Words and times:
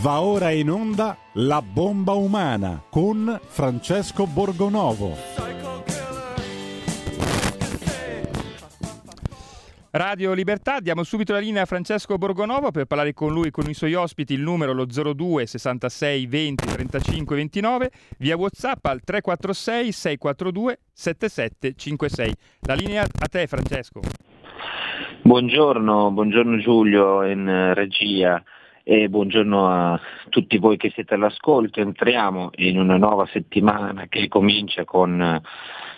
Va 0.00 0.22
ora 0.22 0.50
in 0.50 0.70
onda 0.70 1.14
La 1.34 1.60
bomba 1.60 2.12
umana 2.12 2.82
con 2.88 3.38
Francesco 3.44 4.26
Borgonovo. 4.26 5.14
Radio 9.90 10.32
Libertà, 10.32 10.80
diamo 10.80 11.02
subito 11.02 11.34
la 11.34 11.40
linea 11.40 11.62
a 11.62 11.66
Francesco 11.66 12.16
Borgonovo 12.16 12.70
per 12.70 12.86
parlare 12.86 13.12
con 13.12 13.34
lui, 13.34 13.50
con 13.50 13.68
i 13.68 13.74
suoi 13.74 13.92
ospiti, 13.92 14.32
il 14.32 14.40
numero 14.40 14.72
lo 14.72 14.86
02 14.86 15.44
66 15.44 16.26
20 16.26 16.66
35 16.66 17.36
29, 17.36 17.90
via 18.16 18.36
Whatsapp 18.36 18.86
al 18.86 19.02
346 19.02 19.92
642 19.92 20.78
7756. 20.90 22.34
La 22.60 22.74
linea 22.74 23.02
a 23.02 23.26
te 23.28 23.46
Francesco. 23.46 24.00
Buongiorno, 25.20 26.10
buongiorno 26.12 26.56
Giulio 26.58 27.24
in 27.24 27.72
regia 27.74 28.42
e 28.84 29.08
buongiorno 29.08 29.68
a 29.68 30.00
tutti 30.28 30.58
voi 30.58 30.76
che 30.76 30.90
siete 30.90 31.14
all'ascolto. 31.14 31.80
Entriamo 31.80 32.50
in 32.56 32.78
una 32.78 32.96
nuova 32.96 33.26
settimana 33.26 34.06
che 34.08 34.28
comincia 34.28 34.84
con 34.84 35.16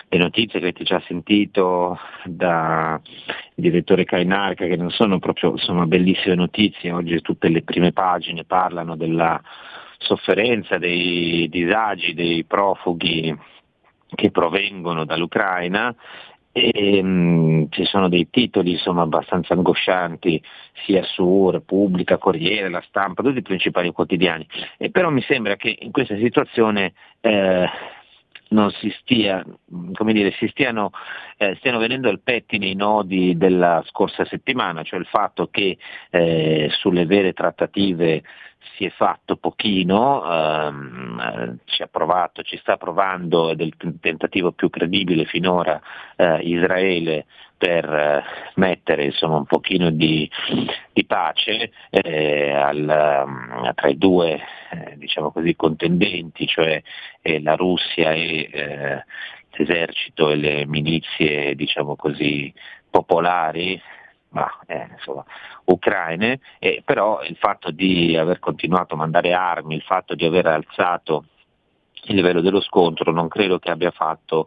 le 0.09 0.19
notizie 0.19 0.61
che 0.61 0.67
avete 0.67 0.85
già 0.85 1.03
sentito 1.07 1.99
da 2.25 3.01
direttore 3.55 4.05
Cainarca, 4.05 4.67
che 4.67 4.77
non 4.77 4.91
sono 4.91 5.19
proprio 5.19 5.53
insomma, 5.53 5.87
bellissime 5.87 6.35
notizie. 6.35 6.93
Oggi 6.93 7.21
tutte 7.23 7.49
le 7.49 7.63
prime 7.63 7.93
pagine 7.93 8.45
parlano 8.45 8.97
della 8.97 9.41
sofferenza, 9.99 10.77
dei 10.77 11.49
disagi 11.49 12.13
dei 12.13 12.45
profughi 12.45 13.35
che 14.15 14.31
provengono 14.31 15.05
dall'Ucraina 15.05 15.95
e, 16.57 17.01
um, 17.03 17.69
ci 17.71 17.85
sono 17.85 18.09
dei 18.09 18.31
titoli 18.31 18.71
insomma, 18.73 19.03
abbastanza 19.03 19.55
angoscianti 19.55 20.41
sia 20.85 21.03
su 21.03 21.51
Repubblica, 21.51 22.17
Corriere, 22.17 22.69
La 22.69 22.83
Stampa, 22.87 23.25
tutti 23.25 23.39
i 23.39 23.43
principali 23.43 23.91
quotidiani. 23.91 24.47
E 24.77 24.91
però 24.91 25.11
mi 25.11 25.23
sembra 25.23 25.57
che 25.57 25.77
in 25.81 25.91
questa 25.91 26.17
situazione 26.17 26.93
eh, 27.21 27.69
non 28.51 28.71
si 28.71 28.95
stia, 29.01 29.45
come 29.95 30.13
dire, 30.13 30.31
si 30.39 30.47
stiano, 30.47 30.91
eh, 31.39 31.57
stiano 31.57 31.79
venendo 31.79 32.09
al 32.09 32.21
pettine 32.21 32.67
i 32.67 32.77
nodi 32.77 33.37
della 33.37 33.83
scorsa 33.87 34.25
settimana, 34.25 34.85
cioè 34.85 35.01
il 35.01 35.07
fatto 35.07 35.49
che 35.51 35.77
eh, 36.11 36.69
sulle 36.71 37.05
vere 37.05 37.33
trattative 37.33 38.23
si 38.77 38.85
è 38.85 38.91
fatto 38.91 39.37
pochino, 39.37 40.25
ehm, 40.25 41.59
ci 41.65 41.83
ha 41.83 41.87
provato, 41.87 42.43
ci 42.43 42.57
sta 42.59 42.77
provando 42.77 43.51
ed 43.51 43.61
è 43.61 43.65
il 43.65 43.75
tentativo 44.01 44.53
più 44.53 44.71
credibile 44.71 45.25
finora 45.25 45.81
eh, 46.17 46.39
Israele 46.41 47.27
per 47.57 47.85
eh, 47.85 48.23
mettere 48.57 49.05
insomma, 49.05 49.37
un 49.37 49.47
pochino 49.47 49.91
di, 49.91 50.29
di 50.93 51.05
pace 51.05 51.71
eh, 51.91 52.51
al, 52.53 53.73
tra 53.75 53.89
i 53.89 53.97
due 53.97 54.41
eh, 54.71 54.97
diciamo 54.97 55.31
così, 55.31 55.55
contendenti, 55.55 56.47
cioè 56.47 56.83
eh, 57.23 57.41
la 57.41 57.55
Russia 57.55 58.13
e 58.13 58.49
eh, 58.53 59.05
l'esercito 59.57 60.31
e 60.31 60.37
le 60.37 60.67
milizie 60.67 61.55
diciamo 61.55 61.97
così, 61.97 62.53
popolari 62.91 63.81
ma, 64.35 64.51
eh, 64.67 64.89
insomma, 64.91 65.25
ucraine, 65.65 66.41
eh, 66.59 66.83
però 66.85 67.23
il 67.23 67.37
fatto 67.37 67.71
di 67.71 68.17
aver 68.17 68.39
continuato 68.41 68.95
a 68.95 68.99
mandare 68.99 69.33
armi, 69.33 69.77
il 69.77 69.83
fatto 69.83 70.15
di 70.15 70.27
aver 70.27 70.47
alzato 70.47 71.25
il 72.07 72.17
livello 72.17 72.43
dello 72.43 72.61
scontro 72.61 73.13
non 73.13 73.29
credo 73.29 73.59
che 73.59 73.71
abbia 73.71 73.91
fatto 73.91 74.47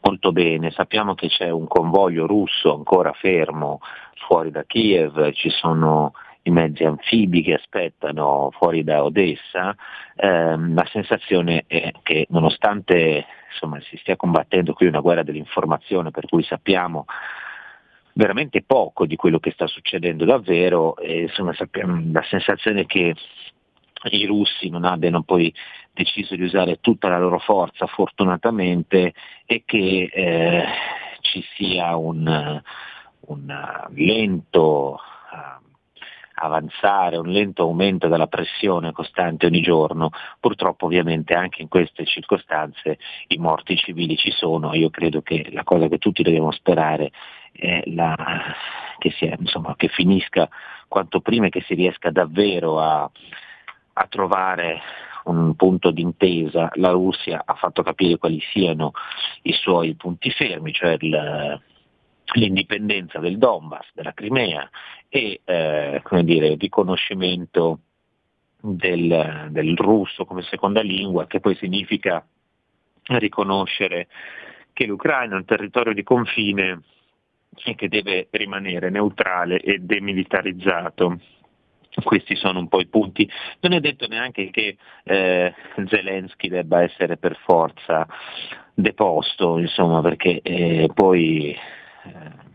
molto 0.00 0.32
bene. 0.32 0.72
Sappiamo 0.72 1.14
che 1.14 1.28
c'è 1.28 1.48
un 1.48 1.68
convoglio 1.68 2.26
russo 2.26 2.74
ancora 2.74 3.12
fermo 3.12 3.78
fuori 4.26 4.50
da 4.50 4.64
Kiev, 4.64 5.30
ci 5.32 5.48
sono 5.48 6.12
i 6.42 6.50
mezzi 6.50 6.82
anfibi 6.82 7.42
che 7.42 7.54
aspettano 7.54 8.50
fuori 8.52 8.82
da 8.82 9.04
Odessa, 9.04 9.76
eh, 10.16 10.56
la 10.56 10.86
sensazione 10.90 11.64
è 11.66 11.92
che 12.02 12.26
nonostante 12.30 13.26
insomma, 13.50 13.80
si 13.80 13.96
stia 13.98 14.16
combattendo 14.16 14.72
qui 14.72 14.86
una 14.86 15.00
guerra 15.00 15.22
dell'informazione 15.22 16.10
per 16.10 16.26
cui 16.26 16.42
sappiamo 16.42 17.04
veramente 18.18 18.62
poco 18.62 19.06
di 19.06 19.14
quello 19.14 19.38
che 19.38 19.52
sta 19.52 19.68
succedendo 19.68 20.24
davvero 20.24 20.96
e 20.96 21.22
insomma 21.22 21.54
sappiamo 21.54 22.02
la 22.12 22.24
sensazione 22.24 22.84
che 22.84 23.14
i 24.10 24.26
russi 24.26 24.68
non 24.68 24.84
abbiano 24.84 25.22
poi 25.22 25.54
deciso 25.92 26.34
di 26.34 26.42
usare 26.42 26.80
tutta 26.80 27.08
la 27.08 27.18
loro 27.18 27.38
forza 27.38 27.86
fortunatamente 27.86 29.14
e 29.46 29.62
che 29.64 30.10
eh, 30.12 30.64
ci 31.20 31.44
sia 31.54 31.94
un, 31.94 32.60
un 33.20 33.88
lento 33.94 34.98
uh, 34.98 35.66
avanzare, 36.34 37.18
un 37.18 37.28
lento 37.28 37.62
aumento 37.62 38.08
della 38.08 38.26
pressione 38.26 38.90
costante 38.90 39.46
ogni 39.46 39.60
giorno. 39.60 40.10
Purtroppo 40.40 40.86
ovviamente 40.86 41.34
anche 41.34 41.62
in 41.62 41.68
queste 41.68 42.04
circostanze 42.04 42.98
i 43.28 43.36
morti 43.38 43.76
civili 43.76 44.16
ci 44.16 44.32
sono, 44.32 44.74
io 44.74 44.90
credo 44.90 45.22
che 45.22 45.50
la 45.52 45.62
cosa 45.62 45.86
che 45.86 45.98
tutti 45.98 46.24
dobbiamo 46.24 46.50
sperare 46.50 47.12
è 47.58 47.82
la, 47.86 48.16
che, 48.98 49.10
sia, 49.10 49.34
insomma, 49.38 49.74
che 49.76 49.88
finisca 49.88 50.48
quanto 50.86 51.20
prima 51.20 51.46
e 51.46 51.50
che 51.50 51.62
si 51.62 51.74
riesca 51.74 52.10
davvero 52.10 52.80
a 52.80 53.10
a 53.98 54.06
trovare 54.08 54.80
un 55.24 55.54
punto 55.56 55.90
d'intesa. 55.90 56.70
La 56.74 56.90
Russia 56.90 57.42
ha 57.44 57.54
fatto 57.54 57.82
capire 57.82 58.16
quali 58.16 58.40
siano 58.52 58.92
i 59.42 59.52
suoi 59.52 59.94
punti 59.94 60.30
fermi, 60.30 60.72
cioè 60.72 60.96
il, 61.00 61.60
l'indipendenza 62.34 63.18
del 63.18 63.36
Donbass, 63.36 63.88
della 63.92 64.14
Crimea 64.14 64.68
e 65.08 65.40
eh, 65.44 66.02
dire, 66.22 66.48
il 66.48 66.58
riconoscimento 66.58 67.80
del, 68.60 69.48
del 69.50 69.76
russo 69.76 70.24
come 70.24 70.42
seconda 70.42 70.80
lingua, 70.80 71.26
che 71.26 71.40
poi 71.40 71.56
significa 71.56 72.24
riconoscere 73.02 74.08
che 74.72 74.86
l'Ucraina 74.86 75.34
è 75.34 75.38
un 75.38 75.44
territorio 75.44 75.92
di 75.92 76.02
confine 76.02 76.82
e 77.64 77.74
che 77.74 77.88
deve 77.88 78.28
rimanere 78.30 78.90
neutrale 78.90 79.60
e 79.60 79.78
demilitarizzato. 79.78 81.20
Questi 82.02 82.36
sono 82.36 82.60
un 82.60 82.68
po' 82.68 82.80
i 82.80 82.86
punti. 82.86 83.28
Non 83.60 83.72
è 83.72 83.80
detto 83.80 84.06
neanche 84.06 84.50
che 84.50 84.76
eh, 85.04 85.54
Zelensky 85.86 86.48
debba 86.48 86.82
essere 86.82 87.16
per 87.16 87.36
forza 87.44 88.06
deposto, 88.72 89.58
insomma, 89.58 90.00
perché 90.00 90.40
eh, 90.42 90.88
poi 90.94 91.50
eh, 91.50 92.46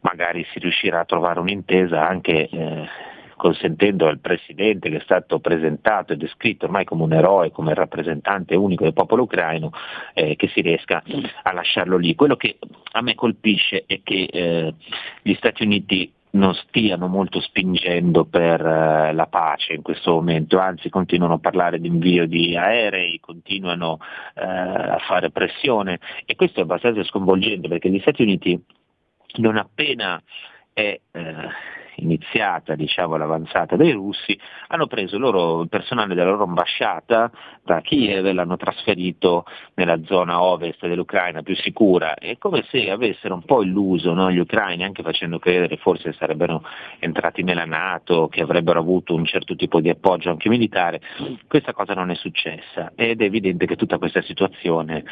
magari 0.00 0.46
si 0.52 0.58
riuscirà 0.58 1.00
a 1.00 1.04
trovare 1.04 1.40
un'intesa 1.40 2.06
anche 2.06 2.48
eh, 2.48 2.88
consentendo 3.36 4.06
al 4.06 4.18
Presidente 4.18 4.90
che 4.90 4.96
è 4.96 5.02
stato 5.02 5.38
presentato 5.38 6.12
e 6.12 6.16
descritto 6.16 6.64
ormai 6.64 6.84
come 6.84 7.02
un 7.02 7.12
eroe, 7.12 7.50
come 7.50 7.74
rappresentante 7.74 8.54
unico 8.54 8.84
del 8.84 8.92
popolo 8.92 9.22
ucraino, 9.22 9.70
eh, 10.14 10.36
che 10.36 10.48
si 10.48 10.60
riesca 10.60 11.02
a 11.42 11.52
lasciarlo 11.52 11.96
lì. 11.96 12.14
Quello 12.14 12.36
che 12.36 12.58
a 12.92 13.00
me 13.02 13.14
colpisce 13.14 13.84
è 13.86 14.00
che 14.02 14.28
eh, 14.30 14.74
gli 15.22 15.34
Stati 15.34 15.62
Uniti 15.64 16.12
non 16.36 16.54
stiano 16.54 17.08
molto 17.08 17.40
spingendo 17.40 18.24
per 18.24 18.60
uh, 18.60 19.14
la 19.14 19.26
pace 19.26 19.72
in 19.72 19.82
questo 19.82 20.12
momento, 20.12 20.58
anzi 20.58 20.88
continuano 20.88 21.34
a 21.34 21.38
parlare 21.38 21.80
di 21.80 21.88
invio 21.88 22.26
di 22.26 22.56
aerei, 22.56 23.18
continuano 23.20 23.92
uh, 23.92 24.40
a 24.40 24.98
fare 25.06 25.30
pressione 25.30 25.98
e 26.24 26.36
questo 26.36 26.60
è 26.60 26.62
abbastanza 26.62 27.02
sconvolgente 27.04 27.68
perché 27.68 27.90
gli 27.90 28.00
Stati 28.00 28.22
Uniti 28.22 28.62
non 29.36 29.56
appena 29.56 30.22
è 30.72 30.98
uh, 31.12 31.20
iniziata 31.96 32.74
diciamo, 32.74 33.16
l'avanzata 33.16 33.76
dei 33.76 33.92
russi, 33.92 34.38
hanno 34.68 34.86
preso 34.86 35.18
loro, 35.18 35.62
il 35.62 35.68
personale 35.68 36.14
della 36.14 36.30
loro 36.30 36.44
ambasciata 36.44 37.30
da 37.62 37.80
Kiev 37.80 38.26
e 38.26 38.32
l'hanno 38.32 38.56
trasferito 38.56 39.44
nella 39.74 40.00
zona 40.04 40.42
ovest 40.42 40.86
dell'Ucraina 40.86 41.42
più 41.42 41.54
sicura. 41.56 42.14
È 42.14 42.36
come 42.38 42.64
se 42.70 42.90
avessero 42.90 43.34
un 43.34 43.44
po' 43.44 43.62
illuso 43.62 44.12
no, 44.12 44.30
gli 44.30 44.38
ucraini, 44.38 44.84
anche 44.84 45.02
facendo 45.02 45.38
credere 45.38 45.76
forse 45.76 46.12
sarebbero 46.12 46.62
entrati 46.98 47.42
nella 47.42 47.64
Nato, 47.64 48.28
che 48.28 48.42
avrebbero 48.42 48.80
avuto 48.80 49.14
un 49.14 49.24
certo 49.24 49.54
tipo 49.56 49.80
di 49.80 49.88
appoggio 49.88 50.30
anche 50.30 50.48
militare. 50.48 51.00
Questa 51.46 51.72
cosa 51.72 51.94
non 51.94 52.10
è 52.10 52.14
successa 52.14 52.92
ed 52.94 53.20
è 53.20 53.24
evidente 53.24 53.66
che 53.66 53.76
tutta 53.76 53.98
questa 53.98 54.22
situazione 54.22 55.04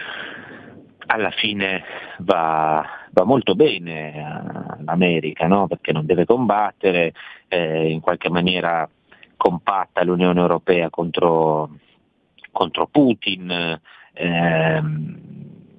alla 1.06 1.30
fine 1.30 1.82
va, 2.18 2.84
va 3.10 3.24
molto 3.24 3.54
bene 3.54 4.78
l'America, 4.84 5.46
no? 5.46 5.66
perché 5.66 5.92
non 5.92 6.06
deve 6.06 6.24
combattere, 6.24 7.12
eh, 7.48 7.90
in 7.90 8.00
qualche 8.00 8.30
maniera 8.30 8.88
compatta 9.36 10.04
l'Unione 10.04 10.40
Europea 10.40 10.90
contro, 10.90 11.70
contro 12.50 12.86
Putin, 12.86 13.80
eh, 14.12 14.82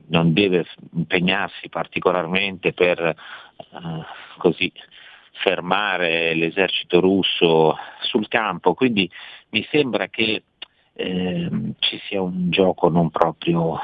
non 0.07 0.33
deve 0.33 0.65
impegnarsi 0.93 1.69
particolarmente 1.69 2.73
per 2.73 2.99
eh, 2.99 3.15
così, 4.37 4.71
fermare 5.31 6.33
l'esercito 6.33 6.99
russo 6.99 7.75
sul 8.01 8.27
campo, 8.27 8.73
quindi 8.73 9.09
mi 9.49 9.67
sembra 9.69 10.07
che 10.07 10.43
eh, 10.93 11.49
ci 11.79 11.99
sia 12.07 12.21
un 12.21 12.49
gioco 12.51 12.87
non 12.89 13.09
proprio 13.09 13.77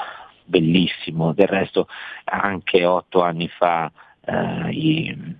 bellissimo, 0.45 1.33
del 1.33 1.47
resto 1.47 1.87
anche 2.25 2.85
otto 2.85 3.21
anni 3.21 3.47
fa 3.47 3.91
eh, 4.25 4.69
i, 4.71 5.35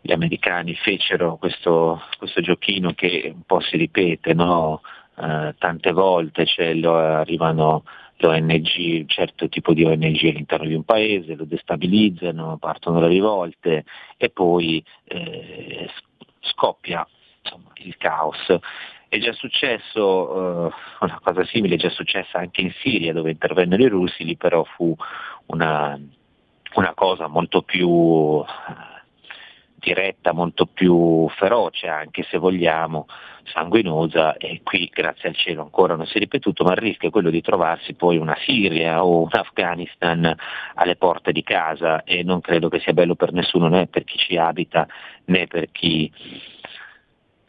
gli 0.00 0.12
americani 0.12 0.74
fecero 0.74 1.36
questo, 1.36 2.00
questo 2.18 2.40
giochino 2.40 2.92
che 2.94 3.30
un 3.34 3.42
po' 3.44 3.60
si 3.60 3.76
ripete, 3.76 4.32
no? 4.34 4.80
eh, 5.20 5.54
tante 5.58 5.92
volte 5.92 6.46
cioè, 6.46 6.74
lo, 6.74 6.96
arrivano 6.96 7.84
l'ONG, 8.18 9.00
un 9.00 9.08
certo 9.08 9.48
tipo 9.48 9.74
di 9.74 9.84
ONG 9.84 10.24
all'interno 10.24 10.66
di 10.66 10.74
un 10.74 10.84
paese, 10.84 11.34
lo 11.34 11.44
destabilizzano, 11.44 12.56
partono 12.58 13.00
le 13.00 13.08
rivolte 13.08 13.84
e 14.16 14.30
poi 14.30 14.82
eh, 15.04 15.88
scoppia 16.40 17.06
insomma, 17.42 17.70
il 17.76 17.96
caos. 17.96 18.38
È 19.08 19.18
già 19.18 19.32
successo, 19.32 20.68
eh, 20.68 20.72
una 21.00 21.20
cosa 21.22 21.44
simile 21.46 21.76
è 21.76 21.78
già 21.78 21.88
successa 21.88 22.38
anche 22.38 22.60
in 22.60 22.72
Siria 22.82 23.14
dove 23.14 23.30
intervennero 23.30 23.82
i 23.82 23.88
russi, 23.88 24.22
lì 24.22 24.36
però 24.36 24.64
fu 24.64 24.94
una, 25.46 25.98
una 26.74 26.92
cosa 26.94 27.26
molto 27.26 27.62
più 27.62 28.44
diretta, 29.78 30.32
molto 30.32 30.66
più 30.66 31.26
feroce 31.30 31.86
anche 31.86 32.22
se 32.24 32.36
vogliamo, 32.36 33.06
sanguinosa 33.44 34.36
e 34.36 34.60
qui 34.62 34.90
grazie 34.92 35.30
al 35.30 35.36
cielo 35.36 35.62
ancora 35.62 35.94
non 35.94 36.06
si 36.06 36.16
è 36.16 36.18
ripetuto, 36.18 36.64
ma 36.64 36.72
il 36.72 36.78
rischio 36.78 37.08
è 37.08 37.10
quello 37.12 37.30
di 37.30 37.40
trovarsi 37.40 37.94
poi 37.94 38.18
una 38.18 38.36
Siria 38.44 39.02
o 39.02 39.22
un 39.22 39.28
Afghanistan 39.30 40.36
alle 40.74 40.96
porte 40.96 41.32
di 41.32 41.42
casa 41.42 42.02
e 42.04 42.22
non 42.22 42.42
credo 42.42 42.68
che 42.68 42.80
sia 42.80 42.92
bello 42.92 43.14
per 43.14 43.32
nessuno 43.32 43.68
né 43.68 43.86
per 43.86 44.04
chi 44.04 44.18
ci 44.18 44.36
abita 44.36 44.86
né 45.26 45.46
per 45.46 45.70
chi 45.72 46.12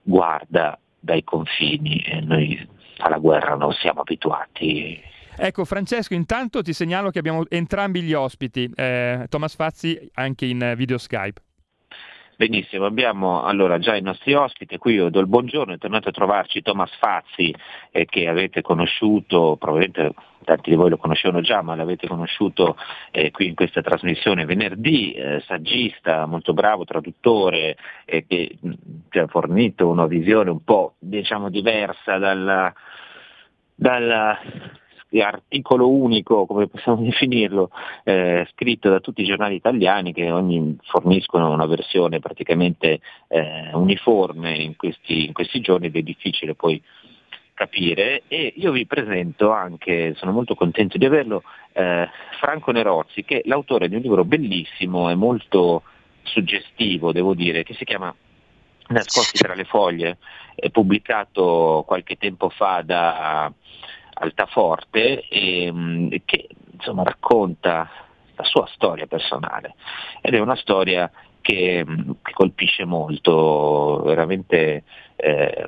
guarda 0.01 0.79
dai 0.99 1.23
confini 1.23 2.01
e 2.01 2.21
noi 2.21 2.67
alla 2.97 3.17
guerra 3.17 3.55
non 3.55 3.73
siamo 3.73 4.01
abituati. 4.01 5.01
Ecco 5.35 5.63
Francesco, 5.63 6.13
intanto 6.13 6.61
ti 6.61 6.73
segnalo 6.73 7.11
che 7.11 7.19
abbiamo 7.19 7.43
entrambi 7.47 8.01
gli 8.01 8.13
ospiti, 8.13 8.69
eh, 8.75 9.25
Thomas 9.29 9.55
Fazzi 9.55 10.09
anche 10.15 10.45
in 10.45 10.73
video 10.75 10.97
Skype. 10.97 11.41
Benissimo, 12.39 12.85
abbiamo 12.85 13.43
allora 13.43 13.79
già 13.79 13.97
i 13.97 14.01
nostri 14.01 14.33
ospiti, 14.33 14.77
qui 14.77 14.93
io 14.93 15.09
do 15.09 15.19
il 15.19 15.27
buongiorno, 15.27 15.73
è 15.73 15.77
tornato 15.77 16.07
a 16.07 16.13
trovarci 16.13 16.61
Thomas 16.61 16.89
Fazzi 16.97 17.53
eh, 17.91 18.05
che 18.05 18.29
avete 18.29 18.61
conosciuto, 18.61 19.57
probabilmente 19.59 20.13
tanti 20.45 20.69
di 20.69 20.77
voi 20.77 20.89
lo 20.89 20.95
conoscevano 20.95 21.41
già, 21.41 21.61
ma 21.61 21.75
l'avete 21.75 22.07
conosciuto 22.07 22.77
eh, 23.11 23.29
qui 23.31 23.47
in 23.47 23.55
questa 23.55 23.81
trasmissione 23.81 24.45
venerdì, 24.45 25.11
eh, 25.11 25.43
saggista, 25.47 26.25
molto 26.27 26.53
bravo, 26.53 26.85
traduttore, 26.85 27.75
eh, 28.05 28.25
che 28.25 28.57
ci 29.09 29.19
ha 29.19 29.27
fornito 29.27 29.89
una 29.89 30.05
visione 30.05 30.49
un 30.49 30.63
po' 30.63 30.93
diciamo 30.97 31.49
diversa 31.49 32.17
dalla, 32.19 32.73
dalla 33.75 34.39
articolo 35.17 35.89
unico, 35.89 36.45
come 36.45 36.67
possiamo 36.67 37.01
definirlo, 37.03 37.71
eh, 38.03 38.47
scritto 38.51 38.89
da 38.89 38.99
tutti 38.99 39.21
i 39.21 39.25
giornali 39.25 39.55
italiani 39.55 40.13
che 40.13 40.29
ogni 40.31 40.77
forniscono 40.83 41.51
una 41.51 41.65
versione 41.65 42.19
praticamente 42.19 42.99
eh, 43.27 43.71
uniforme 43.73 44.55
in 44.55 44.75
questi, 44.75 45.25
in 45.25 45.33
questi 45.33 45.59
giorni 45.61 45.87
ed 45.87 45.95
è 45.95 46.01
difficile 46.01 46.53
poi 46.53 46.81
capire. 47.53 48.23
E 48.27 48.53
io 48.55 48.71
vi 48.71 48.85
presento 48.85 49.51
anche, 49.51 50.13
sono 50.15 50.31
molto 50.31 50.55
contento 50.55 50.97
di 50.97 51.05
averlo, 51.05 51.43
eh, 51.73 52.07
Franco 52.39 52.71
Nerozzi 52.71 53.25
che 53.25 53.41
è 53.41 53.47
l'autore 53.47 53.89
di 53.89 53.95
un 53.95 54.01
libro 54.01 54.23
bellissimo 54.23 55.09
e 55.09 55.15
molto 55.15 55.83
suggestivo, 56.23 57.11
devo 57.11 57.33
dire, 57.33 57.63
che 57.63 57.73
si 57.73 57.83
chiama 57.83 58.13
Nascosti 58.89 59.37
tra 59.37 59.53
le 59.53 59.65
foglie, 59.65 60.17
è 60.55 60.69
pubblicato 60.69 61.83
qualche 61.85 62.17
tempo 62.17 62.49
fa 62.49 62.81
da 62.83 63.51
Altaforte 64.19 65.27
e, 65.27 65.71
mm, 65.71 66.09
che 66.25 66.49
insomma, 66.71 67.03
racconta 67.03 67.89
la 68.35 68.43
sua 68.43 68.67
storia 68.73 69.05
personale 69.05 69.75
ed 70.21 70.33
è 70.33 70.39
una 70.39 70.55
storia 70.55 71.09
che, 71.41 71.83
mm, 71.85 72.11
che 72.21 72.33
colpisce 72.33 72.85
molto, 72.85 74.01
veramente 74.03 74.83
eh, 75.15 75.67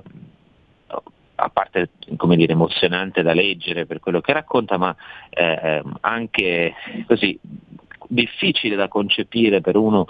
a 1.36 1.50
parte 1.50 1.90
come 2.18 2.36
dire, 2.36 2.54
emozionante 2.54 3.24
da 3.24 3.34
leggere 3.34 3.86
per 3.86 4.00
quello 4.00 4.22
che 4.22 4.34
racconta, 4.34 4.78
ma 4.78 4.96
eh, 5.30 5.82
anche 6.02 6.74
così 7.08 7.38
difficile 8.08 8.76
da 8.76 8.88
concepire 8.88 9.62
per 9.62 9.76
uno 9.76 10.06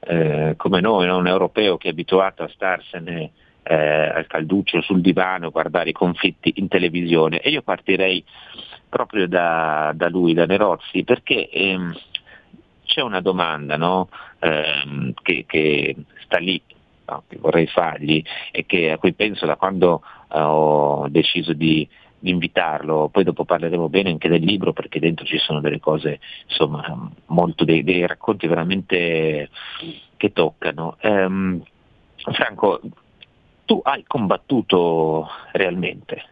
eh, 0.00 0.54
come 0.56 0.80
noi, 0.80 1.06
no? 1.06 1.18
un 1.18 1.28
europeo 1.28 1.76
che 1.76 1.88
è 1.88 1.90
abituato 1.92 2.42
a 2.42 2.48
starsene 2.48 3.30
eh, 3.62 3.74
al 3.74 4.26
calduccio 4.26 4.80
sul 4.80 5.00
divano, 5.00 5.50
guardare 5.50 5.90
i 5.90 5.94
conflitti 5.94 6.54
in 6.56 6.68
televisione 6.68 7.40
e 7.40 7.50
io 7.50 7.62
partirei 7.62 8.24
proprio 8.88 9.26
da, 9.26 9.92
da 9.94 10.08
lui, 10.08 10.34
da 10.34 10.46
Nerozzi, 10.46 11.04
perché 11.04 11.48
ehm, 11.48 11.94
c'è 12.84 13.00
una 13.00 13.20
domanda 13.20 13.76
no? 13.76 14.08
ehm, 14.40 15.14
che, 15.22 15.44
che, 15.46 15.96
sta 16.24 16.38
lì, 16.38 16.60
no? 17.06 17.24
che 17.28 17.38
vorrei 17.38 17.66
fargli 17.66 18.22
e 18.50 18.66
che, 18.66 18.90
a 18.90 18.98
cui 18.98 19.14
penso 19.14 19.46
da 19.46 19.56
quando 19.56 20.02
eh, 20.32 20.38
ho 20.38 21.08
deciso 21.08 21.52
di, 21.52 21.88
invitarlo, 22.24 23.08
poi 23.08 23.24
dopo 23.24 23.44
parleremo 23.44 23.88
bene 23.88 24.10
anche 24.10 24.28
del 24.28 24.42
libro 24.42 24.72
perché 24.72 25.00
dentro 25.00 25.24
ci 25.24 25.38
sono 25.38 25.60
delle 25.60 25.80
cose, 25.80 26.20
insomma, 26.46 27.10
molto 27.26 27.64
dei, 27.64 27.82
dei 27.82 28.06
racconti 28.06 28.46
veramente 28.46 29.50
che 30.16 30.32
toccano. 30.32 30.96
Um, 31.02 31.62
Franco, 32.16 32.80
tu 33.64 33.80
hai 33.82 34.04
combattuto 34.06 35.28
realmente. 35.52 36.24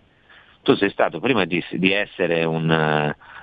Tu 0.62 0.74
sei 0.74 0.90
stato 0.90 1.20
prima 1.20 1.44
di, 1.44 1.64
di 1.72 1.92
essere 1.92 2.44
un, 2.44 2.70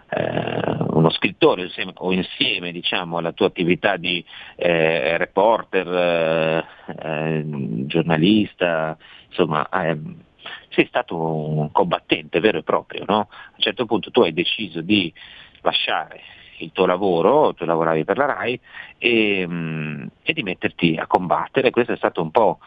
eh, 0.10 0.78
uno 0.90 1.10
scrittore 1.10 1.64
insieme, 1.64 1.92
o 1.96 2.12
insieme 2.12 2.72
diciamo, 2.72 3.18
alla 3.18 3.32
tua 3.32 3.48
attività 3.48 3.98
di 3.98 4.24
eh, 4.56 5.18
reporter, 5.18 6.66
eh, 7.00 7.44
giornalista, 7.86 8.98
insomma, 9.28 9.68
sei 10.70 10.86
stato 10.88 11.18
un 11.18 11.72
combattente 11.72 12.40
vero 12.40 12.60
e 12.60 12.64
proprio. 12.64 13.04
No? 13.08 13.20
A 13.20 13.54
un 13.56 13.60
certo 13.60 13.86
punto 13.86 14.12
tu 14.12 14.22
hai 14.22 14.34
deciso 14.34 14.82
di 14.82 15.12
lasciare 15.62 16.22
il 16.60 16.72
tuo 16.72 16.86
lavoro, 16.86 17.54
tu 17.54 17.66
lavoravi 17.66 18.04
per 18.04 18.18
la 18.18 18.26
RAI, 18.26 18.60
e, 18.98 19.46
mm, 19.48 20.08
e 20.24 20.34
di 20.34 20.44
metterti 20.44 20.96
a 20.96 21.06
combattere. 21.06 21.70
Questo 21.70 21.94
è 21.94 21.98
stato 21.98 22.22
un 22.22 22.32
po' 22.32 22.60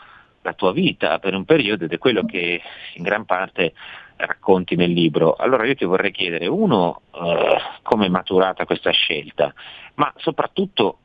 la 0.43 0.53
tua 0.55 0.73
vita 0.73 1.19
per 1.19 1.35
un 1.35 1.45
periodo 1.45 1.85
ed 1.85 1.93
è 1.93 1.99
quello 1.99 2.25
che 2.25 2.61
in 2.95 3.03
gran 3.03 3.25
parte 3.25 3.75
racconti 4.17 4.77
nel 4.77 4.91
libro. 4.91 5.35
Allora 5.35 5.67
io 5.67 5.75
ti 5.75 5.85
vorrei 5.85 6.13
chiedere, 6.13 6.47
uno, 6.47 7.03
eh, 7.15 7.57
come 7.83 8.07
è 8.07 8.09
maturata 8.09 8.65
questa 8.65 8.91
scelta, 8.91 9.53
ma 9.95 10.13
soprattutto 10.17 10.99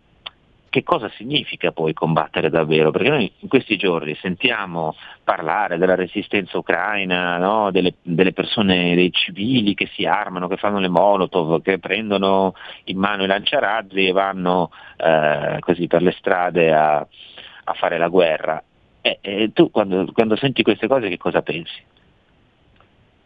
che 0.75 0.83
cosa 0.83 1.09
significa 1.15 1.71
poi 1.71 1.93
combattere 1.93 2.49
davvero? 2.49 2.91
Perché 2.91 3.07
noi 3.07 3.31
in 3.39 3.47
questi 3.47 3.77
giorni 3.77 4.13
sentiamo 4.15 4.93
parlare 5.23 5.77
della 5.77 5.95
resistenza 5.95 6.57
ucraina, 6.57 7.37
no? 7.37 7.71
delle, 7.71 7.93
delle, 8.01 8.33
persone, 8.33 8.93
dei 8.93 9.09
civili 9.13 9.73
che 9.73 9.89
si 9.93 10.05
armano, 10.05 10.49
che 10.49 10.57
fanno 10.57 10.79
le 10.79 10.89
molotov, 10.89 11.61
che 11.61 11.79
prendono 11.79 12.55
in 12.85 12.97
mano 12.97 13.23
i 13.23 13.27
lanciarazzi 13.27 14.07
e 14.07 14.11
vanno 14.11 14.69
eh, 14.97 15.59
così 15.61 15.87
per 15.87 16.01
le 16.01 16.11
strade 16.11 16.73
a, 16.73 16.97
a 16.97 17.73
fare 17.73 17.97
la 17.97 18.09
guerra. 18.09 18.61
Eh, 19.05 19.19
eh, 19.21 19.51
tu 19.53 19.69
quando, 19.69 20.11
quando, 20.13 20.35
senti 20.35 20.63
queste 20.63 20.87
cose 20.87 21.09
che 21.09 21.17
cosa 21.19 21.43
pensi? 21.43 21.79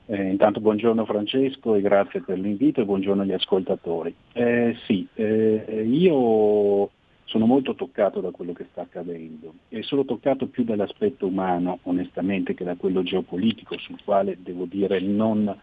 Eh, 0.07 0.23
intanto 0.23 0.59
buongiorno 0.59 1.05
Francesco 1.05 1.73
e 1.73 1.79
grazie 1.79 2.19
per 2.19 2.37
l'invito 2.37 2.81
e 2.81 2.83
buongiorno 2.83 3.21
agli 3.21 3.31
ascoltatori. 3.31 4.13
Eh, 4.33 4.75
sì, 4.85 5.07
eh, 5.13 5.85
io 5.89 6.89
sono 7.23 7.45
molto 7.45 7.75
toccato 7.75 8.19
da 8.19 8.31
quello 8.31 8.51
che 8.51 8.65
sta 8.71 8.81
accadendo 8.81 9.53
e 9.69 9.81
sono 9.83 10.03
toccato 10.03 10.47
più 10.47 10.65
dall'aspetto 10.65 11.27
umano 11.27 11.79
onestamente 11.83 12.55
che 12.55 12.65
da 12.65 12.75
quello 12.75 13.01
geopolitico 13.01 13.77
sul 13.77 14.03
quale 14.03 14.37
devo 14.41 14.65
dire 14.65 14.99
non 14.99 15.57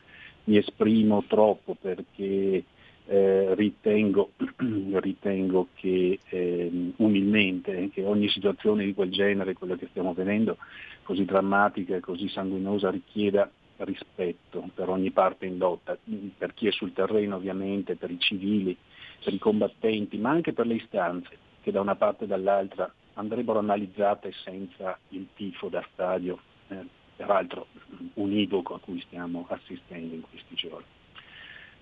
mi 0.44 0.56
esprimo 0.56 1.24
troppo 1.28 1.76
perché 1.78 2.64
eh, 3.06 3.54
ritengo, 3.54 4.32
ritengo, 5.00 5.68
che 5.74 6.18
eh, 6.28 6.92
umilmente 6.96 7.88
che 7.90 8.04
ogni 8.04 8.28
situazione 8.28 8.84
di 8.84 8.94
quel 8.94 9.10
genere, 9.10 9.54
quella 9.54 9.76
che 9.76 9.86
stiamo 9.90 10.12
vedendo, 10.12 10.56
così 11.02 11.24
drammatica 11.24 11.96
e 11.96 12.00
così 12.00 12.28
sanguinosa, 12.28 12.90
richieda 12.90 13.50
rispetto 13.78 14.68
per 14.74 14.88
ogni 14.88 15.10
parte 15.10 15.46
in 15.46 15.58
lotta, 15.58 15.96
per 16.36 16.54
chi 16.54 16.66
è 16.66 16.72
sul 16.72 16.92
terreno 16.92 17.36
ovviamente, 17.36 17.96
per 17.96 18.10
i 18.10 18.18
civili, 18.18 18.76
per 19.22 19.32
i 19.32 19.38
combattenti, 19.38 20.16
ma 20.18 20.30
anche 20.30 20.52
per 20.52 20.66
le 20.66 20.74
istanze 20.74 21.44
che 21.62 21.70
da 21.70 21.80
una 21.80 21.96
parte 21.96 22.24
e 22.24 22.26
dall'altra 22.26 22.92
andrebbero 23.14 23.58
analizzate 23.58 24.32
senza 24.44 24.98
il 25.10 25.26
tifo 25.34 25.68
da 25.68 25.84
stadio, 25.92 26.38
eh, 26.68 26.86
peraltro 27.16 27.66
univoco 28.14 28.74
a 28.74 28.80
cui 28.80 29.00
stiamo 29.00 29.46
assistendo 29.48 30.14
in 30.14 30.22
questi 30.22 30.54
giorni 30.54 30.95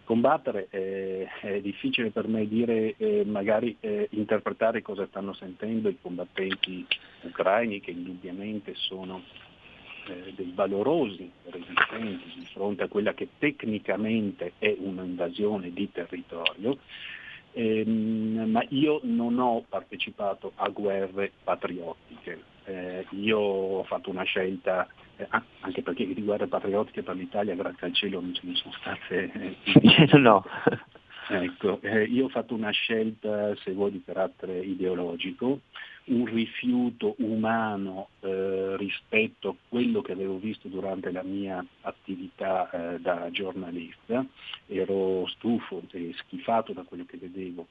combattere 0.05 0.69
eh, 0.71 1.27
è 1.41 1.61
difficile 1.61 2.11
per 2.11 2.29
me 2.29 2.47
dire, 2.47 2.95
eh, 2.97 3.25
magari 3.25 3.77
eh, 3.81 4.09
interpretare 4.13 4.83
cosa 4.83 5.07
stanno 5.07 5.33
sentendo 5.33 5.89
i 5.89 5.99
combattenti 6.01 6.87
ucraini 7.23 7.81
che 7.81 7.91
indubbiamente 7.91 8.75
sono 8.75 9.23
eh, 10.07 10.33
dei 10.37 10.53
valorosi 10.55 11.31
resistenti 11.45 12.33
di 12.39 12.47
fronte 12.53 12.83
a 12.83 12.89
quella 12.89 13.15
che 13.15 13.29
tecnicamente 13.39 14.53
è 14.59 14.75
un'invasione 14.79 15.73
di 15.73 15.91
territorio, 15.91 16.79
ehm, 17.53 18.51
ma 18.51 18.63
io 18.69 19.01
non 19.05 19.39
ho 19.39 19.65
partecipato 19.67 20.53
a 20.57 20.69
guerre 20.69 21.33
patriottiche, 21.43 22.43
eh, 22.65 23.07
io 23.11 23.39
ho 23.39 23.85
fatto 23.85 24.11
una 24.11 24.25
scelta, 24.25 24.87
eh, 25.17 25.29
anche 25.61 25.83
perché 25.83 26.07
di 26.13 26.23
guerre 26.23 26.47
patriottiche 26.47 27.03
per 27.03 27.17
l'Italia 27.17 27.55
grazie 27.55 27.87
al 27.87 27.95
cielo 27.95 28.21
non 28.21 28.35
ce 28.35 28.43
ne 28.45 28.55
sono 28.55 28.75
state. 28.75 29.33
Eh, 29.33 30.17
no. 30.19 30.45
Ecco, 31.27 31.81
eh, 31.81 32.05
io 32.05 32.27
ho 32.27 32.29
fatto 32.29 32.53
una 32.53 32.71
scelta, 32.71 33.57
se 33.57 33.73
vuoi, 33.73 33.93
di 33.93 34.03
carattere 34.05 34.61
ideologico, 34.61 35.61
un 36.07 36.27
rifiuto 36.27 37.15
umano 37.19 38.09
eh, 38.21 38.77
rispetto 38.77 39.49
a 39.49 39.55
quello 39.71 40.03
che 40.03 40.13
avevo 40.13 40.37
visto 40.37 40.69
durante 40.69 41.11
la 41.11 41.23
mia 41.23 41.65
attività 41.81 42.69
eh, 42.71 43.01
da 43.01 43.31
giornalista. 43.31 44.23
Ero 44.67 45.27
stufo 45.29 45.83
e 45.93 46.13
schifato 46.19 46.75
da 46.75 46.83
quello 46.83 47.07
che 47.07 47.17
vedevo 47.17 47.67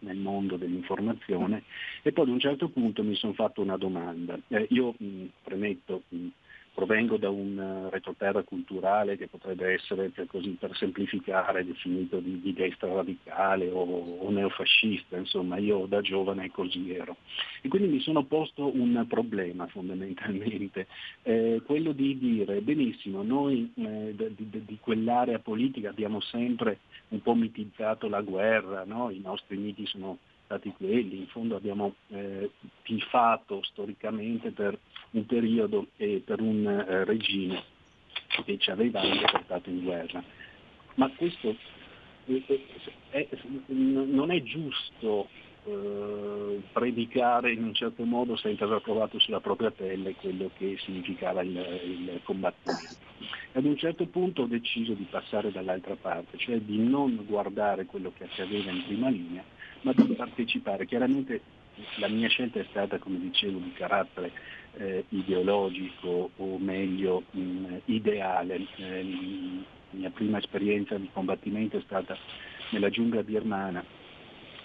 nel 0.00 0.16
mondo 0.16 0.56
dell'informazione 0.56 1.64
e 2.00 2.12
poi 2.12 2.24
ad 2.24 2.30
un 2.30 2.40
certo 2.40 2.68
punto 2.68 3.02
mi 3.02 3.14
sono 3.14 3.34
fatto 3.34 3.60
una 3.60 3.76
domanda. 3.76 4.38
Eh, 4.48 4.66
io 4.70 4.94
mh, 4.96 5.24
premetto, 5.42 6.04
mh, 6.08 6.26
provengo 6.72 7.16
da 7.16 7.28
un 7.28 7.58
eh, 7.58 7.90
retroterra 7.90 8.42
culturale 8.42 9.16
che 9.16 9.26
potrebbe 9.26 9.72
essere, 9.72 10.08
per, 10.08 10.26
così, 10.26 10.50
per 10.58 10.76
semplificare, 10.76 11.64
definito 11.64 12.18
di, 12.20 12.40
di 12.40 12.52
destra 12.52 12.92
radicale 12.92 13.68
o, 13.70 13.82
o, 13.82 14.30
neofascista, 14.30 15.16
insomma 15.16 15.58
io 15.58 15.86
da 15.86 16.00
giovane 16.00 16.50
così 16.50 16.92
ero. 16.92 17.16
E 17.60 17.68
quindi 17.68 17.88
mi 17.88 18.00
sono 18.00 18.24
posto 18.24 18.74
un 18.74 19.04
problema 19.08 19.66
fondamentalmente, 19.66 20.86
eh, 21.22 21.60
quello 21.64 21.92
di 21.92 22.16
dire, 22.18 22.60
benissimo, 22.60 23.22
noi 23.22 23.72
eh, 23.74 24.14
di, 24.16 24.64
di, 24.64 24.78
quell'area 24.80 25.38
politica 25.38 25.90
abbiamo 25.90 26.20
sempre 26.20 26.78
un 27.08 27.20
po' 27.20 27.34
mitizzato 27.34 28.08
la 28.08 28.20
guerra, 28.20 28.84
no? 28.84 29.10
i 29.10 29.20
nostri 29.20 29.56
miti 29.56 29.86
sono 29.86 30.18
stati 30.50 30.72
quelli, 30.76 31.18
in 31.18 31.26
fondo 31.28 31.54
abbiamo 31.54 31.94
eh, 32.08 32.50
tifato 32.82 33.62
storicamente 33.62 34.50
per 34.50 34.76
un 35.12 35.24
periodo 35.24 35.86
e 35.96 36.22
per 36.24 36.40
un 36.40 36.66
eh, 36.66 37.04
regime 37.04 37.62
che 38.44 38.58
ci 38.58 38.70
aveva 38.72 39.00
anche 39.00 39.30
portato 39.30 39.70
in 39.70 39.84
guerra. 39.84 40.22
Ma 40.94 41.08
questo 41.10 41.54
è, 43.10 43.28
non 43.68 44.32
è 44.32 44.42
giusto 44.42 45.28
eh, 45.64 46.60
predicare 46.72 47.52
in 47.52 47.62
un 47.62 47.74
certo 47.74 48.04
modo 48.04 48.34
senza 48.34 48.64
aver 48.64 48.80
provato 48.80 49.20
sulla 49.20 49.40
propria 49.40 49.70
pelle 49.70 50.14
quello 50.16 50.50
che 50.56 50.76
significava 50.80 51.42
il, 51.42 51.56
il 51.84 52.20
combattimento. 52.24 53.08
Ad 53.52 53.64
un 53.64 53.76
certo 53.76 54.06
punto 54.06 54.42
ho 54.42 54.46
deciso 54.46 54.94
di 54.94 55.06
passare 55.08 55.52
dall'altra 55.52 55.94
parte, 55.94 56.38
cioè 56.38 56.58
di 56.58 56.78
non 56.78 57.24
guardare 57.26 57.84
quello 57.84 58.12
che 58.16 58.24
accadeva 58.24 58.70
in 58.70 58.84
prima 58.86 59.08
linea, 59.08 59.44
ma 59.82 59.92
di 59.92 60.14
partecipare. 60.14 60.86
Chiaramente 60.86 61.40
la 61.98 62.08
mia 62.08 62.28
scelta 62.28 62.60
è 62.60 62.66
stata, 62.70 62.98
come 62.98 63.18
dicevo, 63.18 63.58
di 63.58 63.72
carattere 63.72 64.32
eh, 64.76 65.04
ideologico 65.10 66.30
o 66.36 66.58
meglio 66.58 67.24
mh, 67.30 67.76
ideale. 67.86 68.66
Eh, 68.76 69.04
la 69.92 69.98
mia 69.98 70.10
prima 70.10 70.38
esperienza 70.38 70.96
di 70.96 71.08
combattimento 71.12 71.76
è 71.76 71.82
stata 71.84 72.16
nella 72.70 72.90
giungla 72.90 73.22
birmana 73.22 73.84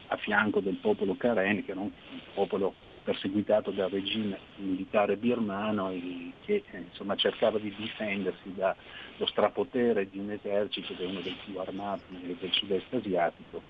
a 0.07 0.17
fianco 0.17 0.59
del 0.59 0.75
popolo 0.75 1.15
Karen, 1.15 1.65
che 1.65 1.71
era 1.71 1.79
un 1.79 1.89
popolo 2.33 2.75
perseguitato 3.05 3.69
dal 3.69 3.91
regime 3.91 4.39
militare 4.55 5.15
birmano 5.15 5.91
e 5.91 6.33
che 6.43 6.63
insomma, 6.73 7.15
cercava 7.15 7.59
di 7.59 7.73
difendersi 7.77 8.53
dallo 8.55 9.27
strapotere 9.27 10.09
di 10.09 10.17
un 10.17 10.31
esercito 10.31 10.95
che 10.95 11.03
è 11.03 11.07
uno 11.07 11.21
dei 11.21 11.37
più 11.45 11.57
armati 11.59 12.35
del 12.39 12.51
sud-est 12.51 12.91
asiatico. 12.93 13.61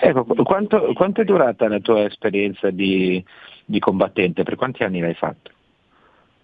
Ecco, 0.00 0.24
quanto, 0.42 0.92
quanto, 0.94 1.20
è 1.20 1.24
durata 1.24 1.68
la 1.68 1.78
tua 1.78 2.04
esperienza 2.04 2.70
di, 2.70 3.22
di, 3.66 3.78
combattente? 3.78 4.42
Per 4.42 4.56
quanti 4.56 4.82
anni 4.82 5.00
l'hai 5.00 5.14
fatto? 5.14 5.50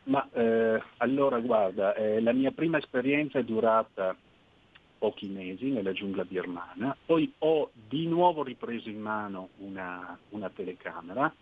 Ma 0.05 0.29
eh, 0.33 0.83
allora 0.99 1.41
guarda, 1.41 1.95
eh, 1.95 2.21
la 2.21 2.33
mia 2.33 2.51
prima 2.51 2.77
esperienza 2.77 3.39
è 3.39 3.45
durata 3.45 4.15
pochi 4.99 5.29
mesi 5.29 5.71
nella 5.71 5.93
giungla 5.93 6.27
birmana, 6.27 6.95
poi 7.07 7.33
ho 7.39 7.71
di 7.73 8.07
nuovo 8.07 8.43
ripreso 8.43 8.91
in 8.91 9.01
mano 9.01 9.49
una, 9.61 10.19
una 10.31 10.51
telecamera 10.51 11.33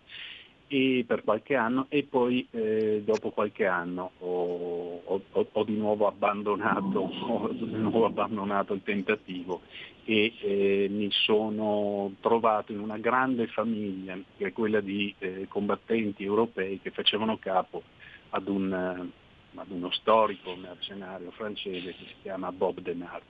per 1.07 1.25
qualche 1.25 1.55
anno 1.55 1.87
e 1.89 2.03
poi 2.05 2.47
eh, 2.51 3.03
dopo 3.05 3.31
qualche 3.31 3.67
anno 3.67 4.11
ho, 4.19 5.01
ho, 5.05 5.23
ho, 5.51 5.65
di 5.65 5.77
nuovo 5.77 6.07
abbandonato, 6.07 7.01
ho 7.27 7.49
di 7.49 7.71
nuovo 7.71 8.05
abbandonato 8.05 8.75
il 8.75 8.83
tentativo 8.83 9.63
e 10.05 10.35
eh, 10.41 10.89
mi 10.91 11.11
sono 11.11 12.13
trovato 12.21 12.73
in 12.73 12.81
una 12.81 12.99
grande 12.99 13.47
famiglia 13.47 14.19
che 14.37 14.47
è 14.47 14.53
quella 14.53 14.81
di 14.81 15.15
eh, 15.19 15.47
combattenti 15.49 16.23
europei 16.23 16.81
che 16.81 16.91
facevano 16.91 17.39
capo 17.39 17.83
ad, 18.31 18.49
un, 18.49 18.73
ad 18.73 19.71
uno 19.71 19.91
storico 19.93 20.55
mercenario 20.55 21.31
francese 21.31 21.95
che 21.95 22.05
si 22.07 22.15
chiama 22.23 22.53
Bob 22.53 22.81
Denard. 22.81 23.23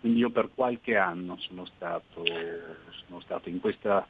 Quindi 0.00 0.20
io 0.20 0.30
per 0.30 0.50
qualche 0.54 0.96
anno 0.96 1.36
sono 1.38 1.64
stato, 1.66 2.24
sono 3.06 3.20
stato 3.20 3.48
in 3.48 3.60
questa 3.60 4.06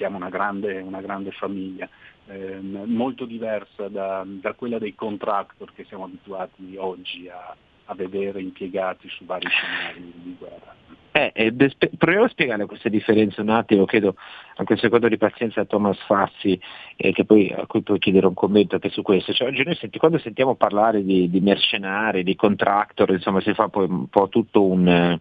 chiama 0.00 0.16
una 0.16 0.30
grande, 0.30 0.80
una 0.80 1.02
grande 1.02 1.30
famiglia, 1.30 1.86
eh, 2.26 2.58
molto 2.58 3.26
diversa 3.26 3.88
da, 3.88 4.24
da, 4.24 4.54
quella 4.54 4.78
dei 4.78 4.94
contractor 4.94 5.74
che 5.74 5.84
siamo 5.84 6.04
abituati 6.04 6.74
oggi 6.78 7.28
a, 7.28 7.54
a 7.84 7.94
vedere 7.94 8.40
impiegati 8.40 9.10
su 9.10 9.26
vari 9.26 9.46
scenari 9.46 10.12
di 10.14 10.36
guerra. 10.38 10.74
Eh, 11.12 11.32
eh, 11.34 11.52
proviamo 11.98 12.24
a 12.24 12.30
spiegare 12.30 12.64
queste 12.64 12.88
differenze 12.88 13.42
un 13.42 13.50
attimo, 13.50 13.84
chiedo 13.84 14.14
anche 14.54 14.72
un 14.72 14.78
secondo 14.78 15.06
di 15.06 15.18
pazienza 15.18 15.60
a 15.60 15.66
Thomas 15.66 15.98
Fassi, 16.06 16.58
eh, 16.96 17.12
poi, 17.26 17.52
a 17.54 17.66
cui 17.66 17.82
puoi 17.82 17.98
chiedere 17.98 18.26
un 18.26 18.32
commento 18.32 18.76
anche 18.76 18.88
su 18.88 19.02
questo. 19.02 19.34
Cioè, 19.34 19.48
oggi 19.48 19.64
noi 19.64 19.74
senti, 19.74 19.98
quando 19.98 20.16
sentiamo 20.16 20.54
parlare 20.54 21.04
di, 21.04 21.28
di, 21.28 21.40
mercenari, 21.40 22.22
di 22.22 22.36
contractor, 22.36 23.10
insomma 23.10 23.42
si 23.42 23.52
fa 23.52 23.68
poi 23.68 23.86
un 23.86 24.08
po' 24.08 24.30
tutto 24.30 24.64
un, 24.64 25.20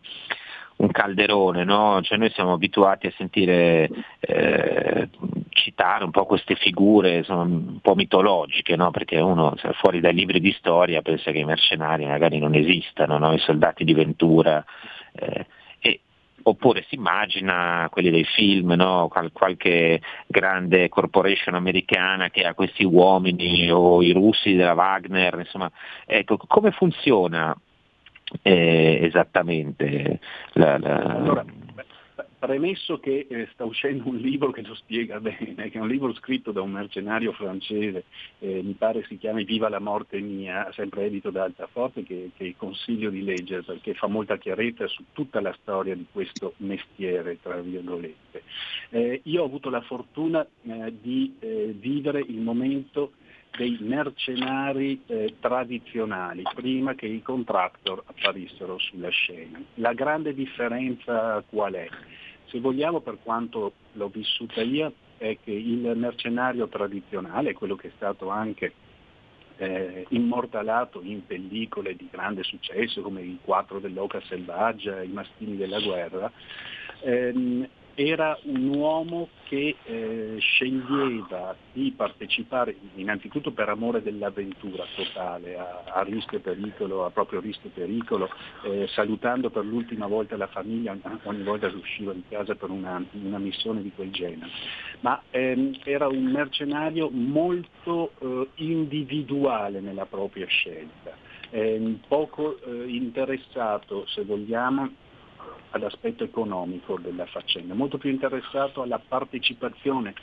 un 0.80 0.92
calderone, 0.92 1.64
no? 1.64 2.00
cioè 2.02 2.18
noi 2.18 2.30
siamo 2.32 2.54
abituati 2.54 3.08
a 3.08 3.14
sentire 3.18 3.90
eh, 4.20 5.10
citare 5.50 6.06
un 6.06 6.12
po' 6.12 6.26
queste 6.26 6.56
figure 6.56 7.18
insomma, 7.18 7.42
un 7.42 7.80
po' 7.82 7.96
mitologiche, 7.96 8.76
no? 8.76 8.90
perché 8.92 9.20
uno 9.20 9.56
fuori 9.80 10.00
dai 10.00 10.14
libri 10.14 10.40
di 10.40 10.54
storia 10.54 11.02
pensa 11.02 11.32
che 11.32 11.40
i 11.40 11.46
mercenari 11.46 12.06
magari 12.06 12.40
non 12.40 12.56
esistano, 12.56 13.18
no? 13.18 13.34
i 13.34 13.40
soldati 13.40 13.84
di 13.84 13.94
Ventura. 13.94 14.64
Eh, 15.14 15.46
oppure 16.44 16.86
si 16.88 16.96
immagina 16.96 17.88
quelli 17.92 18.10
dei 18.10 18.24
film? 18.24 18.76
Qual- 19.10 19.32
qualche 19.34 20.02
grande 20.26 20.88
corporation 20.88 21.56
americana 21.56 22.30
che 22.30 22.44
ha 22.44 22.54
questi 22.54 22.86
uomini 22.86 23.70
o 23.70 24.02
i 24.02 24.12
russi 24.12 24.56
della 24.56 24.74
Wagner, 24.74 25.40
insomma, 25.40 25.70
ecco, 26.06 26.38
come 26.48 26.72
funziona 26.72 27.56
eh, 28.42 29.00
esattamente. 29.04 30.20
La, 30.54 30.78
la... 30.78 30.96
Allora, 30.98 31.46
premesso 32.40 33.00
che 33.00 33.28
eh, 33.30 33.50
sta 33.52 33.66
uscendo 33.66 34.08
un 34.08 34.16
libro 34.16 34.52
che 34.52 34.62
lo 34.62 34.74
spiega 34.74 35.20
bene, 35.20 35.70
che 35.70 35.78
è 35.78 35.82
un 35.82 35.90
libro 35.90 36.14
scritto 36.14 36.52
da 36.52 36.62
un 36.62 36.72
mercenario 36.72 37.34
francese, 37.34 38.06
eh, 38.40 38.62
mi 38.64 38.74
pare 38.74 39.04
si 39.08 39.18
chiami 39.18 39.44
Viva 39.44 39.68
la 39.68 39.80
morte 39.80 40.20
mia, 40.20 40.72
sempre 40.72 41.06
edito 41.06 41.32
da 41.32 41.44
Altaforte, 41.44 42.04
che, 42.04 42.32
che 42.36 42.56
consiglio 42.58 43.10
di 43.10 43.24
leggere 43.24 43.64
perché 43.64 43.94
fa 43.94 44.08
molta 44.08 44.38
chiarezza 44.38 44.88
su 44.88 45.04
tutta 45.12 45.42
la 45.42 45.56
storia 45.62 45.96
di 45.96 46.06
questo 46.10 46.54
mestiere, 46.58 47.40
tra 47.42 47.60
virgolette. 47.60 48.44
Eh, 48.90 49.22
io 49.26 49.42
ho 49.42 49.46
avuto 49.46 49.70
la 49.70 49.82
fortuna 49.82 50.48
eh, 50.64 50.94
di 51.02 51.36
eh, 51.40 51.76
vivere 51.78 52.22
il 52.22 52.40
momento 52.40 53.12
dei 53.58 53.78
mercenari 53.82 55.02
eh, 55.08 55.36
tradizionali 55.40 56.44
prima 56.56 56.96
che 56.96 57.08
i 57.08 57.22
contractor 57.22 58.04
apparissero 58.06 58.78
sulla 58.80 59.10
scena. 59.10 59.62
La 59.76 59.94
grande 59.94 60.34
differenza 60.34 61.44
qual 61.50 61.74
è? 61.74 61.88
Se 62.46 62.60
vogliamo, 62.60 63.02
per 63.02 63.18
quanto 63.22 63.74
l'ho 63.94 64.08
vissuta 64.10 64.62
io, 64.62 64.94
è 65.18 65.38
che 65.44 65.52
il 65.52 65.92
mercenario 65.96 66.68
tradizionale, 66.68 67.54
quello 67.54 67.76
che 67.76 67.90
è 67.90 67.92
stato 67.96 68.30
anche 68.30 68.74
eh, 69.58 70.06
immortalato 70.10 71.02
in 71.04 71.26
pellicole 71.26 71.96
di 71.96 72.08
grande 72.10 72.44
successo 72.44 73.02
come 73.02 73.22
i 73.22 73.38
quattro 73.44 73.80
dell'Oca 73.80 74.22
Selvaggia, 74.22 75.04
i 75.04 75.10
mastini 75.10 75.58
della 75.58 75.82
guerra, 75.82 76.32
ehm, 77.02 77.68
era 78.02 78.40
un 78.44 78.70
uomo 78.76 79.28
che 79.44 79.76
eh, 79.84 80.36
sceglieva 80.40 81.54
di 81.74 81.92
partecipare 81.92 82.74
innanzitutto 82.96 83.52
per 83.52 83.68
amore 83.68 84.02
dell'avventura 84.02 84.86
totale, 84.96 85.58
a, 85.58 85.84
a 85.86 86.02
rischio 86.04 86.38
e 86.38 86.42
pericolo, 86.42 87.04
a 87.04 87.10
proprio 87.10 87.42
rischio 87.42 87.70
e 87.70 87.74
pericolo, 87.74 88.30
eh, 88.64 88.88
salutando 88.88 89.50
per 89.50 89.66
l'ultima 89.66 90.08
volta 90.08 90.38
la 90.38 90.48
famiglia 90.48 90.96
ogni 91.24 91.44
volta 91.44 91.68
che 91.68 91.76
usciva 91.76 92.14
di 92.14 92.24
casa 92.30 92.56
per 92.56 92.70
una, 92.70 93.04
una 93.12 93.38
missione 93.38 93.82
di 93.82 93.92
quel 93.94 94.12
genere. 94.12 94.50
Ma 95.02 95.22
ehm, 95.32 95.80
era 95.84 96.08
un 96.08 96.24
mercenario 96.24 97.10
molto 97.10 98.14
eh, 98.20 98.48
individuale 98.64 99.82
nella 99.82 100.06
propria 100.06 100.48
scelta, 100.48 101.14
ehm, 101.50 102.00
poco 102.08 102.62
eh, 102.62 102.88
interessato, 102.88 104.06
se 104.08 104.24
vogliamo, 104.24 104.90
all'aspetto 105.72 106.24
economico 106.24 106.98
della 107.00 107.26
faccenda, 107.26 107.74
molto 107.74 107.98
più 107.98 108.10
interessato 108.10 108.82
alla 108.82 109.00
partecipazione 109.00 110.14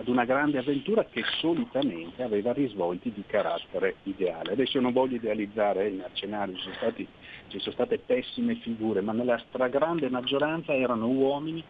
ad 0.00 0.08
una 0.08 0.24
grande 0.24 0.58
avventura 0.58 1.04
che 1.04 1.22
solitamente 1.40 2.22
aveva 2.22 2.54
risvolti 2.54 3.12
di 3.12 3.22
carattere 3.26 3.96
ideale. 4.04 4.52
Adesso 4.52 4.80
non 4.80 4.92
voglio 4.92 5.16
idealizzare 5.16 5.88
i 5.88 5.92
mercenari, 5.92 6.56
ci 6.56 6.62
sono, 6.62 6.74
stati, 6.76 7.06
ci 7.48 7.58
sono 7.58 7.74
state 7.74 7.98
pessime 7.98 8.54
figure, 8.56 9.02
ma 9.02 9.12
nella 9.12 9.38
stragrande 9.48 10.08
maggioranza 10.08 10.74
erano 10.74 11.06
uomini. 11.06 11.62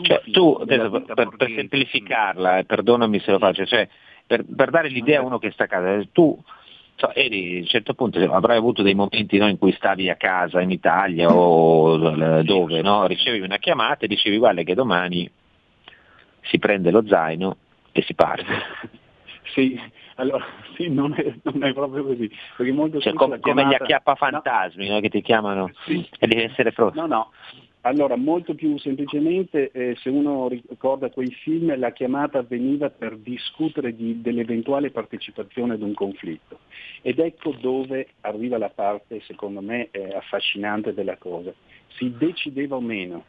Cioè, 0.00 0.22
tu, 0.30 0.56
per, 0.64 1.02
per, 1.04 1.28
per, 1.36 1.52
semplificarla, 1.54 2.58
eh, 2.58 2.64
perdonami 2.64 3.20
se 3.20 3.32
lo 3.32 3.38
faccio, 3.38 3.66
cioè, 3.66 3.86
per, 4.26 4.42
per, 4.44 4.70
dare 4.70 4.88
l'idea 4.88 5.20
a 5.20 5.24
uno 5.24 5.38
che 5.38 5.50
sta 5.50 5.64
a 5.64 5.68
casa, 5.68 6.02
tu 6.12 6.42
cioè, 6.96 7.12
eri, 7.14 7.56
a 7.56 7.60
un 7.60 7.66
certo 7.66 7.94
punto 7.94 8.18
avrai 8.32 8.56
avuto 8.56 8.82
dei 8.82 8.94
momenti 8.94 9.38
no, 9.38 9.48
in 9.48 9.58
cui 9.58 9.72
stavi 9.72 10.10
a 10.10 10.16
casa 10.16 10.60
in 10.60 10.70
Italia 10.70 11.28
o 11.28 11.96
dove, 12.42 12.82
no? 12.82 13.06
ricevi 13.06 13.40
una 13.40 13.58
chiamata 13.58 14.04
e 14.04 14.08
dicevi 14.08 14.38
guarda 14.38 14.62
che 14.62 14.74
domani 14.74 15.30
si 16.42 16.58
prende 16.58 16.90
lo 16.90 17.06
zaino 17.06 17.56
e 17.92 18.02
si 18.02 18.14
parte. 18.14 18.44
Sì, 19.52 19.80
allora, 20.16 20.44
sì, 20.74 20.88
non 20.88 21.14
è, 21.16 21.34
non 21.42 21.62
è 21.62 21.72
proprio 21.72 22.04
così. 22.04 22.30
Perché 22.56 22.72
molto 22.72 23.00
cioè, 23.00 23.12
com- 23.14 23.38
chiamata... 23.38 23.48
come 23.48 23.66
gli 23.66 23.74
acchiappafantasmi 23.74 24.88
no. 24.88 24.94
no, 24.94 25.00
che 25.00 25.08
ti 25.08 25.22
chiamano 25.22 25.70
sì. 25.84 26.06
e 26.18 26.26
devi 26.26 26.42
essere 26.42 26.72
pronto. 26.72 27.00
No, 27.00 27.06
no. 27.06 27.30
Allora, 27.86 28.16
molto 28.16 28.56
più 28.56 28.76
semplicemente, 28.78 29.70
eh, 29.70 29.94
se 30.02 30.08
uno 30.10 30.48
ricorda 30.48 31.08
quei 31.08 31.30
film, 31.30 31.78
la 31.78 31.92
chiamata 31.92 32.38
avveniva 32.38 32.90
per 32.90 33.16
discutere 33.16 33.94
di, 33.94 34.20
dell'eventuale 34.20 34.90
partecipazione 34.90 35.74
ad 35.74 35.82
un 35.82 35.94
conflitto. 35.94 36.58
Ed 37.00 37.20
ecco 37.20 37.52
dove 37.52 38.08
arriva 38.22 38.58
la 38.58 38.70
parte, 38.70 39.20
secondo 39.20 39.60
me, 39.60 39.86
eh, 39.92 40.16
affascinante 40.16 40.94
della 40.94 41.16
cosa. 41.16 41.54
Si 41.96 42.12
decideva 42.18 42.74
o 42.74 42.80
meno 42.80 43.24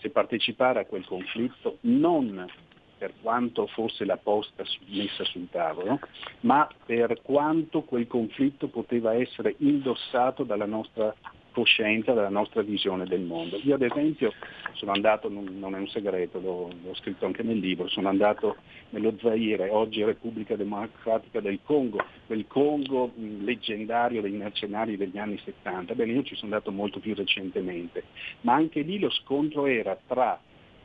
se 0.00 0.10
partecipare 0.10 0.80
a 0.80 0.86
quel 0.86 1.04
conflitto 1.04 1.78
non 1.82 2.50
per 2.98 3.12
quanto 3.22 3.68
fosse 3.68 4.04
la 4.04 4.16
posta 4.16 4.64
messa 4.88 5.24
sul 5.24 5.48
tavolo, 5.50 6.00
ma 6.40 6.68
per 6.84 7.22
quanto 7.22 7.82
quel 7.82 8.08
conflitto 8.08 8.66
poteva 8.66 9.14
essere 9.14 9.54
indossato 9.58 10.42
dalla 10.42 10.66
nostra 10.66 11.14
coscienza, 11.52 12.12
dalla 12.12 12.28
nostra 12.28 12.62
visione 12.62 13.06
del 13.06 13.20
mondo. 13.20 13.58
Io 13.62 13.74
ad 13.74 13.82
esempio 13.82 14.32
sono 14.74 14.92
andato, 14.92 15.28
non 15.28 15.74
è 15.74 15.78
un 15.78 15.88
segreto, 15.88 16.40
l'ho, 16.40 16.70
l'ho 16.82 16.94
scritto 16.94 17.26
anche 17.26 17.42
nel 17.42 17.58
libro, 17.58 17.88
sono 17.88 18.08
andato 18.08 18.56
nello 18.90 19.14
Zaire, 19.20 19.68
oggi 19.70 20.02
Repubblica 20.02 20.56
Democratica 20.56 21.40
del 21.40 21.60
Congo, 21.62 21.98
quel 22.26 22.46
Congo 22.46 23.12
leggendario 23.16 24.20
dei 24.20 24.32
mercenari 24.32 24.96
degli 24.96 25.18
anni 25.18 25.38
70. 25.44 25.94
Bene, 25.94 26.12
io 26.12 26.22
ci 26.22 26.34
sono 26.34 26.52
andato 26.52 26.70
molto 26.70 26.98
più 26.98 27.14
recentemente, 27.14 28.04
ma 28.42 28.54
anche 28.54 28.80
lì 28.80 28.98
lo 28.98 29.10
scontro 29.10 29.66
era 29.66 29.98
tra 30.06 30.40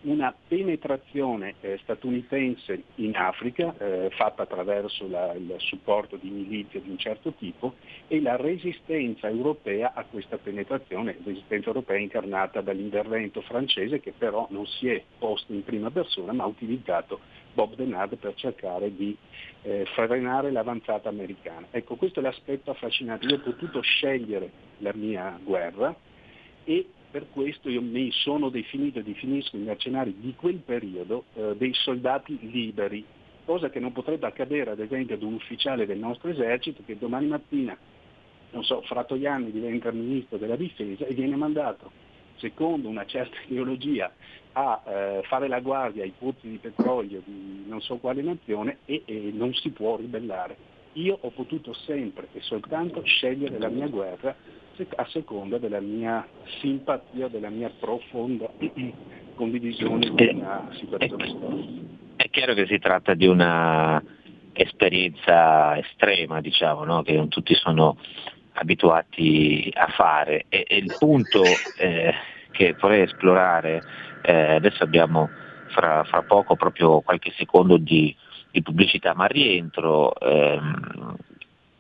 una 0.06 0.34
penetrazione 0.48 1.56
eh, 1.62 1.80
statunitense 1.82 2.84
in 2.96 3.16
Africa, 3.16 3.74
eh, 3.78 4.10
fatta 4.12 4.44
attraverso 4.44 5.08
la, 5.08 5.34
il 5.34 5.54
supporto 5.58 6.16
di 6.16 6.30
milizie 6.30 6.82
di 6.82 6.90
un 6.90 6.98
certo 6.98 7.34
tipo, 7.34 7.76
e 8.08 8.22
la 8.22 8.36
resistenza 8.36 9.28
europea 9.28 9.94
a 9.94 10.06
questa 10.06 10.38
penetrazione, 10.38 11.18
resistenza 11.24 11.68
europea 11.68 11.98
incarnata 11.98 12.62
dall'intervento 12.62 13.42
francese 13.42 14.00
che 14.00 14.14
però 14.18 14.48
non 14.52 14.66
si 14.66 14.90
è 14.90 15.02
posto 15.18 15.54
in 15.54 15.64
prima 15.64 15.90
persona 15.90 16.34
ma 16.34 16.44
ha 16.44 16.48
utilizzato 16.48 17.20
Bob 17.54 17.76
Denard 17.76 18.18
per 18.18 18.34
cercare 18.36 18.94
di 18.94 19.16
eh, 19.64 19.86
frenare 19.94 20.52
l'avanzata 20.52 21.10
americana. 21.10 21.68
Ecco, 21.72 21.96
questo 21.96 22.20
è 22.20 22.24
l'aspetto 22.24 22.72
affascinante. 22.72 23.26
Io 23.26 23.38
ho 23.38 23.40
potuto 23.40 23.82
scegliere 23.82 24.52
la 24.80 24.92
mia 24.94 25.40
guerra 25.42 25.96
e 26.66 26.88
per 27.16 27.28
questo 27.32 27.70
io 27.70 27.82
mi 27.82 28.12
sono 28.12 28.50
definito 28.50 29.00
e 29.00 29.04
definisco 29.04 29.56
i 29.56 29.62
mercenari 29.62 30.14
di 30.20 30.36
quel 30.36 30.58
periodo 30.58 31.24
eh, 31.36 31.56
dei 31.56 31.74
soldati 31.74 32.38
liberi, 32.52 33.06
cosa 33.46 33.70
che 33.70 33.80
non 33.80 33.94
potrebbe 33.94 34.28
accadere 34.28 34.72
ad 34.72 34.82
esempio 34.82 35.16
ad 35.16 35.22
un 35.22 35.36
ufficiale 35.36 35.86
del 35.86 35.98
nostro 35.98 36.30
esercito 36.30 36.84
che 36.86 36.98
domani 36.98 37.28
mattina, 37.28 37.78
non 38.52 38.66
so, 38.66 38.82
Fratoianni 38.82 39.50
diventa 39.50 39.94
ministro 39.94 40.36
della 40.36 40.58
difesa 40.58 41.06
e 41.06 41.14
viene 41.14 41.38
mandato 41.38 41.90
secondo 42.36 42.90
una 42.90 43.06
certa 43.06 43.38
ideologia 43.48 44.12
a 44.52 44.84
eh, 44.86 45.22
fare 45.24 45.48
la 45.48 45.62
guardia 45.62 46.04
ai 46.04 46.12
pozzi 46.20 46.50
di 46.50 46.58
petrolio 46.58 47.22
di 47.24 47.64
non 47.66 47.80
so 47.80 47.96
quale 47.96 48.24
nazione 48.24 48.80
e, 48.84 49.04
e 49.06 49.32
non 49.34 49.54
si 49.54 49.70
può 49.70 49.96
ribellare. 49.96 50.58
Io 50.94 51.18
ho 51.22 51.30
potuto 51.30 51.72
sempre 51.72 52.28
e 52.34 52.42
soltanto 52.42 53.02
scegliere 53.06 53.58
la 53.58 53.70
mia 53.70 53.88
guerra 53.88 54.36
a 54.96 55.06
seconda 55.10 55.58
della 55.58 55.80
mia 55.80 56.26
simpatia, 56.60 57.28
della 57.28 57.50
mia 57.50 57.72
profonda 57.80 58.50
condivisione 59.36 60.12
di 60.14 60.28
una 60.30 60.70
situazione 60.74 61.28
storica. 61.28 61.82
È 62.16 62.30
chiaro 62.30 62.54
che 62.54 62.66
si 62.68 62.80
tratta 62.80 63.14
di 63.14 63.28
una 63.28 64.02
esperienza 64.54 65.78
estrema, 65.78 66.42
diciamo, 66.42 66.84
no? 66.84 67.02
che 67.04 67.14
non 67.14 67.28
tutti 67.28 67.54
sono 67.56 67.98
abituati 68.54 69.70
a 69.74 69.88
fare 69.88 70.46
e, 70.48 70.66
e 70.68 70.78
il 70.78 70.96
punto 70.98 71.44
eh, 71.78 72.14
che 72.52 72.76
vorrei 72.80 73.02
esplorare, 73.02 73.84
eh, 74.22 74.56
adesso 74.56 74.84
abbiamo 74.84 75.30
fra, 75.68 76.04
fra, 76.06 76.24
poco 76.24 76.56
proprio 76.56 77.02
qualche 77.02 77.34
secondo 77.36 77.76
di, 77.78 78.16
di 78.52 78.62
pubblicità, 78.62 79.14
ma 79.14 79.26
rientro, 79.26 80.18
ehm, 80.18 81.18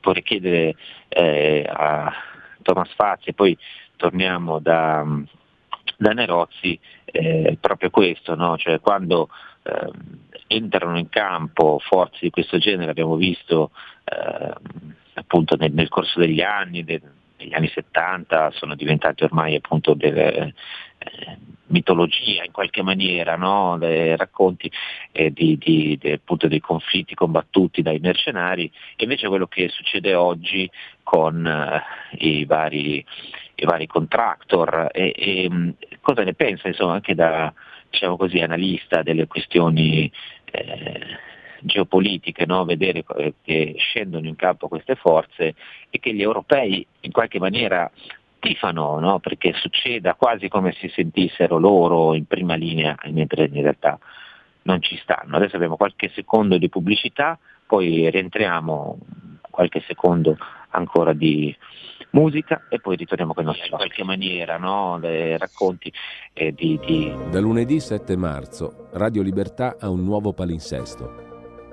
vorrei 0.01 0.23
chiedere 0.23 0.75
eh, 1.07 1.65
a 1.71 2.13
Thomas 2.65 2.91
Fazzi 2.95 3.29
e 3.29 3.33
poi 3.33 3.55
torniamo 3.95 4.59
da, 4.59 5.05
da 5.97 6.11
Nerozzi, 6.11 6.77
eh, 7.05 7.57
proprio 7.61 7.91
questo, 7.91 8.35
no? 8.35 8.57
cioè 8.57 8.79
quando 8.79 9.29
eh, 9.61 9.91
entrano 10.47 10.97
in 10.97 11.07
campo 11.09 11.79
forze 11.79 12.17
di 12.21 12.31
questo 12.31 12.57
genere, 12.57 12.89
abbiamo 12.89 13.15
visto 13.15 13.69
eh, 14.03 14.53
appunto 15.13 15.55
nel, 15.55 15.71
nel, 15.71 15.89
corso 15.89 16.19
degli 16.19 16.41
anni, 16.41 16.83
de, 16.83 17.01
negli 17.45 17.53
anni 17.53 17.71
70 17.73 18.51
sono 18.51 18.75
diventati 18.75 19.23
ormai 19.23 19.55
appunto 19.55 19.93
delle, 19.93 20.53
eh, 20.97 21.37
mitologia 21.67 22.43
in 22.43 22.51
qualche 22.51 22.81
maniera, 22.81 23.35
no? 23.35 23.77
dei 23.77 24.15
racconti 24.15 24.71
eh, 25.11 25.31
di, 25.31 25.57
di, 25.57 25.97
de, 25.99 26.13
appunto 26.13 26.47
dei 26.47 26.59
conflitti 26.59 27.15
combattuti 27.15 27.81
dai 27.81 27.99
mercenari, 27.99 28.71
e 28.95 29.03
invece 29.03 29.27
quello 29.27 29.47
che 29.47 29.69
succede 29.69 30.13
oggi 30.13 30.69
con 31.03 31.45
eh, 31.45 31.81
i, 32.25 32.45
vari, 32.45 33.03
i, 33.55 33.65
vari, 33.65 33.87
contractor 33.87 34.89
e, 34.91 35.13
e 35.15 35.49
mm, 35.49 35.69
cosa 36.01 36.23
ne 36.23 36.33
pensa 36.33 36.67
insomma, 36.67 36.93
anche 36.93 37.15
da 37.15 37.53
diciamo 37.89 38.17
così, 38.17 38.39
analista 38.39 39.03
delle 39.03 39.27
questioni 39.27 40.11
eh, 40.51 40.99
geopolitiche, 41.61 42.45
no? 42.45 42.65
vedere 42.65 43.03
eh, 43.17 43.33
che 43.43 43.75
scendono 43.77 44.27
in 44.27 44.35
campo 44.35 44.67
queste 44.67 44.95
forze 44.95 45.55
e 45.89 45.99
che 45.99 46.13
gli 46.13 46.21
europei 46.21 46.85
in 47.01 47.11
qualche 47.11 47.39
maniera 47.39 47.89
tifano 48.39 48.99
no? 48.99 49.19
perché 49.19 49.53
succeda 49.53 50.13
quasi 50.15 50.47
come 50.47 50.71
se 50.79 50.89
sentissero 50.89 51.57
loro 51.57 52.13
in 52.13 52.25
prima 52.25 52.55
linea, 52.55 52.95
mentre 53.11 53.45
in 53.51 53.61
realtà 53.61 53.97
non 54.63 54.81
ci 54.81 54.97
stanno. 54.97 55.37
Adesso 55.37 55.55
abbiamo 55.55 55.77
qualche 55.77 56.11
secondo 56.13 56.57
di 56.57 56.69
pubblicità, 56.69 57.37
poi 57.65 58.09
rientriamo 58.09 58.97
qualche 59.49 59.83
secondo 59.87 60.37
ancora 60.69 61.13
di 61.13 61.55
musica 62.11 62.63
e 62.69 62.79
poi 62.79 62.95
ritorniamo 62.95 63.33
con 63.33 63.43
i 63.43 63.47
nostri 63.47 63.67
in 63.69 63.75
qualche 63.75 64.03
maniera, 64.03 64.57
no? 64.57 64.97
dei 64.99 65.37
racconti 65.37 65.91
eh, 66.33 66.53
di, 66.53 66.79
di... 66.85 67.13
Da 67.29 67.39
lunedì 67.39 67.79
7 67.79 68.15
marzo 68.15 68.89
Radio 68.93 69.21
Libertà 69.21 69.77
ha 69.79 69.89
un 69.89 70.03
nuovo 70.03 70.33
palinsesto. 70.33 71.24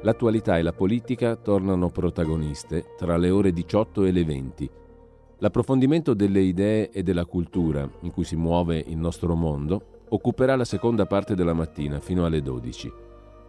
L'attualità 0.03 0.59
e 0.59 0.63
la 0.63 0.73
politica 0.73 1.37
tornano 1.37 1.89
protagoniste 1.91 2.95
tra 2.97 3.17
le 3.17 3.31
ore 3.31 3.53
18 3.53 4.05
e 4.05 4.11
le 4.13 4.25
20 4.25 4.71
L'approfondimento 5.43 6.15
delle 6.15 6.41
idee 6.41 6.91
e 6.91 7.03
della 7.03 7.25
cultura 7.25 7.89
in 8.03 8.13
cui 8.13 8.23
si 8.23 8.37
muove 8.37 8.79
il 8.79 8.97
nostro 8.97 9.35
mondo 9.35 10.05
occuperà 10.11 10.55
la 10.55 10.65
seconda 10.65 11.05
parte 11.05 11.35
della 11.35 11.53
mattina 11.53 11.99
fino 11.99 12.25
alle 12.25 12.43
12. 12.43 12.93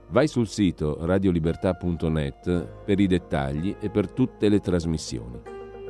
Vai 0.09 0.27
sul 0.27 0.47
sito 0.47 0.97
radiolibertà.net 1.05 2.83
per 2.83 2.99
i 2.99 3.05
dettagli 3.05 3.75
e 3.79 3.91
per 3.91 4.09
tutte 4.09 4.49
le 4.49 4.59
trasmissioni. 4.59 5.39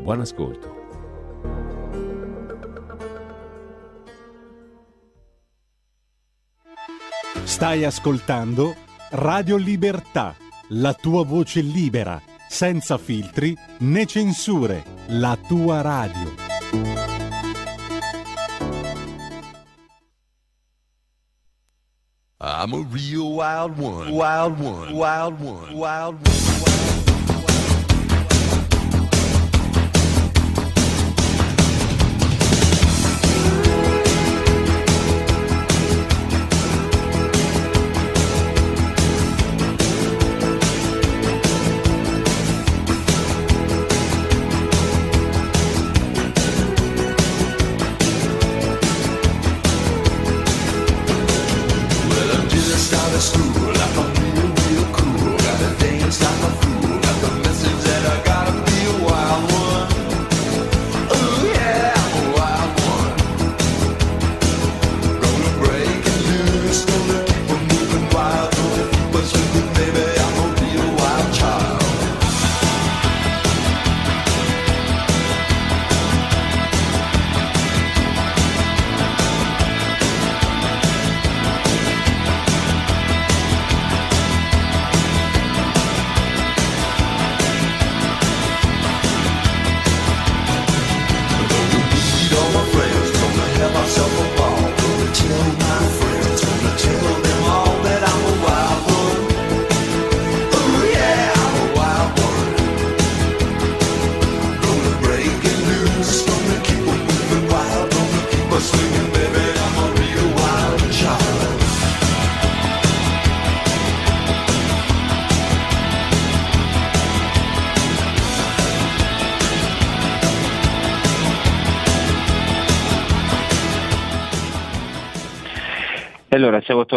Buon 0.01 0.19
ascolto. 0.19 0.81
Stai 7.45 7.85
ascoltando 7.85 8.75
Radio 9.11 9.55
Libertà, 9.55 10.35
la 10.69 10.93
tua 10.93 11.23
voce 11.23 11.61
libera 11.61 12.21
senza 12.47 12.97
filtri 12.97 13.57
né 13.79 14.05
censure, 14.05 14.83
la 15.07 15.37
tua 15.47 15.81
radio. 15.81 16.31
I'm 22.39 22.73
a 22.73 22.85
real 22.91 23.33
wild 23.33 23.77
one, 23.79 24.11
wild 24.11 24.59
one, 24.59 24.93
wild 24.93 25.39
one, 25.39 25.73
wild 25.73 26.15
one. 26.27 26.33
Allora, 26.33 26.82
siamo 26.82 26.82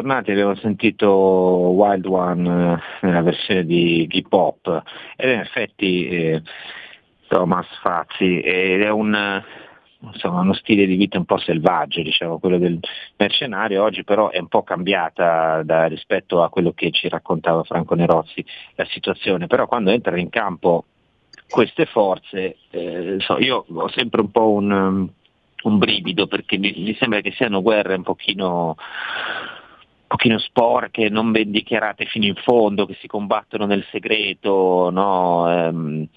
tornati, 0.07 0.31
abbiamo 0.31 0.55
sentito 0.55 1.09
Wild 1.11 2.07
One 2.07 2.75
eh, 2.75 3.07
nella 3.07 3.23
versione 3.23 3.65
di 3.65 4.07
hip 4.09 4.33
hop. 4.33 4.83
Ed 5.17 5.31
in 5.31 5.41
effetti 5.41 6.07
eh, 6.07 6.43
Thomas 7.27 7.67
Fazzi 7.81 8.39
ed 8.39 8.83
è 8.83 8.91
un, 8.91 9.43
insomma, 9.99 10.43
uno 10.43 10.55
stile 10.55 10.87
di 10.87 10.95
vita 10.95 11.19
un 11.19 11.25
po' 11.25 11.39
selvaggio, 11.39 12.03
diciamo, 12.03 12.39
quello 12.39 12.57
del 12.57 12.79
mercenario, 13.17 13.83
oggi 13.83 14.05
però 14.05 14.31
è 14.31 14.39
un 14.39 14.47
po' 14.47 14.63
cambiata 14.63 15.65
da, 15.65 15.87
rispetto 15.87 16.41
a 16.41 16.51
quello 16.51 16.71
che 16.71 16.93
ci 16.93 17.09
raccontava 17.09 17.65
Franco 17.65 17.97
Nerozzi 17.97 18.45
la 18.77 18.85
situazione, 18.85 19.49
però 19.49 19.67
quando 19.67 19.91
entrano 19.91 20.21
in 20.21 20.31
campo 20.31 20.85
queste 21.49 21.85
forze, 21.85 22.59
eh, 22.71 23.17
so, 23.19 23.39
io 23.41 23.65
ho 23.69 23.89
sempre 23.89 24.21
un 24.21 24.31
po' 24.31 24.51
un 24.51 25.09
un 25.67 25.79
brivido 25.79 26.27
perché 26.27 26.59
mi, 26.59 26.73
mi 26.77 26.95
sembra 26.95 27.21
che 27.21 27.33
siano 27.33 27.61
guerre 27.61 27.97
un 27.97 28.03
pochino 28.03 28.77
pochino 30.07 30.39
sporche, 30.39 31.09
non 31.09 31.33
ben 31.33 31.51
dichiarate 31.51 32.05
fino 32.07 32.27
in 32.27 32.37
fondo, 32.37 32.87
che 32.87 32.97
si 33.01 33.07
combattono 33.07 33.67
nel 33.67 33.85
segreto, 33.91 34.91
no? 34.91 35.51
ehm, 35.51 36.09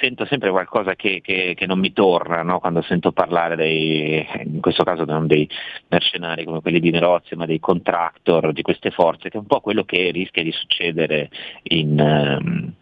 sento 0.00 0.24
sempre 0.26 0.50
qualcosa 0.50 0.94
che, 0.94 1.20
che, 1.20 1.54
che 1.56 1.66
non 1.66 1.78
mi 1.78 1.92
torna 1.92 2.42
no? 2.42 2.58
quando 2.58 2.82
sento 2.82 3.12
parlare 3.12 3.54
dei, 3.56 4.26
in 4.44 4.60
questo 4.60 4.82
caso 4.82 5.04
non 5.04 5.26
dei 5.26 5.48
mercenari 5.88 6.44
come 6.44 6.60
quelli 6.60 6.80
di 6.80 6.90
Nerozio, 6.90 7.36
ma 7.36 7.46
dei 7.46 7.60
contractor 7.60 8.52
di 8.52 8.62
queste 8.62 8.90
forze, 8.90 9.28
che 9.28 9.36
è 9.36 9.40
un 9.40 9.46
po' 9.46 9.60
quello 9.60 9.84
che 9.84 10.10
rischia 10.10 10.42
di 10.42 10.52
succedere 10.52 11.30
in, 11.64 11.98
um, 12.00 12.72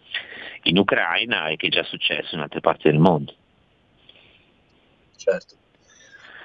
in 0.64 0.78
Ucraina 0.78 1.48
e 1.48 1.56
che 1.56 1.66
è 1.66 1.70
già 1.70 1.82
successo 1.82 2.34
in 2.34 2.40
altre 2.40 2.60
parti 2.60 2.88
del 2.88 2.98
mondo. 2.98 3.34
Certo. 5.16 5.54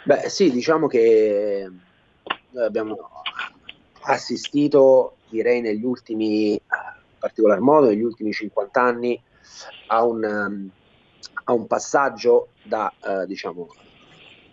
Beh, 0.04 0.30
sì, 0.30 0.52
diciamo 0.52 0.88
che 0.88 1.70
noi 2.52 2.64
abbiamo 2.64 2.96
assistito, 4.14 5.18
direi, 5.30 5.62
negli 5.62 5.84
ultimi, 5.84 6.52
in 6.52 6.60
particolar 7.20 7.60
modo, 7.60 7.88
negli 7.88 8.04
ultimi 8.04 8.32
50 8.32 8.82
anni, 8.82 9.22
a 9.88 10.04
un, 10.04 10.24
um, 10.24 10.70
a 11.46 11.54
un 11.54 11.68
passaggio 11.68 12.50
da, 12.64 12.92
uh, 13.04 13.26
diciamo, 13.26 13.68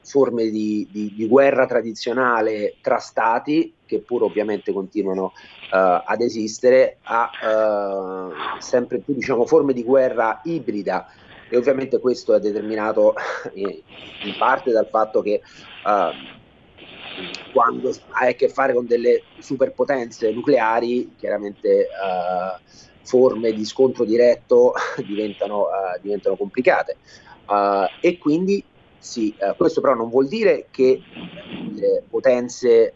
forme 0.02 0.50
di, 0.50 0.86
di, 0.90 1.14
di, 1.14 1.26
guerra 1.26 1.66
tradizionale 1.66 2.76
tra 2.80 2.98
stati, 2.98 3.74
che 3.86 4.00
pur 4.00 4.24
ovviamente 4.24 4.72
continuano 4.72 5.24
uh, 5.24 6.02
ad 6.04 6.20
esistere, 6.20 6.98
a 7.02 7.30
uh, 7.42 8.60
sempre 8.60 8.98
più 8.98 9.14
diciamo, 9.14 9.46
forme 9.46 9.72
di 9.72 9.82
guerra 9.82 10.40
ibrida. 10.44 11.08
E 11.48 11.56
ovviamente 11.56 12.00
questo 12.00 12.34
è 12.34 12.40
determinato 12.40 13.14
in 13.54 14.36
parte 14.38 14.72
dal 14.72 14.88
fatto 14.88 15.22
che 15.22 15.40
uh, 15.84 16.42
quando 17.52 17.94
hai 18.10 18.30
a 18.30 18.34
che 18.34 18.48
fare 18.48 18.72
con 18.72 18.86
delle 18.86 19.22
superpotenze 19.38 20.30
nucleari, 20.32 21.14
chiaramente 21.16 21.88
uh, 21.88 22.60
forme 23.02 23.52
di 23.52 23.64
scontro 23.64 24.04
diretto 24.04 24.74
diventano, 25.06 25.62
uh, 25.62 26.00
diventano 26.00 26.36
complicate. 26.36 26.96
e 28.00 28.18
quindi 28.18 28.64
sì, 28.98 29.34
questo 29.58 29.82
però 29.82 29.94
non 29.94 30.08
vuol 30.08 30.28
dire 30.28 30.68
che 30.70 30.98
le 31.74 32.02
potenze 32.08 32.94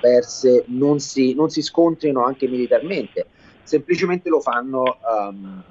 verse 0.00 0.64
non 0.66 0.98
si, 0.98 1.32
non 1.34 1.48
si 1.48 1.62
scontrino 1.62 2.24
anche 2.24 2.48
militarmente, 2.48 3.26
semplicemente 3.62 4.28
lo 4.28 4.40
fanno 4.40 4.98
um, 5.08 5.62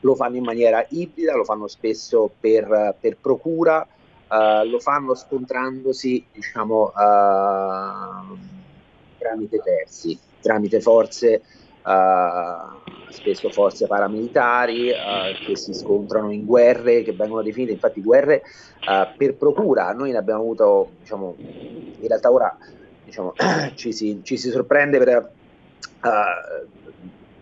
lo 0.00 0.14
fanno 0.14 0.36
in 0.36 0.44
maniera 0.44 0.84
ibrida, 0.90 1.34
lo 1.34 1.44
fanno 1.44 1.66
spesso 1.66 2.30
per, 2.38 2.96
per 3.00 3.16
procura, 3.16 3.86
uh, 4.28 4.68
lo 4.68 4.78
fanno 4.78 5.14
scontrandosi 5.14 6.26
diciamo, 6.32 6.92
uh, 6.94 8.36
tramite 9.18 9.58
terzi, 9.62 10.18
tramite 10.40 10.80
forze, 10.80 11.42
uh, 11.84 13.10
spesso 13.10 13.50
forze 13.50 13.86
paramilitari 13.86 14.92
che 15.44 15.56
si 15.56 15.72
scontrano 15.72 16.30
in 16.30 16.44
guerre 16.44 17.02
che 17.02 17.12
vengono 17.12 17.42
definite 17.42 17.72
infatti 17.72 18.02
guerre 18.02 18.42
per 19.16 19.34
procura. 19.34 19.92
Noi 19.92 20.12
ne 20.12 20.18
abbiamo 20.18 20.42
avuto, 20.42 20.90
diciamo, 21.00 21.34
in 21.38 22.06
realtà 22.06 22.30
ora 22.30 22.56
diciamo, 23.04 23.32
ci, 23.74 23.92
si, 23.92 24.20
ci 24.22 24.36
si 24.36 24.50
sorprende 24.50 24.98
per 24.98 25.32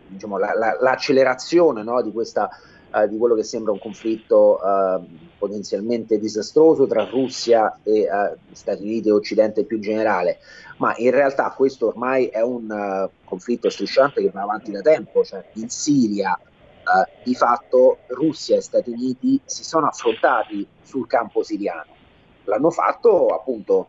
diciamo, 0.07 0.39
la, 0.39 0.53
la, 0.55 0.77
l'accelerazione 0.81 1.83
no, 1.83 2.01
di, 2.03 2.13
questa, 2.13 2.49
uh, 2.97 3.09
di 3.09 3.19
quello 3.19 3.35
che 3.35 3.45
sembra 3.45 3.73
un 3.73 3.79
conflitto 3.79 4.59
uh, 4.63 5.05
potenzialmente 5.39 6.19
disastroso 6.19 6.87
tra 6.87 7.05
Russia 7.05 7.79
e 7.83 8.09
uh, 8.11 8.37
Stati 8.53 8.83
Uniti 8.83 9.09
e 9.09 9.13
Occidente 9.13 9.65
più 9.65 9.79
generale, 9.79 10.39
ma 10.79 10.95
in 10.97 11.11
realtà 11.11 11.51
questo 11.51 11.89
ormai 11.89 12.27
è 12.27 12.41
un 12.41 13.09
conflitto 13.25 13.69
strisciante 13.69 14.23
che 14.23 14.31
va 14.31 14.43
avanti 14.43 14.71
da 14.71 14.81
tempo, 14.81 15.25
cioè 15.25 15.45
in 15.55 15.69
Siria 15.69 16.39
di 17.25 17.35
fatto 17.35 17.99
Russia 18.09 18.57
e 18.57 18.61
Stati 18.61 18.91
Uniti 18.91 19.41
si 19.45 19.65
sono 19.65 19.89
affrontati 19.89 20.65
sul 20.83 21.09
campo 21.09 21.43
siriano, 21.43 21.93
l'hanno 22.45 22.71
fatto 22.71 23.27
appunto 23.27 23.89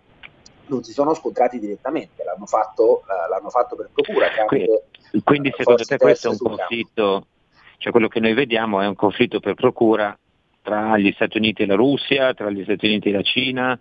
non 0.68 0.84
si 0.84 0.92
sono 0.92 1.14
scontrati 1.14 1.60
direttamente, 1.60 2.24
l'hanno 2.24 2.46
fatto, 2.46 3.04
uh, 3.04 3.30
l'hanno 3.30 3.50
fatto 3.50 3.76
per 3.76 3.90
procura. 3.94 4.28
Quindi, 4.48 4.82
quindi 5.24 5.54
secondo 5.56 5.84
te 5.84 5.98
questo 5.98 6.28
è 6.28 6.32
un 6.32 6.38
conflitto, 6.38 7.26
cioè 7.78 7.92
quello 7.92 8.08
che 8.08 8.20
noi 8.20 8.34
vediamo 8.34 8.82
è 8.82 8.88
un 8.88 8.96
conflitto 8.96 9.40
per 9.40 9.54
procura 9.54 10.18
tra 10.62 10.98
gli 10.98 11.12
Stati 11.14 11.38
Uniti 11.38 11.64
e 11.64 11.66
la 11.66 11.76
Russia, 11.76 12.34
tra 12.34 12.50
gli 12.50 12.64
Stati 12.64 12.88
Uniti 12.88 13.10
e 13.10 13.14
la 13.14 13.22
Cina, 13.22 13.80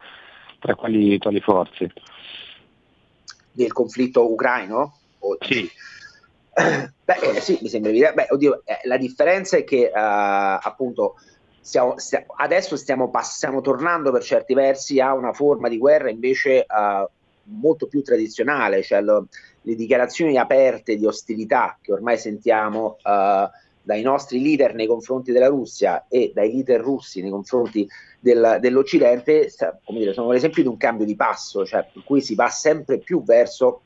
tra 0.61 0.75
quali, 0.75 1.19
quali 1.19 1.41
forze? 1.41 1.93
Del 3.51 3.73
conflitto 3.73 4.31
ucraino? 4.31 4.97
O... 5.19 5.37
Sì. 5.41 5.69
Beh, 6.57 7.19
eh, 7.23 7.41
sì, 7.41 7.59
mi 7.61 7.69
sembra 7.69 7.91
evidente. 7.91 8.15
Beh, 8.15 8.27
oddio, 8.31 8.63
eh, 8.65 8.81
la 8.85 8.97
differenza 8.97 9.57
è 9.57 9.65
che 9.65 9.91
uh, 9.93 9.99
appunto 9.99 11.17
stiamo, 11.61 11.99
stiamo, 11.99 12.27
adesso 12.37 12.77
stiamo, 12.77 13.11
stiamo, 13.23 13.61
tornando 13.61 14.13
per 14.13 14.23
certi 14.23 14.55
versi 14.55 15.01
a 15.01 15.13
una 15.13 15.33
forma 15.33 15.69
di 15.69 15.79
guerra 15.79 16.09
invece 16.09 16.67
uh, 16.69 17.09
molto 17.61 17.89
più 17.89 18.03
tradizionale, 18.03 18.83
cioè 18.83 19.01
lo, 19.03 19.27
le 19.63 19.75
dichiarazioni 19.75 20.39
aperte 20.39 20.97
di 20.97 21.05
ostilità 21.05 21.77
che 21.83 21.93
ormai 21.93 22.17
sentiamo 22.17 22.97
uh, 23.03 23.51
dai 23.87 24.03
nostri 24.03 24.42
leader 24.42 24.75
nei 24.75 24.88
confronti 24.88 25.31
della 25.31 25.46
Russia 25.46 26.07
e 26.09 26.33
dai 26.35 26.51
leader 26.51 26.81
russi 26.81 27.22
nei 27.22 27.31
confronti 27.31 27.88
del, 28.18 28.59
dell'Occidente 28.61 29.49
dire, 29.90 30.12
sono 30.12 30.33
l'esempio 30.33 30.62
di 30.62 30.68
un 30.68 30.77
cambio 30.77 31.07
di 31.07 31.14
passo, 31.14 31.64
cioè 31.64 31.87
per 31.92 32.03
cui 32.03 32.20
si 32.20 32.35
va 32.35 32.49
sempre 32.49 32.99
più 32.99 33.22
verso 33.22 33.83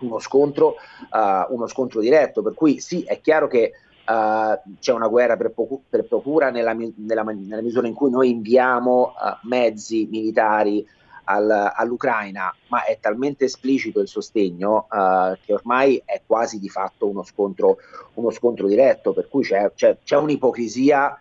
uno 0.00 0.18
scontro, 0.18 0.76
uh, 1.10 1.54
uno 1.54 1.66
scontro 1.66 2.00
diretto, 2.00 2.40
per 2.40 2.54
cui 2.54 2.80
sì, 2.80 3.02
è 3.02 3.20
chiaro 3.20 3.46
che 3.46 3.72
Uh, 4.06 4.60
c'è 4.80 4.92
una 4.92 5.08
guerra 5.08 5.34
per, 5.38 5.54
per 5.88 6.04
procura 6.04 6.50
nella, 6.50 6.74
nella, 6.74 7.22
nella, 7.22 7.62
misura 7.62 7.86
in 7.86 7.94
cui 7.94 8.10
noi 8.10 8.28
inviamo 8.28 9.14
uh, 9.16 9.48
mezzi 9.48 10.06
militari 10.10 10.86
al, 11.24 11.72
all'Ucraina, 11.74 12.54
ma 12.68 12.84
è 12.84 12.98
talmente 13.00 13.44
esplicito 13.44 14.00
il 14.00 14.08
sostegno 14.08 14.86
uh, 14.90 15.36
che 15.44 15.52
ormai 15.52 16.00
è 16.04 16.22
quasi 16.26 16.58
di 16.58 16.68
fatto 16.68 17.08
uno 17.08 17.22
scontro, 17.22 17.78
uno 18.14 18.30
scontro 18.30 18.66
diretto, 18.66 19.12
per 19.12 19.28
cui 19.28 19.42
c'è, 19.42 19.72
c'è, 19.74 19.98
c'è 20.02 20.16
un'ipocrisia 20.16 21.18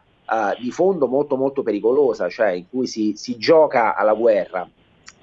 di 0.59 0.71
fondo 0.71 1.07
molto 1.07 1.35
molto 1.35 1.61
pericolosa, 1.61 2.27
cioè 2.27 2.51
in 2.51 2.67
cui 2.67 2.87
si, 2.87 3.13
si 3.15 3.37
gioca 3.37 3.93
alla 3.93 4.15
guerra, 4.15 4.67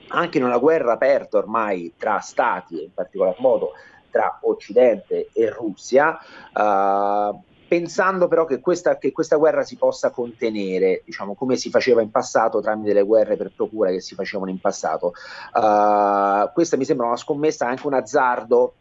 anche 0.08 0.38
in 0.38 0.44
una 0.44 0.58
guerra 0.58 0.92
aperta 0.92 1.38
ormai 1.38 1.94
tra 1.96 2.20
stati, 2.20 2.84
in 2.84 2.94
particolar 2.94 3.34
modo 3.38 3.72
tra 4.10 4.38
Occidente 4.42 5.30
e 5.32 5.50
Russia, 5.50 6.18
uh, 6.52 7.42
pensando 7.70 8.26
però 8.26 8.46
che 8.46 8.58
questa, 8.58 8.98
che 8.98 9.12
questa, 9.12 9.36
guerra 9.36 9.62
si 9.62 9.76
possa 9.76 10.10
contenere, 10.10 11.02
diciamo, 11.04 11.36
come 11.36 11.54
si 11.54 11.70
faceva 11.70 12.02
in 12.02 12.10
passato 12.10 12.60
tramite 12.60 12.92
le 12.92 13.04
guerre 13.04 13.36
per 13.36 13.52
procura 13.54 13.90
che 13.90 14.00
si 14.00 14.16
facevano 14.16 14.50
in 14.50 14.58
passato. 14.58 15.12
Uh, 15.54 16.52
questa 16.52 16.76
mi 16.76 16.84
sembra 16.84 17.06
una 17.06 17.16
scommessa, 17.16 17.68
anche 17.68 17.86
un 17.86 17.94
azzardo 17.94 18.74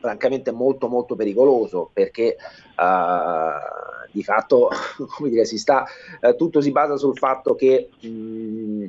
francamente 0.00 0.50
molto 0.50 0.88
molto 0.88 1.14
pericoloso 1.14 1.88
perché 1.92 2.36
uh, 2.76 4.10
di 4.10 4.24
fatto 4.24 4.70
come 5.16 5.28
dire, 5.28 5.44
si 5.44 5.56
sta, 5.56 5.84
uh, 6.20 6.34
tutto 6.34 6.60
si 6.60 6.72
basa 6.72 6.96
sul 6.96 7.16
fatto 7.16 7.54
che 7.54 7.90
mh, 8.00 8.86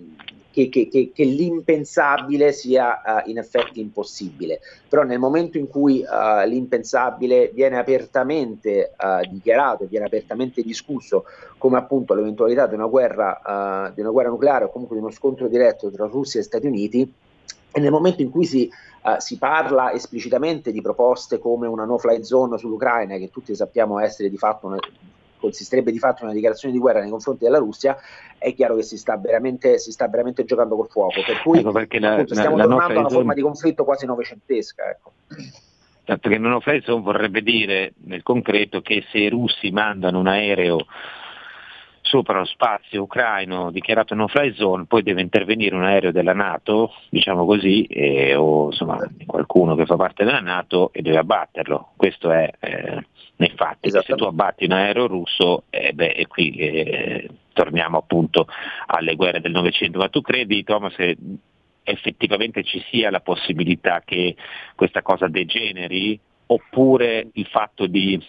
che, 0.58 0.70
che, 0.70 0.88
che, 0.88 1.12
che 1.14 1.24
l'impensabile 1.24 2.52
sia 2.52 3.02
uh, 3.06 3.30
in 3.30 3.38
effetti 3.38 3.80
impossibile, 3.80 4.60
però 4.90 5.04
nel 5.04 5.20
momento 5.20 5.60
in 5.60 5.68
cui 5.68 6.02
uh, 6.02 6.48
l'impensabile 6.48 7.52
viene 7.54 7.78
apertamente 7.78 8.94
uh, 8.98 9.30
dichiarato 9.30 9.86
viene 9.86 10.08
apertamente 10.08 10.64
discusso, 10.64 11.26
come 11.60 11.78
appunto 11.78 12.16
l'eventualità 12.16 12.66
di 12.66 12.74
una, 12.74 12.88
guerra, 12.88 13.92
di 13.94 14.02
una 14.02 14.10
guerra 14.10 14.30
nucleare 14.30 14.66
o 14.66 14.70
comunque 14.70 14.96
di 14.96 15.02
uno 15.02 15.12
scontro 15.12 15.48
diretto 15.48 15.92
tra 15.92 16.08
Russia 16.08 16.40
e 16.40 16.44
Stati 16.44 16.66
Uniti, 16.66 17.14
e 17.72 17.80
nel 17.80 17.92
momento 17.92 18.22
in 18.22 18.30
cui 18.30 18.46
si, 18.46 18.70
si 19.18 19.38
parla 19.38 19.92
esplicitamente 19.92 20.72
di 20.72 20.82
proposte 20.82 21.40
come 21.40 21.68
una 21.68 21.84
no-fly 21.86 22.24
zone 22.24 22.58
sull'Ucraina, 22.58 23.18
che 23.18 23.30
tutti 23.30 23.56
sappiamo 23.56 24.00
essere 24.00 24.30
di 24.30 24.38
fatto 24.38 24.68
una, 24.68 24.78
consisterebbe 25.48 25.92
di 25.92 26.00
fatto 26.00 26.24
una 26.24 26.34
dichiarazione 26.34 26.74
di 26.74 26.80
guerra 26.80 27.00
nei 27.00 27.10
confronti 27.10 27.46
della 27.46 27.58
Russia, 27.58 27.98
è 28.38 28.54
chiaro 28.54 28.76
che 28.76 28.84
si 28.84 28.98
sta 28.98 29.18
veramente, 29.18 29.80
si 29.80 29.92
sta 29.92 30.08
veramente 30.08 30.46
giocando 30.46 30.76
col 30.76 30.90
fuoco. 30.90 31.22
Per 31.26 31.42
cui 31.42 31.60
ecco 31.60 31.70
appunto, 31.70 32.00
la, 32.00 32.26
stiamo 32.26 32.58
la, 32.58 32.64
tornando 32.64 32.94
a 32.94 33.00
una 33.00 33.10
forma 33.10 33.34
di 33.34 33.42
conflitto 33.42 33.84
quasi 33.84 34.06
novecentesca. 34.06 34.90
Ecco. 34.90 35.12
Perché 36.04 36.38
non 36.38 36.54
offenso 36.54 37.02
vorrebbe 37.02 37.42
dire 37.42 37.94
nel 38.06 38.24
concreto 38.24 38.82
che 38.82 39.04
se 39.12 39.18
i 39.18 39.30
russi 39.30 39.72
mandano 39.72 40.20
un 40.20 40.28
aereo 40.28 40.86
sopra 42.08 42.40
lo 42.40 42.46
spazio 42.46 43.04
ucraino 43.04 43.70
dichiarato 43.72 44.16
no 44.16 44.28
fly 44.28 44.54
zone, 44.54 44.86
poi 44.86 45.04
deve 45.04 45.22
intervenire 45.22 45.76
un 45.76 45.84
aereo 45.84 46.12
della 46.12 46.34
Nato, 46.34 46.94
diciamo 47.10 47.46
così, 47.46 47.84
e, 47.84 48.34
o 48.36 48.68
insomma 48.68 48.98
qualcuno 49.26 49.76
che 49.76 49.86
fa 49.86 49.96
parte 49.96 50.24
della 50.24 50.40
Nato 50.40 50.92
e 50.94 51.02
deve 51.02 51.18
abbatterlo. 51.18 51.92
Questo 51.96 52.32
è 52.32 52.50
eh, 52.60 53.06
nei 53.36 53.52
fatti. 53.56 53.92
Se 53.92 54.16
tu 54.16 54.24
abbatti 54.24 54.66
un 54.66 54.72
aereo 54.72 55.08
russo, 55.08 55.64
eh, 55.70 55.92
beh, 55.94 56.12
e 56.12 56.28
qui 56.28 56.52
eh, 56.52 57.30
torniamo 57.54 57.98
appunto 57.98 58.48
alle 58.88 59.16
guerre 59.16 59.42
del 59.42 59.52
Novecento. 59.52 60.00
Ma 60.00 60.10
tu 60.10 60.22
credi, 60.22 60.64
Thomas, 60.64 60.96
che 60.96 61.18
effettivamente 61.84 62.64
ci 62.64 62.84
sia 62.90 63.10
la 63.10 63.22
possibilità 63.22 64.02
che 64.04 64.36
questa 64.76 65.02
cosa 65.02 65.28
degeneri 65.28 66.20
oppure 66.48 67.28
il 67.34 67.46
fatto 67.48 67.88
di 67.88 68.22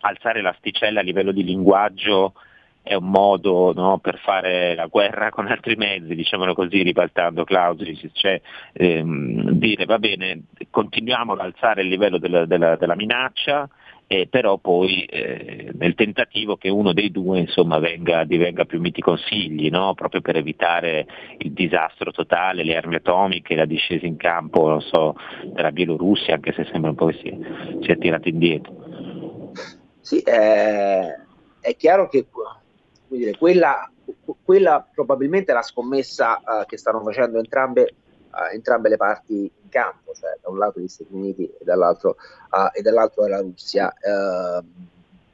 alzare 0.00 0.42
l'asticella 0.42 1.00
a 1.00 1.02
livello 1.02 1.32
di 1.32 1.44
linguaggio 1.44 2.34
è 2.82 2.94
un 2.94 3.08
modo 3.08 3.72
no, 3.72 3.98
per 3.98 4.18
fare 4.18 4.74
la 4.74 4.86
guerra 4.86 5.30
con 5.30 5.46
altri 5.46 5.76
mezzi, 5.76 6.14
diciamolo 6.14 6.54
così, 6.54 6.82
ribaltando 6.82 7.44
Clausewitz, 7.44 8.10
cioè 8.12 8.40
ehm, 8.72 9.50
dire 9.52 9.84
va 9.84 9.98
bene, 9.98 10.44
continuiamo 10.68 11.32
ad 11.32 11.40
alzare 11.40 11.82
il 11.82 11.88
livello 11.88 12.18
della, 12.18 12.44
della, 12.44 12.76
della 12.76 12.96
minaccia, 12.96 13.68
eh, 14.12 14.26
però 14.26 14.58
poi 14.58 15.04
eh, 15.04 15.70
nel 15.72 15.94
tentativo 15.94 16.56
che 16.56 16.68
uno 16.68 16.92
dei 16.92 17.10
due 17.10 17.38
insomma, 17.38 17.78
venga, 17.78 18.24
divenga 18.24 18.64
più 18.64 18.78
miti 18.78 19.00
consigli, 19.00 19.70
no? 19.70 19.94
proprio 19.94 20.20
per 20.20 20.36
evitare 20.36 21.06
il 21.38 21.52
disastro 21.52 22.10
totale, 22.10 22.64
le 22.64 22.76
armi 22.76 22.96
atomiche, 22.96 23.54
la 23.54 23.64
discesa 23.64 24.04
in 24.04 24.16
campo 24.16 24.80
so, 24.80 25.16
della 25.44 25.72
Bielorussia, 25.72 26.34
anche 26.34 26.52
se 26.52 26.66
sembra 26.70 26.90
un 26.90 26.96
po' 26.96 27.06
che 27.06 27.18
si, 27.22 27.78
si 27.80 27.90
è 27.90 27.96
tirato 27.96 28.28
indietro. 28.28 29.50
Sì, 30.00 30.18
eh, 30.18 31.16
è 31.60 31.76
chiaro 31.76 32.08
che 32.08 32.26
dire, 33.16 33.36
quella, 33.36 33.90
quella, 34.44 34.86
probabilmente 34.92 35.52
è 35.52 35.54
la 35.54 35.62
scommessa 35.62 36.38
uh, 36.38 36.66
che 36.66 36.76
stanno 36.76 37.02
facendo 37.02 37.38
entrambe, 37.38 37.94
uh, 38.30 38.52
entrambe 38.52 38.88
le 38.88 38.96
parti 38.96 39.50
campo, 39.68 40.12
cioè 40.14 40.36
da 40.40 40.50
un 40.50 40.58
lato 40.58 40.80
gli 40.80 40.88
Stati 40.88 41.12
Uniti 41.12 41.44
e 41.44 41.64
dall'altro, 41.64 42.16
uh, 42.50 42.68
e 42.72 42.82
dall'altro 42.82 43.26
la 43.26 43.40
Russia. 43.40 43.92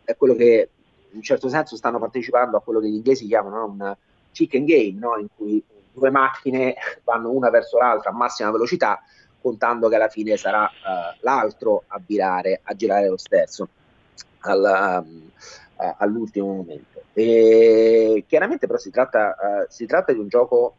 È 0.05 0.17
quello 0.17 0.35
che 0.35 0.71
in 1.11 1.17
un 1.17 1.23
certo 1.23 1.49
senso 1.49 1.77
stanno 1.77 1.99
partecipando 1.99 2.57
a 2.57 2.61
quello 2.61 2.81
che 2.81 2.88
gli 2.88 2.95
inglesi 2.95 3.27
chiamano 3.27 3.64
un 3.64 3.97
chicken 4.33 4.64
game, 4.64 4.99
no? 4.99 5.17
in 5.19 5.27
cui 5.35 5.62
due 5.93 6.11
macchine 6.11 6.75
vanno 7.05 7.31
una 7.31 7.51
verso 7.51 7.79
l'altra 7.79 8.11
a 8.11 8.14
massima 8.14 8.51
velocità, 8.51 9.03
contando 9.41 9.88
che 9.88 9.97
alla 9.97 10.09
fine 10.09 10.37
sarà 10.37 10.71
l'altro 11.21 11.85
a 11.88 12.01
virare, 12.05 12.61
a 12.62 12.75
girare 12.75 13.09
lo 13.09 13.17
sterzo 13.17 13.69
al, 14.41 15.05
um, 15.05 15.31
all'ultimo 15.99 16.55
momento. 16.55 17.03
E 17.12 18.25
chiaramente 18.27 18.67
però 18.67 18.79
si 18.79 18.91
tratta, 18.91 19.67
si 19.69 19.87
tratta 19.87 20.12
di 20.12 20.19
un 20.19 20.29
gioco 20.29 20.77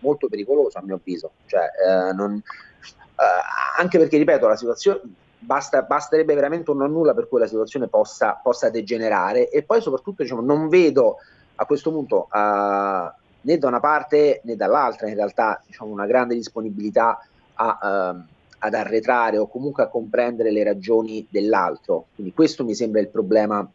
molto 0.00 0.28
pericoloso 0.28 0.78
a 0.78 0.82
mio 0.82 0.96
avviso, 0.96 1.32
cioè, 1.46 1.62
eh, 1.62 2.12
non, 2.12 2.34
eh, 2.34 3.78
anche 3.78 3.98
perché, 3.98 4.16
ripeto, 4.18 4.48
la 4.48 4.56
situazione 4.56 5.00
basta, 5.38 5.82
basterebbe 5.82 6.34
veramente 6.34 6.70
un 6.70 6.78
non 6.78 6.92
nulla 6.92 7.14
per 7.14 7.28
cui 7.28 7.40
la 7.40 7.46
situazione 7.46 7.88
possa, 7.88 8.38
possa 8.42 8.70
degenerare 8.70 9.48
e 9.48 9.62
poi 9.62 9.80
soprattutto 9.80 10.22
diciamo, 10.22 10.42
non 10.42 10.68
vedo 10.68 11.16
a 11.56 11.64
questo 11.64 11.90
punto 11.90 12.28
uh, 12.30 13.18
né 13.42 13.58
da 13.58 13.68
una 13.68 13.80
parte 13.80 14.40
né 14.44 14.56
dall'altra 14.56 15.08
in 15.08 15.14
realtà 15.14 15.62
diciamo, 15.66 15.90
una 15.90 16.06
grande 16.06 16.34
disponibilità 16.34 17.18
a, 17.54 18.14
uh, 18.14 18.22
ad 18.58 18.74
arretrare 18.74 19.38
o 19.38 19.48
comunque 19.48 19.82
a 19.82 19.88
comprendere 19.88 20.50
le 20.50 20.62
ragioni 20.62 21.26
dell'altro. 21.30 22.06
Quindi 22.14 22.34
questo 22.34 22.64
mi 22.64 22.74
sembra 22.74 23.00
il 23.00 23.08
problema 23.08 23.66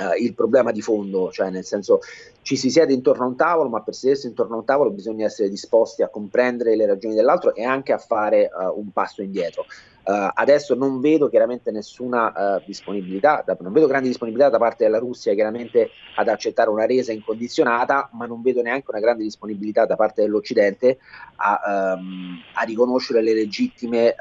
Uh, 0.00 0.22
il 0.22 0.34
problema 0.34 0.72
di 0.72 0.80
fondo, 0.80 1.30
cioè 1.30 1.50
nel 1.50 1.64
senso 1.64 2.00
ci 2.42 2.56
si 2.56 2.70
siede 2.70 2.94
intorno 2.94 3.24
a 3.24 3.26
un 3.26 3.36
tavolo, 3.36 3.68
ma 3.68 3.82
per 3.82 3.94
sedersi 3.94 4.26
intorno 4.26 4.54
a 4.54 4.58
un 4.58 4.64
tavolo 4.64 4.90
bisogna 4.90 5.26
essere 5.26 5.50
disposti 5.50 6.02
a 6.02 6.08
comprendere 6.08 6.74
le 6.74 6.86
ragioni 6.86 7.14
dell'altro 7.14 7.54
e 7.54 7.64
anche 7.64 7.92
a 7.92 7.98
fare 7.98 8.48
uh, 8.52 8.78
un 8.78 8.90
passo 8.92 9.20
indietro. 9.20 9.66
Uh, 10.02 10.30
adesso 10.32 10.74
non 10.74 10.98
vedo 11.00 11.28
chiaramente 11.28 11.70
nessuna 11.70 12.62
disponibilità, 12.64 13.42
da, 13.44 13.56
non 13.60 13.72
vedo 13.72 13.86
grande 13.86 14.08
disponibilità 14.08 14.48
da 14.48 14.58
parte 14.58 14.84
della 14.84 14.98
Russia 14.98 15.34
chiaramente 15.34 15.90
ad 16.16 16.26
accettare 16.28 16.70
una 16.70 16.86
resa 16.86 17.12
incondizionata, 17.12 18.08
ma 18.14 18.24
non 18.24 18.40
vedo 18.40 18.62
neanche 18.62 18.86
una 18.88 19.00
grande 19.00 19.22
disponibilità 19.22 19.84
da 19.84 19.96
parte 19.96 20.22
dell'Occidente 20.22 20.98
a, 21.36 21.94
um, 21.94 22.38
a 22.54 22.62
riconoscere 22.64 23.22
le 23.22 23.34
legittime, 23.34 24.14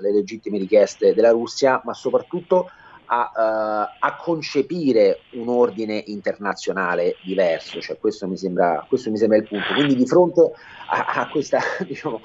le 0.00 0.12
legittime 0.12 0.58
richieste 0.58 1.14
della 1.14 1.30
Russia, 1.30 1.80
ma 1.84 1.94
soprattutto 1.94 2.68
a, 3.12 3.32
uh, 3.34 3.96
a, 3.98 4.16
concepire 4.16 5.22
un 5.32 5.48
ordine 5.48 6.02
internazionale 6.06 7.16
diverso, 7.24 7.80
cioè 7.80 7.98
questo 7.98 8.28
mi 8.28 8.36
sembra, 8.36 8.84
questo 8.88 9.10
mi 9.10 9.16
sembra 9.16 9.38
il 9.38 9.48
punto. 9.48 9.74
Quindi 9.74 9.96
di 9.96 10.06
fronte 10.06 10.52
a, 10.88 11.22
a 11.22 11.28
questa 11.28 11.58
diciamo, 11.84 12.20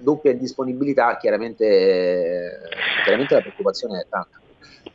doppia 0.00 0.32
disponibilità, 0.34 1.18
chiaramente, 1.18 2.60
chiaramente 3.02 3.34
la 3.34 3.40
preoccupazione 3.40 4.00
è 4.00 4.06
tanta. 4.08 4.40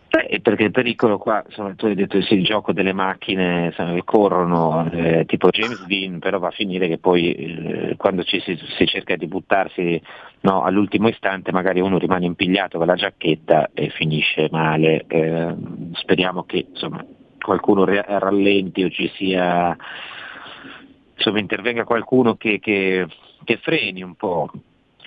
Beh, 0.10 0.40
perché 0.42 0.64
il 0.64 0.72
pericolo 0.72 1.20
qua, 1.20 1.44
insomma, 1.46 1.76
tu 1.76 1.86
hai 1.86 1.94
detto 1.94 2.20
sì, 2.24 2.34
il 2.34 2.44
gioco 2.44 2.74
delle 2.74 2.94
macchine 2.94 3.66
insomma, 3.66 3.94
che 3.94 4.04
corrono, 4.04 4.90
eh, 4.92 5.24
tipo 5.28 5.50
James 5.50 5.86
Dean, 5.86 6.18
però 6.18 6.40
va 6.40 6.48
a 6.48 6.52
finire 6.52 6.88
che 6.88 6.98
poi 6.98 7.32
eh, 7.34 7.96
quando 7.96 8.24
ci 8.24 8.40
si, 8.40 8.60
si, 8.76 8.88
cerca 8.88 9.16
di 9.16 9.28
buttarsi 9.28 10.02
no, 10.42 10.64
all'ultimo 10.64 11.10
istante 11.10 11.52
magari 11.52 11.80
uno 11.80 12.00
rimane 12.00 12.26
impigliato 12.26 12.80
con 12.80 12.88
la 12.88 12.96
giacchetta 12.96 13.70
e 13.72 13.90
finisce 13.90 14.48
male. 14.50 15.06
Eh, 15.06 15.56
speriamo 15.94 16.44
che 16.44 16.66
insomma, 16.70 17.06
qualcuno 17.40 17.86
rallenti 17.86 18.84
o 18.84 18.90
ci 18.90 19.12
sia, 19.14 19.78
insomma, 21.14 21.38
intervenga 21.38 21.84
qualcuno 21.84 22.36
che, 22.36 22.60
che, 22.60 23.06
che 23.44 23.58
freni 23.58 24.02
un 24.02 24.16
po' 24.16 24.50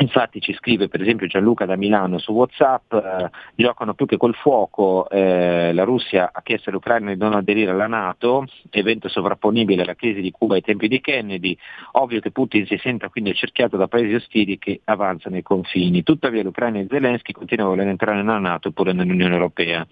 Infatti 0.03 0.41
ci 0.41 0.53
scrive 0.55 0.89
per 0.89 1.01
esempio 1.01 1.29
Gianluca 1.29 1.65
da 1.65 1.77
Milano 1.77 2.19
su 2.19 2.33
Whatsapp, 2.33 2.93
eh, 2.93 3.31
giocano 3.55 3.95
più 3.95 4.05
che 4.05 4.17
col 4.17 4.35
fuoco, 4.35 5.09
eh, 5.09 5.73
la 5.73 5.85
Russia 5.85 6.31
ha 6.33 6.43
chiesto 6.43 6.71
all'Ucraina 6.71 7.13
di 7.13 7.19
non 7.19 7.35
aderire 7.35 7.71
alla 7.71 7.87
Nato, 7.87 8.47
evento 8.71 9.09
sovrapponibile 9.09 9.83
alla 9.83 9.95
crisi 9.95 10.21
di 10.21 10.33
Cuba 10.33 10.57
ai 10.57 10.61
tempi 10.61 10.89
di 10.89 11.01
Kennedy, 11.01 11.57
ovvio 11.93 12.19
che 12.19 12.33
Putin 12.33 12.67
si 12.67 12.77
senta 12.83 13.11
quindi 13.11 13.31
accerchiato 13.31 13.77
da 13.77 13.87
paesi 13.87 14.15
ostili 14.15 14.59
che 14.59 14.81
avanzano 14.85 15.37
i 15.37 15.43
confini, 15.43 16.03
tuttavia 16.03 16.43
l'Ucraina 16.43 16.81
e 16.81 16.87
Zelensky 16.91 17.31
continuano 17.31 17.71
a 17.71 17.77
voler 17.77 17.91
entrare 17.91 18.23
nella 18.23 18.39
Nato 18.39 18.69
oppure 18.69 18.93
nell'Unione 18.93 19.35
Europea. 19.35 19.87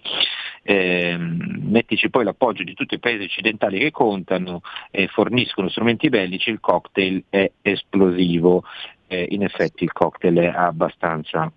Eh, 0.63 1.17
mettici 1.17 2.09
poi 2.09 2.25
l'appoggio 2.25 2.63
di 2.63 2.73
tutti 2.73 2.95
i 2.95 2.99
paesi 2.99 3.23
occidentali 3.23 3.79
che 3.79 3.91
contano 3.91 4.61
e 4.91 5.07
forniscono 5.07 5.69
strumenti 5.69 6.09
bellici, 6.09 6.49
il 6.49 6.59
cocktail 6.59 7.23
è 7.29 7.49
esplosivo 7.61 8.63
eh, 9.11 9.27
in 9.29 9.43
effetti 9.43 9.83
il 9.83 9.91
cocktail 9.91 10.37
è 10.37 10.47
abbastanza 10.47 11.51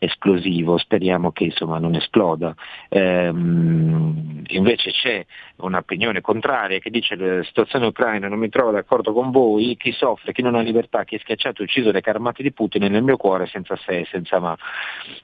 esplosivo, 0.00 0.78
speriamo 0.78 1.32
che 1.32 1.44
insomma, 1.44 1.78
non 1.78 1.94
esploda. 1.94 2.54
Ehm, 2.88 4.42
invece 4.46 4.90
c'è 4.92 5.24
un'opinione 5.56 6.20
contraria 6.20 6.78
che 6.78 6.90
dice 6.90 7.16
la 7.16 7.42
situazione 7.42 7.86
ucraina 7.86 8.28
non 8.28 8.38
mi 8.38 8.48
trovo 8.48 8.70
d'accordo 8.70 9.12
con 9.12 9.30
voi, 9.30 9.76
chi 9.76 9.92
soffre, 9.92 10.32
chi 10.32 10.42
non 10.42 10.54
ha 10.54 10.60
libertà, 10.60 11.04
chi 11.04 11.16
è 11.16 11.18
schiacciato 11.18 11.62
e 11.62 11.64
ucciso 11.64 11.90
dai 11.90 12.00
carmati 12.00 12.42
di 12.42 12.52
Putin 12.52 12.82
è 12.82 12.88
nel 12.88 13.02
mio 13.02 13.16
cuore 13.16 13.46
senza 13.46 13.76
se 13.76 14.00
e 14.00 14.06
senza 14.10 14.38
ma. 14.38 14.56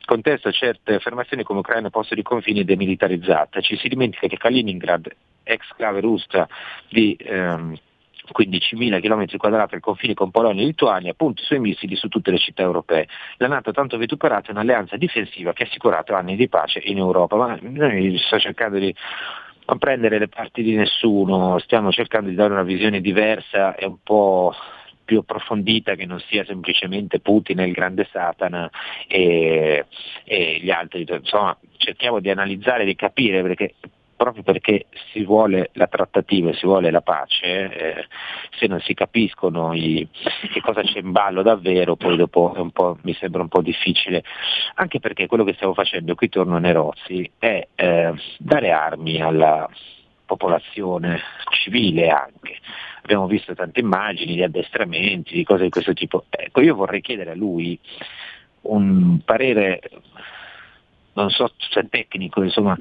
Contesto 0.04 0.50
certe 0.52 0.94
affermazioni 0.94 1.42
come 1.42 1.60
Ucraina 1.60 1.90
posto 1.90 2.14
di 2.14 2.22
confini 2.22 2.64
demilitarizzata, 2.64 3.60
ci 3.60 3.76
si 3.76 3.88
dimentica 3.88 4.26
che 4.26 4.36
Kaliningrad, 4.36 5.08
ex 5.44 5.66
clave 5.76 6.00
russa 6.00 6.48
di 6.88 7.16
ehm, 7.18 7.76
15.000 8.32 9.00
km 9.00 9.36
quadrati 9.36 9.74
al 9.74 9.80
confine 9.80 10.14
con 10.14 10.30
Polonia 10.30 10.62
e 10.62 10.66
Lituania, 10.66 11.12
punti 11.14 11.42
i 11.42 11.44
suoi 11.44 11.60
missili 11.60 11.96
su 11.96 12.08
tutte 12.08 12.30
le 12.30 12.38
città 12.38 12.62
europee. 12.62 13.06
La 13.36 13.48
Nato 13.48 13.72
tanto 13.72 13.96
vituperata 13.98 14.48
è 14.48 14.50
un'alleanza 14.52 14.96
difensiva 14.96 15.52
che 15.52 15.64
ha 15.64 15.66
assicurato 15.66 16.14
anni 16.14 16.36
di 16.36 16.48
pace 16.48 16.80
in 16.84 16.98
Europa, 16.98 17.36
ma 17.36 17.58
noi 17.60 18.16
sto 18.18 18.38
cercando 18.38 18.78
di 18.78 18.94
non 19.66 19.78
prendere 19.78 20.18
le 20.18 20.28
parti 20.28 20.62
di 20.62 20.74
nessuno, 20.74 21.58
stiamo 21.58 21.90
cercando 21.90 22.28
di 22.28 22.34
dare 22.34 22.52
una 22.52 22.62
visione 22.62 23.00
diversa 23.00 23.74
e 23.74 23.86
un 23.86 23.96
po' 24.02 24.54
più 25.04 25.18
approfondita 25.18 25.94
che 25.94 26.06
non 26.06 26.18
sia 26.20 26.44
semplicemente 26.44 27.20
Putin 27.20 27.60
e 27.60 27.66
il 27.66 27.72
grande 27.72 28.08
Satana 28.10 28.70
e, 29.06 29.84
e 30.24 30.60
gli 30.60 30.70
altri, 30.70 31.06
insomma 31.08 31.56
cerchiamo 31.76 32.20
di 32.20 32.30
analizzare, 32.30 32.84
di 32.84 32.94
capire 32.94 33.42
perché 33.42 33.74
proprio 34.24 34.42
perché 34.42 34.86
si 35.12 35.22
vuole 35.22 35.68
la 35.74 35.86
trattativa 35.86 36.52
si 36.54 36.64
vuole 36.64 36.90
la 36.90 37.02
pace, 37.02 37.44
eh, 37.44 38.06
se 38.58 38.66
non 38.66 38.80
si 38.80 38.94
capiscono 38.94 39.74
i, 39.74 40.08
che 40.52 40.60
cosa 40.62 40.82
c'è 40.82 41.00
in 41.00 41.12
ballo 41.12 41.42
davvero, 41.42 41.94
poi 41.96 42.16
dopo 42.16 42.98
mi 43.02 43.14
sembra 43.14 43.42
un 43.42 43.48
po' 43.48 43.60
difficile, 43.60 44.24
anche 44.76 44.98
perché 44.98 45.26
quello 45.26 45.44
che 45.44 45.52
stiamo 45.54 45.74
facendo, 45.74 46.14
qui 46.14 46.28
torno 46.30 46.56
a 46.56 46.60
Nerozzi, 46.60 47.30
è 47.38 47.68
eh, 47.74 48.14
dare 48.38 48.70
armi 48.70 49.20
alla, 49.20 49.68
popolazione 50.26 51.20
civile 51.50 52.08
anche. 52.08 52.58
Abbiamo 53.02 53.26
visto 53.26 53.54
tante 53.54 53.80
immagini 53.80 54.34
di 54.34 54.42
addestramenti, 54.42 55.34
di 55.34 55.44
cose 55.44 55.64
di 55.64 55.70
questo 55.70 55.92
tipo. 55.92 56.24
Ecco, 56.30 56.62
io 56.62 56.74
vorrei 56.74 57.02
chiedere 57.02 57.32
a 57.32 57.34
lui 57.34 57.78
un 58.62 59.20
parere, 59.24 59.80
non 61.12 61.28
so 61.30 61.52
se 61.58 61.86
tecnico, 61.88 62.42
insomma, 62.42 62.76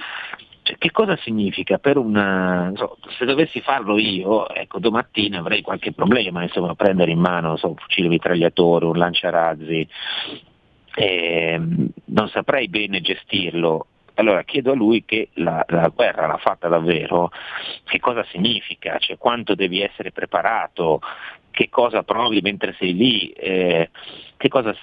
che 0.78 0.92
cosa 0.92 1.18
significa 1.18 1.78
per 1.78 1.98
un... 1.98 2.74
So, 2.76 2.98
se 3.18 3.26
dovessi 3.26 3.62
farlo 3.62 3.98
io, 3.98 4.50
ecco, 4.50 4.80
domattina 4.80 5.40
avrei 5.40 5.62
qualche 5.62 5.92
problema, 5.94 6.44
insomma, 6.44 6.76
prendere 6.76 7.12
in 7.12 7.20
mano 7.20 7.58
so, 7.58 7.70
un 7.70 7.76
fucile 7.76 8.08
mitragliatore, 8.08 8.86
un 8.86 8.98
lanciarazzi, 8.98 9.88
eh, 10.96 11.62
non 12.06 12.28
saprei 12.30 12.68
bene 12.68 13.02
gestirlo. 13.02 13.88
Allora 14.16 14.44
chiedo 14.44 14.72
a 14.72 14.76
lui 14.76 15.04
che 15.06 15.30
la, 15.34 15.66
la, 15.70 15.88
guerra 15.88 16.28
l'ha 16.28 16.38
fatta 16.38 16.68
davvero, 16.68 17.32
che 17.84 18.00
cosa 18.00 18.24
significa, 18.26 19.00
cioè 19.00 19.18
quanto 19.18 19.56
devi 19.56 19.82
essere 19.82 20.12
preparato, 20.12 21.02
che 21.54 21.70
cosa 21.70 22.02
provi 22.02 22.42
mentre 22.42 22.76
sei 22.80 22.96
lì, 22.96 23.30
eh, 23.30 23.90
che 24.36 24.50
cosa 24.50 24.76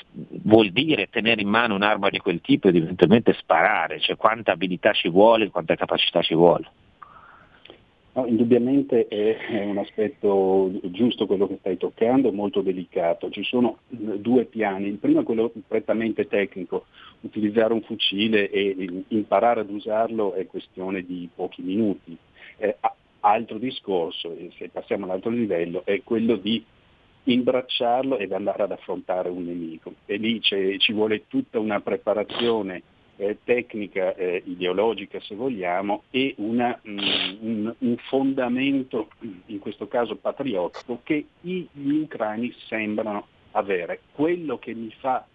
vuol 0.42 0.70
dire 0.70 1.08
tenere 1.10 1.42
in 1.42 1.48
mano 1.48 1.74
un'arma 1.74 2.08
di 2.08 2.18
quel 2.18 2.40
tipo 2.40 2.68
ed 2.68 2.76
eventualmente 2.76 3.34
sparare, 3.34 3.98
cioè 3.98 4.16
quanta 4.16 4.52
abilità 4.52 4.92
ci 4.92 5.08
vuole, 5.08 5.50
quanta 5.50 5.74
capacità 5.74 6.22
ci 6.22 6.34
vuole. 6.34 6.70
No, 8.12 8.26
indubbiamente 8.26 9.06
è, 9.08 9.64
un 9.64 9.78
aspetto 9.78 10.70
giusto 10.84 11.26
quello 11.26 11.46
che 11.46 11.58
stai 11.58 11.76
toccando, 11.76 12.32
molto 12.32 12.60
delicato. 12.60 13.30
Ci 13.30 13.42
sono 13.44 13.78
due 13.88 14.44
piani. 14.44 14.86
Il 14.86 14.98
primo 14.98 15.20
è 15.20 15.24
quello 15.24 15.52
prettamente 15.66 16.26
tecnico. 16.26 16.86
Utilizzare 17.20 17.72
un 17.72 17.82
fucile 17.82 18.50
e 18.50 19.04
imparare 19.08 19.60
ad 19.60 19.70
usarlo 19.70 20.34
è 20.34 20.46
questione 20.46 21.02
di 21.04 21.28
pochi 21.34 21.62
minuti. 21.62 22.16
Eh, 22.56 22.76
altro 23.20 23.58
discorso, 23.58 24.34
se 24.56 24.68
passiamo 24.68 25.04
all'altro 25.04 25.30
livello, 25.30 25.82
è 25.84 26.02
quello 26.02 26.36
di 26.36 26.64
imbracciarlo 27.24 28.18
ed 28.18 28.32
andare 28.32 28.62
ad 28.62 28.72
affrontare 28.72 29.28
un 29.28 29.44
nemico. 29.44 29.94
E 30.06 30.16
lì 30.16 30.40
ci 30.40 30.92
vuole 30.92 31.26
tutta 31.28 31.58
una 31.58 31.80
preparazione 31.80 32.82
eh, 33.16 33.38
tecnica, 33.44 34.14
eh, 34.14 34.42
ideologica 34.46 35.20
se 35.20 35.34
vogliamo, 35.34 36.04
e 36.10 36.34
una, 36.38 36.78
mh, 36.80 36.90
mm, 36.90 36.98
un, 37.40 37.74
un, 37.76 37.96
fondamento, 38.08 39.10
in 39.46 39.58
questo 39.58 39.86
caso 39.88 40.16
patriottico, 40.16 41.00
che 41.02 41.26
gli 41.40 41.66
ucraini 41.74 42.52
sembrano 42.66 43.26
avere. 43.52 44.00
Quello 44.12 44.58
che 44.58 44.74
mi 44.74 44.90
fa 44.98 45.26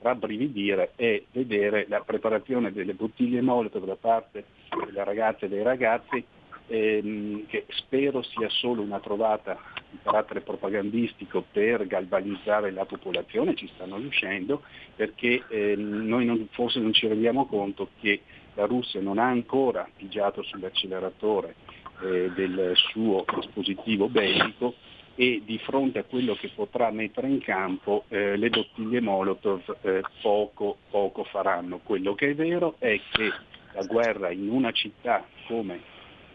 rabbrividire 0.00 0.92
è 0.96 1.22
vedere 1.32 1.86
la 1.88 2.00
preparazione 2.00 2.72
delle 2.72 2.94
bottiglie 2.94 3.40
Molotov 3.40 3.84
da 3.84 3.96
parte 3.96 4.44
delle 4.84 5.04
ragazze 5.04 5.46
e 5.46 5.48
dei 5.48 5.62
ragazzi 5.62 6.24
ehm, 6.68 7.46
che 7.46 7.64
spero 7.68 8.22
sia 8.22 8.48
solo 8.48 8.82
una 8.82 9.00
trovata 9.00 9.58
di 9.90 9.98
carattere 10.02 10.40
propagandistico 10.40 11.44
per 11.50 11.86
galvanizzare 11.86 12.70
la 12.70 12.84
popolazione, 12.84 13.54
ci 13.54 13.68
stanno 13.74 13.96
riuscendo, 13.96 14.62
perché 14.94 15.42
ehm, 15.48 16.06
noi 16.06 16.24
non, 16.24 16.46
forse 16.52 16.78
non 16.78 16.92
ci 16.92 17.06
rendiamo 17.06 17.46
conto 17.46 17.88
che 18.00 18.20
la 18.54 18.66
Russia 18.66 19.00
non 19.00 19.18
ha 19.18 19.26
ancora 19.26 19.88
pigiato 19.96 20.42
sull'acceleratore 20.42 21.54
eh, 22.02 22.30
del 22.34 22.72
suo 22.74 23.24
dispositivo 23.34 24.08
bellico 24.08 24.74
e 25.14 25.42
di 25.44 25.58
fronte 25.58 25.98
a 25.98 26.04
quello 26.04 26.34
che 26.34 26.50
potrà 26.54 26.90
mettere 26.90 27.28
in 27.28 27.40
campo 27.40 28.04
eh, 28.08 28.36
le 28.36 28.50
bottiglie 28.50 29.00
Molotov 29.00 29.78
eh, 29.82 30.02
poco, 30.22 30.76
poco 30.90 31.24
faranno. 31.24 31.80
Quello 31.82 32.14
che 32.14 32.30
è 32.30 32.34
vero 32.36 32.76
è 32.78 33.00
che 33.10 33.32
la 33.72 33.82
guerra 33.84 34.30
in 34.30 34.48
una 34.48 34.70
città 34.70 35.26
come 35.48 35.80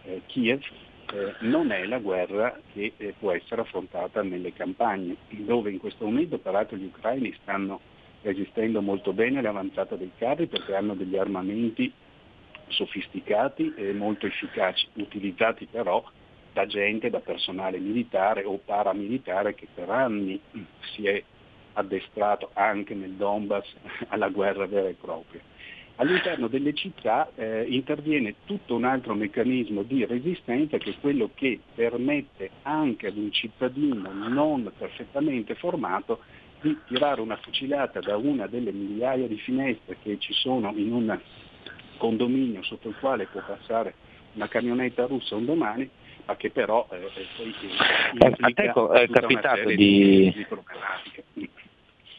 eh, 0.04 0.22
Kiev 0.28 0.62
eh, 1.14 1.36
non 1.42 1.72
è 1.72 1.86
la 1.86 2.00
guerra 2.00 2.60
che 2.74 2.94
eh, 2.98 3.14
può 3.18 3.32
essere 3.32 3.62
affrontata 3.62 4.24
nelle 4.24 4.54
campagne, 4.54 5.16
dove 5.30 5.72
in 5.72 5.78
questo 5.78 6.06
momento 6.06 6.38
peraltro 6.38 6.78
gli 6.78 6.86
ucraini 6.86 7.36
stanno 7.42 7.80
resistendo 8.22 8.82
molto 8.82 9.14
bene 9.14 9.40
all'avanzata 9.40 9.96
dei 9.96 10.12
carri 10.18 10.48
perché 10.48 10.76
hanno 10.76 10.96
degli 10.96 11.18
armamenti 11.18 11.92
sofisticati 12.68 13.74
e 13.76 13.94
molto 13.94 14.26
efficaci, 14.26 14.88
utilizzati 14.94 15.68
però 15.70 16.04
da 16.54 16.66
gente, 16.66 17.10
da 17.10 17.20
personale 17.20 17.80
militare 17.80 18.44
o 18.44 18.60
paramilitare 18.64 19.54
che 19.56 19.68
per 19.74 19.90
anni 19.90 20.40
si 20.94 21.06
è 21.06 21.22
addestrato 21.74 22.52
anche 22.54 22.94
nel 22.94 23.12
Donbass 23.12 23.68
alla 24.10 24.30
guerra 24.30 24.66
vera 24.66 24.88
e 24.88 24.96
propria 25.00 25.42
all'interno 25.98 26.48
delle 26.48 26.74
città 26.74 27.30
eh, 27.36 27.66
interviene 27.68 28.36
tutto 28.46 28.76
un 28.76 28.84
altro 28.84 29.14
meccanismo 29.14 29.84
di 29.84 30.06
resistenza 30.06 30.78
che 30.78 30.92
è 30.92 30.96
quello 31.00 31.30
che 31.34 31.60
permette 31.76 32.52
anche 32.64 33.08
ad 33.08 33.18
un 33.18 33.32
cittadino 33.32 34.12
non 34.12 34.72
perfettamente 34.76 35.56
formato 35.56 36.22
di 36.62 36.78
tirare 36.88 37.22
una 37.22 37.36
fucilata 37.38 38.00
da 38.00 38.18
una 38.18 38.48
delle 38.48 38.72
migliaia 38.72 39.28
di 39.28 39.38
finestre 39.38 39.98
che 40.02 40.18
ci 40.20 40.34
sono 40.34 40.74
in 40.76 40.94
un 40.94 41.20
condominio 41.98 42.64
sotto 42.64 42.90
il 42.90 42.96
quale 43.00 43.28
può 43.28 43.42
passare 43.46 43.94
una 44.34 44.48
camionetta 44.48 45.06
russa 45.06 45.36
un 45.36 45.46
domani, 45.46 45.88
ma 46.26 46.36
che 46.36 46.50
però 46.50 46.88
eh, 46.92 46.96
eh 46.96 47.28
poi 47.38 47.54
eh, 48.20 48.36
a 48.40 48.52
te 48.52 48.72
è 49.04 49.10
capitato 49.10 49.68
di... 49.68 49.76
di, 49.76 50.46
di 51.34 51.50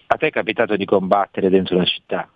a 0.06 0.16
te 0.16 0.26
è 0.26 0.30
capitato 0.30 0.76
di 0.76 0.84
combattere 0.84 1.48
dentro 1.48 1.76
una 1.76 1.86
città? 1.86 2.28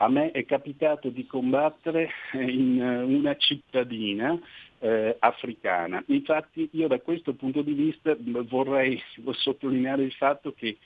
A 0.00 0.08
me 0.08 0.30
è 0.30 0.44
capitato 0.44 1.08
di 1.08 1.26
combattere 1.26 2.10
in 2.34 2.80
eh, 2.80 3.02
una 3.02 3.36
cittadina 3.36 4.38
eh, 4.78 5.16
africana. 5.18 6.02
Infatti 6.06 6.68
io 6.72 6.86
da 6.86 7.00
questo 7.00 7.34
punto 7.34 7.62
di 7.62 7.72
vista 7.72 8.16
vorrei 8.18 9.00
sottolineare 9.32 10.04
il 10.04 10.12
fatto 10.12 10.52
che 10.52 10.78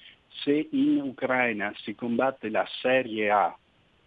se 0.43 0.67
in 0.71 1.01
Ucraina 1.03 1.75
si 1.83 1.95
combatte 1.95 2.49
la 2.49 2.67
serie 2.81 3.31
A 3.31 3.55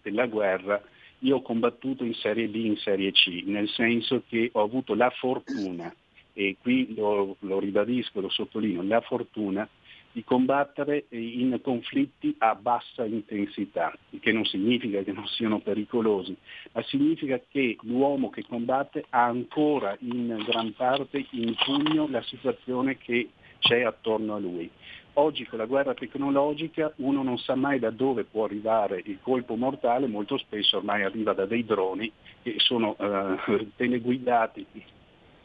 della 0.01 0.25
guerra, 0.25 0.81
io 1.19 1.37
ho 1.37 1.41
combattuto 1.43 2.03
in 2.03 2.15
serie 2.15 2.47
B, 2.47 2.55
in 2.55 2.77
serie 2.77 3.11
C, 3.11 3.43
nel 3.45 3.69
senso 3.69 4.23
che 4.27 4.49
ho 4.53 4.61
avuto 4.63 4.95
la 4.95 5.11
fortuna, 5.11 5.93
e 6.33 6.57
qui 6.59 6.93
lo, 6.95 7.37
lo 7.39 7.59
ribadisco, 7.59 8.21
lo 8.21 8.29
sottolineo, 8.29 8.81
la 8.81 9.01
fortuna 9.01 9.69
di 10.15 10.23
combattere 10.23 11.07
in 11.09 11.59
conflitti 11.61 12.33
a 12.37 12.55
bassa 12.55 13.03
intensità, 13.03 13.93
che 14.21 14.31
non 14.31 14.45
significa 14.45 15.01
che 15.01 15.11
non 15.11 15.27
siano 15.27 15.59
pericolosi, 15.59 16.33
ma 16.71 16.81
significa 16.83 17.37
che 17.49 17.75
l'uomo 17.81 18.29
che 18.29 18.45
combatte 18.47 19.03
ha 19.09 19.25
ancora 19.25 19.93
in 19.99 20.41
gran 20.47 20.73
parte 20.73 21.25
in 21.31 21.53
pugno 21.55 22.07
la 22.09 22.21
situazione 22.21 22.97
che 22.97 23.31
c'è 23.59 23.81
attorno 23.81 24.35
a 24.35 24.39
lui. 24.39 24.71
Oggi 25.17 25.45
con 25.45 25.59
la 25.59 25.65
guerra 25.65 25.93
tecnologica 25.93 26.93
uno 26.97 27.21
non 27.21 27.37
sa 27.37 27.55
mai 27.55 27.79
da 27.79 27.89
dove 27.89 28.23
può 28.23 28.45
arrivare 28.45 29.01
il 29.03 29.19
colpo 29.21 29.55
mortale, 29.55 30.07
molto 30.07 30.37
spesso 30.37 30.77
ormai 30.77 31.03
arriva 31.03 31.33
da 31.33 31.45
dei 31.45 31.65
droni 31.65 32.09
che 32.41 32.55
sono 32.59 32.95
eh, 32.97 33.67
teleguidati 33.75 34.65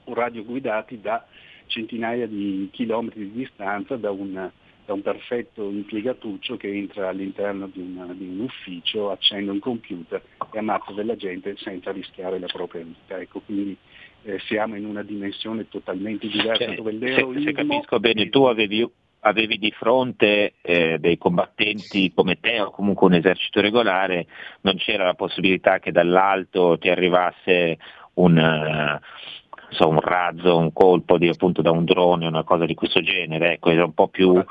o 0.04 0.14
radioguidati 0.14 1.00
da 1.00 1.26
centinaia 1.70 2.26
di 2.26 2.68
chilometri 2.70 3.30
di 3.30 3.38
distanza 3.38 3.96
da 3.96 4.10
un, 4.10 4.50
da 4.84 4.92
un 4.92 5.02
perfetto 5.02 5.70
impiegatuccio 5.70 6.56
che 6.56 6.68
entra 6.68 7.08
all'interno 7.08 7.68
di, 7.72 7.80
una, 7.80 8.12
di, 8.12 8.26
un 8.26 8.40
ufficio, 8.40 9.10
accende 9.10 9.50
un 9.50 9.60
computer 9.60 10.20
e 10.52 10.58
ammazza 10.58 10.92
della 10.92 11.16
gente 11.16 11.56
senza 11.56 11.92
rischiare 11.92 12.38
la 12.38 12.48
propria 12.48 12.82
vita. 12.82 13.18
Ecco, 13.18 13.40
quindi 13.40 13.76
eh, 14.24 14.38
siamo 14.40 14.76
in 14.76 14.84
una 14.84 15.02
dimensione 15.02 15.68
totalmente 15.68 16.26
diversa 16.26 16.64
cioè, 16.64 16.74
dove 16.74 16.92
l'eroismo... 16.92 17.40
Se, 17.40 17.46
se 17.46 17.52
capisco 17.52 18.00
bene, 18.00 18.28
tu 18.28 18.44
avevi, 18.44 18.86
avevi 19.20 19.58
di 19.58 19.70
fronte 19.70 20.54
eh, 20.60 20.98
dei 20.98 21.16
combattenti 21.18 22.12
come 22.12 22.38
te 22.40 22.60
o 22.60 22.70
comunque 22.70 23.06
un 23.06 23.14
esercito 23.14 23.60
regolare, 23.60 24.26
non 24.62 24.76
c'era 24.76 25.04
la 25.04 25.14
possibilità 25.14 25.78
che 25.78 25.92
dall'alto 25.92 26.76
ti 26.78 26.88
arrivasse 26.88 27.78
un... 28.14 29.00
So, 29.70 29.88
un 29.88 30.00
razzo, 30.00 30.56
un 30.56 30.72
colpo 30.72 31.16
di, 31.18 31.28
appunto 31.28 31.62
da 31.62 31.70
un 31.70 31.84
drone, 31.84 32.26
una 32.26 32.44
cosa 32.44 32.66
di 32.66 32.74
questo 32.74 33.00
genere, 33.00 33.54
ecco, 33.54 33.70
era 33.70 33.84
un 33.84 33.94
po' 33.94 34.08
più... 34.08 34.42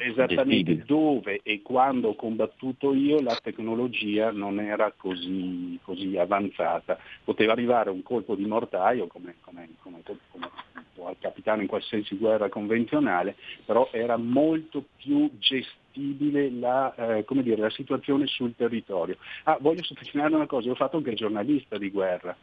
Esattamente 0.00 0.46
gestibile. 0.46 0.84
dove 0.86 1.40
e 1.42 1.60
quando 1.60 2.10
ho 2.10 2.14
combattuto 2.14 2.94
io 2.94 3.20
la 3.20 3.36
tecnologia 3.42 4.30
non 4.30 4.60
era 4.60 4.92
così, 4.96 5.76
così 5.82 6.16
avanzata. 6.16 6.96
Poteva 7.24 7.50
arrivare 7.50 7.90
un 7.90 8.04
colpo 8.04 8.36
di 8.36 8.44
mortaio 8.44 9.08
come, 9.08 9.34
come, 9.40 9.70
come, 9.82 10.00
come 10.30 10.50
può 10.94 11.12
capitare 11.18 11.62
in 11.62 11.66
qualsiasi 11.66 12.16
guerra 12.16 12.48
convenzionale, 12.48 13.34
però 13.64 13.88
era 13.90 14.16
molto 14.16 14.84
più 14.96 15.30
gestibile 15.38 16.48
la, 16.50 16.94
eh, 16.94 17.24
dire, 17.42 17.56
la 17.56 17.70
situazione 17.70 18.26
sul 18.26 18.54
territorio. 18.56 19.16
Ah, 19.44 19.58
voglio 19.60 19.82
sottolineare 19.82 20.34
una 20.34 20.46
cosa, 20.46 20.66
io 20.66 20.72
ho 20.72 20.76
fatto 20.76 20.98
anche 20.98 21.10
il 21.10 21.16
giornalista 21.16 21.76
di 21.76 21.90
guerra 21.90 22.36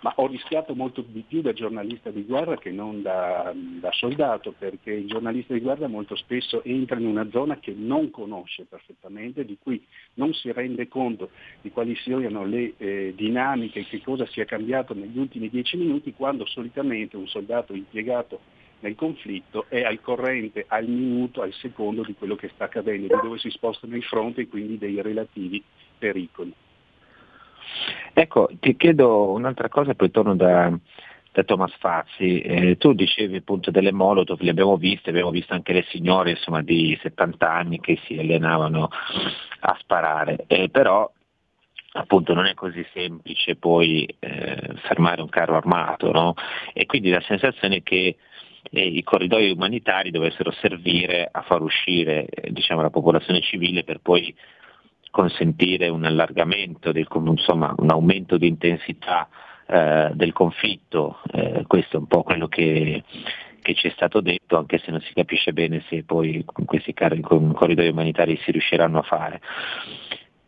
ma 0.00 0.12
ho 0.16 0.26
rischiato 0.26 0.74
molto 0.74 1.04
di 1.06 1.24
più 1.26 1.40
da 1.40 1.52
giornalista 1.52 2.10
di 2.10 2.24
guerra 2.24 2.56
che 2.56 2.70
non 2.70 3.02
da, 3.02 3.52
da, 3.54 3.90
soldato, 3.92 4.54
perché 4.56 4.92
il 4.92 5.06
giornalista 5.06 5.54
di 5.54 5.60
guerra 5.60 5.88
molto 5.88 6.14
spesso 6.14 6.62
entra 6.62 6.98
in 6.98 7.06
una 7.06 7.28
zona 7.30 7.58
che 7.58 7.74
non 7.76 8.10
conosce 8.10 8.64
perfettamente, 8.64 9.44
di 9.44 9.58
cui 9.60 9.84
non 10.14 10.32
si 10.34 10.52
rende 10.52 10.86
conto 10.86 11.30
di 11.60 11.70
quali 11.70 11.96
siano 11.96 12.44
le 12.44 12.74
eh, 12.76 13.12
dinamiche, 13.16 13.84
che 13.84 14.00
cosa 14.02 14.26
sia 14.26 14.44
cambiato 14.44 14.94
negli 14.94 15.18
ultimi 15.18 15.48
dieci 15.48 15.76
minuti, 15.76 16.14
quando 16.14 16.46
solitamente 16.46 17.16
un 17.16 17.26
soldato 17.26 17.74
impiegato 17.74 18.40
nel 18.80 18.94
conflitto 18.94 19.66
è 19.68 19.82
al 19.82 20.00
corrente, 20.00 20.64
al 20.68 20.86
minuto, 20.86 21.42
al 21.42 21.52
secondo 21.54 22.02
di 22.02 22.14
quello 22.14 22.36
che 22.36 22.50
sta 22.54 22.64
accadendo, 22.64 23.08
di 23.08 23.20
dove 23.20 23.38
si 23.38 23.50
spostano 23.50 23.96
i 23.96 24.02
fronti 24.02 24.42
e 24.42 24.48
quindi 24.48 24.78
dei 24.78 25.02
relativi 25.02 25.62
pericoli. 25.98 26.54
Ecco, 28.12 28.48
ti 28.58 28.76
chiedo 28.76 29.30
un'altra 29.32 29.68
cosa, 29.68 29.94
poi 29.94 30.10
torno 30.10 30.34
da, 30.34 30.76
da 31.32 31.44
Thomas 31.44 31.72
Fazzi. 31.78 32.40
Eh, 32.40 32.76
tu 32.76 32.92
dicevi 32.92 33.36
appunto 33.36 33.70
delle 33.70 33.92
Molotov, 33.92 34.40
le 34.40 34.50
abbiamo 34.50 34.76
viste, 34.76 35.10
abbiamo 35.10 35.30
visto 35.30 35.54
anche 35.54 35.72
le 35.72 35.84
signore 35.88 36.30
insomma, 36.30 36.62
di 36.62 36.98
70 37.00 37.50
anni 37.50 37.80
che 37.80 37.98
si 38.04 38.18
allenavano 38.18 38.88
a 39.60 39.76
sparare, 39.80 40.44
eh, 40.46 40.68
però 40.68 41.10
appunto 41.92 42.34
non 42.34 42.46
è 42.46 42.54
così 42.54 42.84
semplice 42.92 43.56
poi 43.56 44.06
eh, 44.18 44.74
fermare 44.82 45.22
un 45.22 45.28
carro 45.28 45.56
armato, 45.56 46.12
no? 46.12 46.34
E 46.72 46.86
quindi 46.86 47.10
la 47.10 47.20
sensazione 47.20 47.76
è 47.76 47.82
che 47.82 48.16
eh, 48.70 48.86
i 48.86 49.02
corridoi 49.02 49.50
umanitari 49.50 50.10
dovessero 50.10 50.50
servire 50.52 51.28
a 51.30 51.42
far 51.42 51.62
uscire 51.62 52.26
eh, 52.26 52.50
diciamo, 52.52 52.82
la 52.82 52.90
popolazione 52.90 53.40
civile 53.40 53.84
per 53.84 54.00
poi 54.00 54.34
consentire 55.10 55.88
un 55.88 56.04
allargamento, 56.04 56.92
del, 56.92 57.06
insomma, 57.26 57.74
un 57.76 57.90
aumento 57.90 58.36
di 58.36 58.46
intensità 58.46 59.28
eh, 59.66 60.10
del 60.14 60.32
conflitto, 60.32 61.20
eh, 61.32 61.64
questo 61.66 61.96
è 61.96 61.98
un 62.00 62.06
po' 62.06 62.22
quello 62.22 62.48
che, 62.48 63.02
che, 63.60 63.74
ci 63.74 63.88
è 63.88 63.90
stato 63.90 64.20
detto, 64.20 64.56
anche 64.56 64.78
se 64.78 64.90
non 64.90 65.00
si 65.00 65.12
capisce 65.12 65.52
bene 65.52 65.84
se 65.88 66.04
poi 66.04 66.42
con 66.44 66.64
questi 66.64 66.94
car- 66.94 67.20
con 67.20 67.52
corridoi 67.52 67.88
umanitari 67.88 68.38
si 68.44 68.50
riusciranno 68.50 68.98
a 68.98 69.02
fare. 69.02 69.40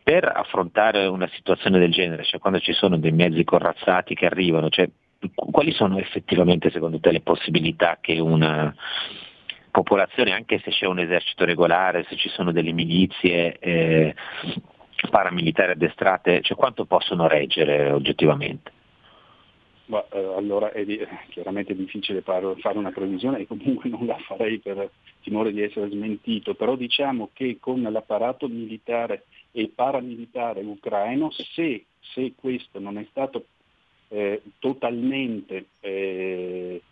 Per 0.03 0.25
affrontare 0.25 1.07
una 1.07 1.29
situazione 1.35 1.79
del 1.79 1.93
genere, 1.93 2.25
cioè 2.25 2.41
quando 2.41 2.59
ci 2.61 2.73
sono 2.73 2.97
dei 2.97 3.13
mezzi 3.13 3.45
corazzati 3.45 4.15
che 4.15 4.27
arrivano, 4.27 4.71
cioè, 4.71 4.89
quali 5.35 5.73
sono 5.73 5.99
effettivamente 5.99 6.71
secondo 6.71 6.99
te 6.99 7.13
le 7.13 7.21
possibilità 7.21 7.99
che 8.01 8.19
una, 8.19 8.75
popolazione, 9.71 10.33
anche 10.33 10.61
se 10.65 10.71
c'è 10.71 10.87
un 10.87 10.99
esercito 10.99 11.45
regolare, 11.45 12.07
se 12.09 12.17
ci 12.17 12.29
sono 12.29 12.53
delle 12.53 12.73
milizie 12.73 13.59
eh, 13.59 14.15
paramilitari 15.11 15.73
addestrate, 15.73 16.43
cioè 16.43 16.57
quanto 16.57 16.85
possono 16.85 17.27
reggere 17.27 17.91
oggettivamente? 17.91 18.73
Ma, 19.87 20.07
eh, 20.13 20.19
allora 20.37 20.71
è 20.71 20.85
di, 20.85 21.05
chiaramente 21.31 21.75
difficile 21.75 22.21
fare, 22.21 22.55
fare 22.61 22.79
una 22.79 22.93
previsione 22.93 23.41
e 23.41 23.47
comunque 23.47 23.91
non 23.91 24.07
la 24.07 24.19
farei 24.19 24.59
per 24.59 24.89
timore 25.23 25.53
di 25.53 25.63
essere 25.63 25.91
smentito, 25.91 26.55
però 26.55 26.77
diciamo 26.77 27.31
che 27.33 27.59
con 27.59 27.83
l'apparato 27.83 28.47
militare 28.49 29.25
e 29.51 29.71
paramilitare 29.75 30.61
ucraino, 30.61 31.31
se, 31.33 31.87
se 31.99 32.33
questo 32.37 32.79
non 32.79 32.99
è 32.99 33.07
stato 33.11 33.47
eh, 34.09 34.43
totalmente 34.61 35.67
eh, 35.81 35.91
eh, 35.91 36.83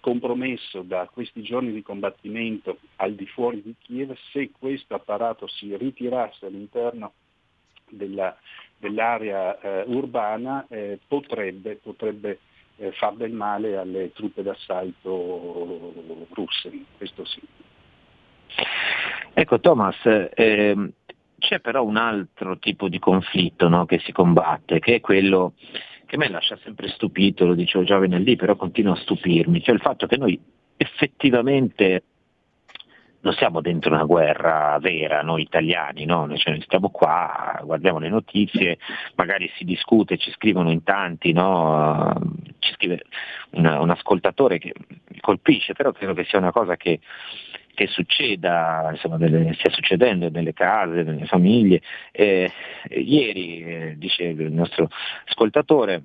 compromesso 0.00 0.82
da 0.82 1.08
questi 1.12 1.42
giorni 1.42 1.72
di 1.72 1.82
combattimento 1.82 2.78
al 2.96 3.14
di 3.14 3.26
fuori 3.26 3.62
di 3.62 3.74
Kiev, 3.78 4.14
se 4.30 4.50
questo 4.56 4.94
apparato 4.94 5.46
si 5.48 5.76
ritirasse 5.76 6.46
all'interno 6.46 7.12
della, 7.88 8.36
dell'area 8.78 9.58
eh, 9.60 9.84
urbana 9.86 10.66
eh, 10.68 10.98
potrebbe, 11.06 11.76
potrebbe 11.76 12.38
eh, 12.76 12.92
far 12.92 13.14
del 13.14 13.32
male 13.32 13.76
alle 13.76 14.12
truppe 14.12 14.42
d'assalto 14.42 15.92
russe, 16.32 16.70
questo 16.96 17.24
sì. 17.24 17.40
Ecco 19.32 19.60
Thomas, 19.60 19.96
ehm, 20.34 20.92
c'è 21.38 21.60
però 21.60 21.82
un 21.84 21.96
altro 21.96 22.58
tipo 22.58 22.88
di 22.88 22.98
conflitto 22.98 23.68
no, 23.68 23.86
che 23.86 23.98
si 24.00 24.12
combatte, 24.12 24.78
che 24.78 24.96
è 24.96 25.00
quello 25.00 25.54
che 26.10 26.16
me 26.16 26.28
lascia 26.28 26.58
sempre 26.64 26.88
stupito, 26.88 27.46
lo 27.46 27.54
dicevo 27.54 27.84
già 27.84 27.96
venerdì, 27.96 28.34
però 28.34 28.56
continua 28.56 28.94
a 28.94 28.96
stupirmi, 28.96 29.62
cioè 29.62 29.76
il 29.76 29.80
fatto 29.80 30.08
che 30.08 30.16
noi 30.16 30.36
effettivamente 30.76 32.02
non 33.20 33.32
siamo 33.34 33.60
dentro 33.60 33.94
una 33.94 34.02
guerra 34.02 34.76
vera, 34.80 35.22
noi 35.22 35.42
italiani, 35.42 36.04
no? 36.06 36.26
noi, 36.26 36.36
cioè, 36.36 36.58
stiamo 36.62 36.90
qua, 36.90 37.60
guardiamo 37.62 38.00
le 38.00 38.08
notizie, 38.08 38.78
magari 39.14 39.48
si 39.54 39.62
discute, 39.62 40.16
ci 40.16 40.32
scrivono 40.32 40.72
in 40.72 40.82
tanti, 40.82 41.30
no? 41.30 42.12
ci 42.58 42.72
scrive 42.72 43.04
una, 43.50 43.80
un 43.80 43.90
ascoltatore 43.90 44.58
che 44.58 44.72
colpisce, 45.20 45.74
però 45.74 45.92
credo 45.92 46.12
che 46.12 46.24
sia 46.24 46.40
una 46.40 46.50
cosa 46.50 46.76
che 46.76 46.98
che 47.80 47.86
succeda, 47.86 48.90
insomma, 48.90 49.16
delle, 49.16 49.54
stia 49.54 49.70
succedendo 49.70 50.28
nelle 50.28 50.52
case, 50.52 51.02
nelle 51.02 51.24
famiglie. 51.24 51.80
Eh, 52.12 52.52
ieri, 52.90 53.62
eh, 53.62 53.94
dice 53.96 54.24
il 54.24 54.52
nostro 54.52 54.90
ascoltatore, 55.24 56.02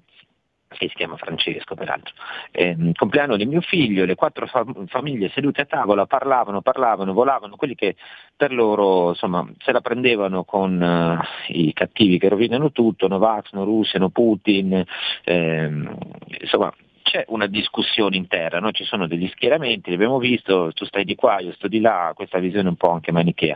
che 0.69 0.87
si 0.87 0.95
chiama 0.95 1.17
Francesco 1.17 1.75
peraltro, 1.75 2.13
eh, 2.51 2.77
compleanno 2.95 3.35
di 3.35 3.45
mio 3.45 3.59
figlio, 3.59 4.05
le 4.05 4.15
quattro 4.15 4.47
fam- 4.47 4.87
famiglie 4.87 5.29
sedute 5.33 5.61
a 5.61 5.65
tavola 5.65 6.05
parlavano, 6.05 6.61
parlavano, 6.61 7.11
volavano, 7.11 7.57
quelli 7.57 7.75
che 7.75 7.97
per 8.37 8.53
loro 8.53 9.09
insomma, 9.09 9.45
se 9.57 9.73
la 9.73 9.81
prendevano 9.81 10.45
con 10.45 10.81
uh, 10.81 11.53
i 11.53 11.73
cattivi 11.73 12.17
che 12.17 12.29
rovinano 12.29 12.71
tutto, 12.71 13.09
no 13.09 13.17
Vax, 13.17 13.51
no 13.51 13.65
Russia, 13.65 13.99
no 13.99 14.09
Putin, 14.09 14.81
ehm, 15.25 15.97
insomma 16.39 16.73
c'è 17.05 17.23
una 17.27 17.45
discussione 17.45 18.17
intera, 18.17 18.59
no? 18.59 18.71
ci 18.71 18.83
sono 18.83 19.05
degli 19.05 19.27
schieramenti, 19.27 19.89
li 19.89 19.95
abbiamo 19.95 20.17
visto, 20.17 20.71
tu 20.73 20.85
stai 20.85 21.05
di 21.05 21.13
qua, 21.13 21.39
io 21.39 21.53
sto 21.53 21.67
di 21.67 21.79
là, 21.79 22.11
questa 22.15 22.39
visione 22.39 22.67
un 22.67 22.75
po' 22.75 22.89
anche 22.89 23.11
manichea, 23.11 23.55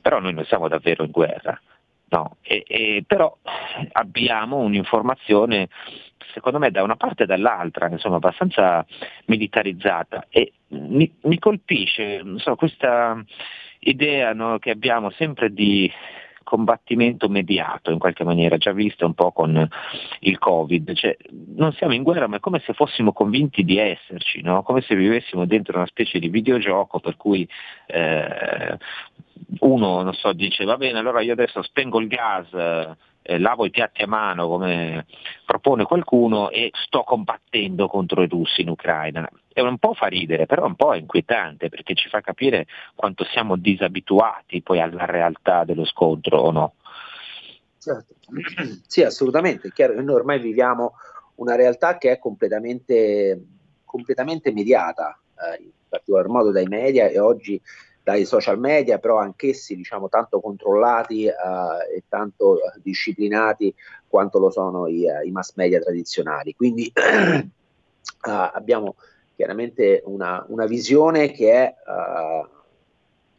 però 0.00 0.20
noi 0.20 0.32
non 0.32 0.44
siamo 0.44 0.68
davvero 0.68 1.02
in 1.02 1.10
guerra, 1.10 1.60
no? 2.10 2.36
e, 2.42 2.62
e, 2.64 3.04
però 3.04 3.36
abbiamo 3.92 4.58
un'informazione 4.58 5.68
secondo 6.32 6.58
me 6.58 6.70
da 6.70 6.84
una 6.84 6.94
parte 6.94 7.24
e 7.24 7.26
dall'altra, 7.26 7.88
insomma 7.88 8.16
abbastanza 8.16 8.86
militarizzata 9.24 10.26
e 10.28 10.52
mi, 10.68 11.10
mi 11.22 11.38
colpisce 11.40 12.22
so, 12.36 12.54
questa 12.54 13.20
idea 13.80 14.32
no, 14.32 14.58
che 14.60 14.70
abbiamo 14.70 15.10
sempre 15.10 15.52
di 15.52 15.90
combattimento 16.46 17.28
mediato 17.28 17.90
in 17.90 17.98
qualche 17.98 18.22
maniera, 18.22 18.56
già 18.56 18.70
visto 18.70 19.04
un 19.04 19.14
po' 19.14 19.32
con 19.32 19.68
il 20.20 20.38
Covid, 20.38 20.94
cioè, 20.94 21.16
non 21.56 21.72
siamo 21.72 21.92
in 21.92 22.04
guerra 22.04 22.28
ma 22.28 22.36
è 22.36 22.40
come 22.40 22.62
se 22.64 22.72
fossimo 22.72 23.12
convinti 23.12 23.64
di 23.64 23.78
esserci, 23.78 24.42
no? 24.42 24.62
come 24.62 24.80
se 24.82 24.94
vivessimo 24.94 25.44
dentro 25.44 25.76
una 25.76 25.86
specie 25.86 26.20
di 26.20 26.28
videogioco 26.28 27.00
per 27.00 27.16
cui 27.16 27.46
eh, 27.86 28.78
uno 29.58 30.12
so, 30.12 30.32
dice 30.32 30.64
va 30.64 30.76
bene 30.76 31.00
allora 31.00 31.20
io 31.20 31.32
adesso 31.32 31.62
spengo 31.62 31.98
il 31.98 32.06
gas, 32.06 32.96
eh, 33.26 33.38
lavo 33.38 33.66
i 33.66 33.70
piatti 33.70 34.02
a 34.02 34.06
mano 34.06 34.46
come 34.46 35.06
propone 35.44 35.84
qualcuno 35.84 36.50
e 36.50 36.70
sto 36.84 37.02
combattendo 37.02 37.88
contro 37.88 38.22
i 38.22 38.28
russi 38.28 38.60
in 38.60 38.68
Ucraina. 38.68 39.28
E 39.52 39.60
un 39.62 39.78
po' 39.78 39.94
fa 39.94 40.06
ridere, 40.06 40.46
però 40.46 40.64
un 40.64 40.76
po' 40.76 40.94
è 40.94 40.98
inquietante 40.98 41.68
perché 41.68 41.94
ci 41.94 42.08
fa 42.08 42.20
capire 42.20 42.66
quanto 42.94 43.24
siamo 43.24 43.56
disabituati 43.56 44.62
poi 44.62 44.80
alla 44.80 45.06
realtà 45.06 45.64
dello 45.64 45.84
scontro 45.84 46.38
o 46.38 46.50
no. 46.52 46.74
Certo. 47.78 48.14
Sì, 48.86 49.02
assolutamente, 49.02 49.68
è 49.68 49.72
chiaro 49.72 49.94
che 49.94 50.02
noi 50.02 50.14
ormai 50.14 50.38
viviamo 50.38 50.94
una 51.36 51.56
realtà 51.56 51.98
che 51.98 52.12
è 52.12 52.18
completamente, 52.18 53.44
completamente 53.84 54.52
mediata, 54.52 55.18
eh, 55.34 55.62
in 55.62 55.70
particolar 55.88 56.28
modo 56.28 56.52
dai 56.52 56.66
media 56.66 57.08
e 57.08 57.18
oggi 57.18 57.60
dai 58.06 58.24
social 58.24 58.56
media, 58.56 59.00
però 59.00 59.18
anch'essi 59.18 59.74
diciamo, 59.74 60.08
tanto 60.08 60.38
controllati 60.38 61.26
eh, 61.26 61.32
e 61.92 62.04
tanto 62.08 62.58
eh, 62.58 62.78
disciplinati 62.80 63.74
quanto 64.06 64.38
lo 64.38 64.48
sono 64.48 64.86
i, 64.86 65.08
eh, 65.08 65.26
i 65.26 65.32
mass 65.32 65.54
media 65.56 65.80
tradizionali. 65.80 66.54
Quindi 66.54 66.86
eh, 66.94 67.50
abbiamo 68.22 68.94
chiaramente 69.34 70.02
una, 70.04 70.44
una, 70.50 70.66
visione 70.66 71.32
che 71.32 71.52
è, 71.52 71.74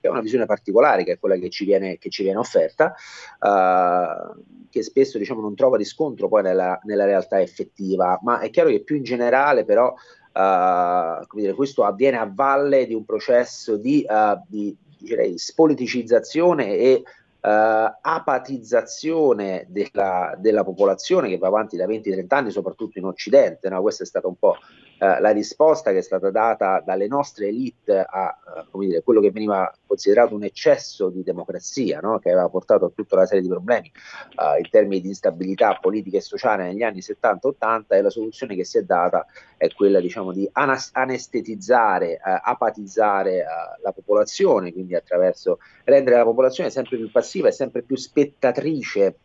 che 0.01 0.07
è, 0.07 0.09
una 0.09 0.19
visione 0.19 0.45
particolare, 0.45 1.05
che 1.05 1.13
è 1.13 1.17
quella 1.17 1.37
che 1.37 1.49
ci 1.49 1.63
viene, 1.63 1.97
che 1.97 2.09
ci 2.09 2.23
viene 2.23 2.37
offerta, 2.37 2.93
uh, 3.39 4.43
che 4.69 4.83
spesso 4.83 5.17
diciamo, 5.17 5.39
non 5.39 5.55
trova 5.55 5.77
riscontro 5.77 6.27
poi 6.27 6.43
nella, 6.43 6.77
nella 6.83 7.05
realtà 7.05 7.39
effettiva, 7.39 8.19
ma 8.21 8.41
è 8.41 8.49
chiaro 8.49 8.67
che 8.67 8.83
più 8.83 8.97
in 8.97 9.03
generale 9.03 9.63
però 9.63 9.95
Uh, 10.37 11.25
dire, 11.35 11.53
questo 11.53 11.83
avviene 11.83 12.19
a 12.19 12.29
valle 12.31 12.85
di 12.85 12.93
un 12.93 13.05
processo 13.05 13.75
di, 13.75 14.05
uh, 14.07 14.39
di 14.47 14.77
direi, 14.99 15.35
spoliticizzazione 15.35 16.75
e 16.75 17.01
uh, 17.03 17.39
apatizzazione 17.41 19.65
della, 19.67 20.35
della, 20.37 20.63
popolazione 20.63 21.27
che 21.27 21.39
va 21.39 21.47
avanti 21.47 21.75
da 21.75 21.87
20-30 21.87 22.25
anni, 22.29 22.51
soprattutto 22.51 22.99
in 22.99 23.05
Occidente. 23.05 23.67
No? 23.69 23.81
Questa 23.81 24.03
è 24.03 24.05
stata 24.05 24.27
un 24.27 24.37
po' 24.37 24.57
eh, 24.99 25.19
la 25.19 25.29
risposta 25.29 25.91
che 25.91 25.99
è 25.99 26.01
stata 26.01 26.31
data 26.31 26.81
dalle 26.83 27.05
nostre 27.07 27.49
elite 27.49 27.99
a 27.99 28.35
uh, 28.71 28.79
dire, 28.79 29.03
quello 29.03 29.21
che 29.21 29.29
veniva 29.29 29.71
considerato 29.85 30.33
un 30.33 30.43
eccesso 30.43 31.09
di 31.09 31.21
democrazia, 31.21 31.99
no? 31.99 32.17
che 32.17 32.31
aveva 32.31 32.49
portato 32.49 32.85
a 32.85 32.91
tutta 32.93 33.15
una 33.15 33.27
serie 33.27 33.43
di 33.43 33.47
problemi 33.47 33.91
uh, 34.37 34.57
in 34.57 34.67
termini 34.71 35.01
di 35.01 35.09
instabilità 35.09 35.77
politica 35.79 36.17
e 36.17 36.21
sociale 36.21 36.63
negli 36.63 36.81
anni 36.81 36.99
70-80 36.99 37.83
e 37.89 38.01
la 38.01 38.09
soluzione 38.09 38.55
che 38.55 38.65
si 38.65 38.79
è 38.79 38.81
data 38.81 39.23
è 39.55 39.71
quella 39.71 39.99
diciamo, 39.99 40.31
di 40.31 40.49
anas- 40.53 40.89
anestetizzare, 40.93 42.19
apatizzare 42.19 43.43
la 43.81 43.91
popolazione, 43.91 44.71
quindi 44.71 44.95
attraverso 44.95 45.59
rendere 45.83 46.17
la 46.17 46.23
popolazione 46.23 46.69
sempre 46.69 46.97
più 46.97 47.11
passiva 47.11 47.47
e 47.47 47.51
sempre 47.51 47.81
più 47.81 47.95
spettatrice 47.95 49.17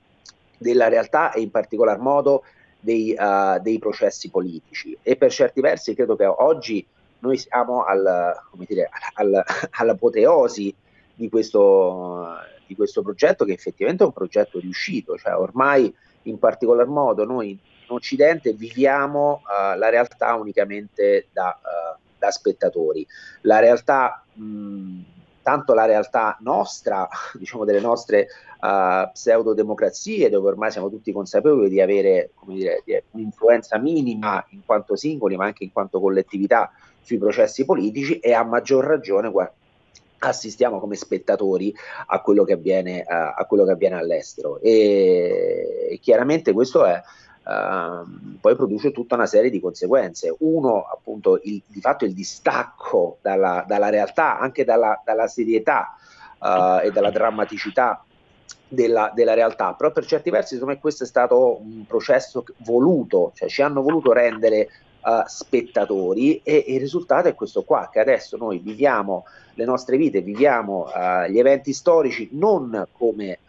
della 0.59 0.89
realtà 0.89 1.33
e 1.33 1.41
in 1.41 1.51
particolar 1.51 1.99
modo 1.99 2.45
dei, 2.83 3.17
uh, 3.17 3.61
dei, 3.61 3.79
processi 3.79 4.29
politici 4.29 4.97
e 5.03 5.17
per 5.17 5.31
certi 5.31 5.61
versi 5.61 5.95
credo 5.95 6.17
che 6.17 6.27
oggi 6.27 6.85
noi 7.21 7.39
siamo 7.39 7.85
al, 7.85 8.37
dire, 8.67 8.91
al, 9.15 9.43
all'apoteosi 9.71 10.75
di 11.15 11.29
questo, 11.29 12.37
di 12.67 12.75
questo 12.75 13.03
progetto 13.03 13.45
che 13.45 13.53
effettivamente 13.53 14.03
è 14.03 14.07
un 14.07 14.13
progetto 14.13 14.59
riuscito, 14.59 15.17
cioè 15.17 15.37
ormai 15.37 15.95
in 16.23 16.39
particolar 16.39 16.87
modo 16.87 17.25
noi 17.25 17.51
in 17.51 17.59
Occidente 17.87 18.53
viviamo 18.53 19.43
uh, 19.45 19.79
la 19.79 19.89
realtà 19.89 20.35
unicamente 20.35 21.29
da, 21.33 21.57
uh, 21.63 22.01
da 22.19 22.31
spettatori. 22.33 23.07
La 23.43 23.61
realtà 23.61 24.25
mh, 24.33 25.01
tanto 25.43 25.75
la 25.75 25.85
realtà 25.85 26.37
nostra, 26.41 27.09
diciamo 27.35 27.65
delle 27.65 27.81
nostre 27.81 28.29
uh, 28.61 29.11
pseudodemocrazie, 29.11 30.31
dove 30.31 30.49
ormai 30.49 30.71
siamo 30.71 30.89
tutti 30.89 31.13
consapevoli 31.13 31.69
di 31.69 31.81
avere 31.81 32.31
dire, 32.47 32.83
di 32.85 33.01
un'influenza 33.11 33.79
minima 33.79 34.45
in 34.51 34.61
quanto 34.65 34.97
singoli, 34.97 35.37
ma 35.37 35.47
anche 35.47 35.65
in 35.65 35.73
quanto 35.73 36.01
collettività 36.01 36.71
sui 37.01 37.19
processi 37.19 37.65
politici, 37.65 38.19
e 38.19 38.33
a 38.33 38.45
maggior 38.45 38.85
ragione 38.85 39.31
guarda, 39.31 39.55
assistiamo 40.19 40.79
come 40.79 40.95
spettatori 40.95 41.75
a 42.07 42.21
quello 42.21 42.45
che 42.45 42.53
avviene, 42.53 43.01
uh, 43.01 43.41
a 43.41 43.45
quello 43.49 43.65
che 43.65 43.73
avviene 43.73 43.97
all'estero. 43.97 44.61
E, 44.61 45.89
e 45.91 45.99
chiaramente 46.01 46.53
questo 46.53 46.85
è 46.85 47.01
Uh, 47.45 48.39
poi 48.41 48.55
produce 48.55 48.93
tutta 48.93 49.17
una 49.17 49.27
serie 49.27 49.51
di 49.51 49.61
conseguenze. 49.61 50.35
Uno, 50.41 50.85
appunto, 50.85 51.41
il, 51.43 51.61
di 51.67 51.81
fatto 51.81 52.05
il 52.05 52.15
distacco 52.15 53.19
dalla, 53.21 53.65
dalla 53.67 53.89
realtà, 53.89 54.39
anche 54.39 54.65
dalla, 54.65 55.01
dalla 55.05 55.27
serietà 55.27 55.97
uh, 56.39 56.85
e 56.85 56.93
dalla 56.93 57.11
drammaticità 57.11 58.05
della, 58.69 59.11
della, 59.13 59.35
realtà, 59.35 59.75
però 59.75 59.91
per 59.91 60.07
certi 60.07 60.31
versi 60.31 60.55
secondo 60.55 60.75
me 60.75 60.81
questo 60.81 61.03
è 61.03 61.07
stato 61.07 61.61
un 61.61 61.85
processo 61.85 62.45
voluto, 62.59 63.33
cioè 63.35 63.49
ci 63.49 63.61
hanno 63.61 63.83
voluto 63.83 64.13
rendere 64.13 64.69
uh, 65.03 65.23
spettatori 65.27 66.41
e, 66.45 66.65
e, 66.67 66.75
il 66.75 66.81
risultato 66.81 67.27
è 67.27 67.35
questo 67.35 67.65
qua, 67.65 67.91
che 67.93 67.99
adesso 67.99 68.37
noi 68.37 68.59
viviamo 68.59 69.25
le 69.55 69.65
nostre 69.65 69.97
vite, 69.97 70.23
viviamo 70.23 70.87
gli 71.29 71.39
eventi 71.39 71.75
storici 71.75 72.31
non 72.33 72.87
come, 72.93 73.41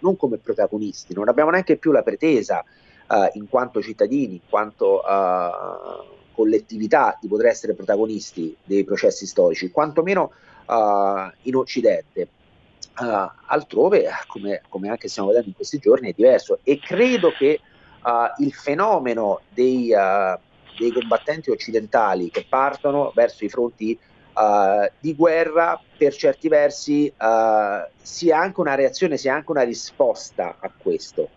non 0.00 0.16
come 0.18 0.36
protagonisti, 0.36 1.14
non 1.14 1.28
abbiamo 1.28 1.48
neanche 1.48 1.76
più 1.76 1.92
la 1.92 2.02
pretesa 2.02 2.62
uh, 3.08 3.30
in 3.34 3.48
quanto 3.48 3.82
cittadini, 3.82 4.34
in 4.34 4.40
quanto 4.48 5.00
uh, 5.00 6.04
collettività 6.32 7.16
di 7.20 7.28
poter 7.28 7.46
essere 7.46 7.74
protagonisti 7.74 8.56
dei 8.64 8.84
processi 8.84 9.26
storici, 9.26 9.70
quantomeno 9.70 10.32
uh, 10.66 11.30
in 11.42 11.54
Occidente. 11.56 12.28
altrove, 12.94 14.08
come, 14.28 14.62
come, 14.68 14.88
anche 14.88 15.08
stiamo 15.08 15.28
vedendo 15.28 15.48
in 15.48 15.56
questi 15.56 15.78
giorni, 15.78 16.10
è 16.10 16.14
diverso 16.14 16.60
e 16.62 16.78
credo 16.78 17.32
che 17.32 17.58
il 18.38 18.52
fenomeno 18.52 19.40
dei, 19.48 19.92
dei 20.78 20.92
combattenti 20.92 21.50
occidentali 21.50 22.30
che 22.30 22.46
partono 22.48 23.12
verso 23.14 23.44
i 23.44 23.48
fronti 23.48 23.98
Uh, 24.34 24.90
di 24.98 25.14
guerra 25.14 25.80
per 25.96 26.12
certi 26.12 26.48
versi 26.48 27.06
uh, 27.06 27.88
sia 28.02 28.36
anche 28.36 28.58
una 28.58 28.74
reazione, 28.74 29.16
sia 29.16 29.32
anche 29.32 29.52
una 29.52 29.62
risposta 29.62 30.56
a 30.58 30.72
questo. 30.76 31.28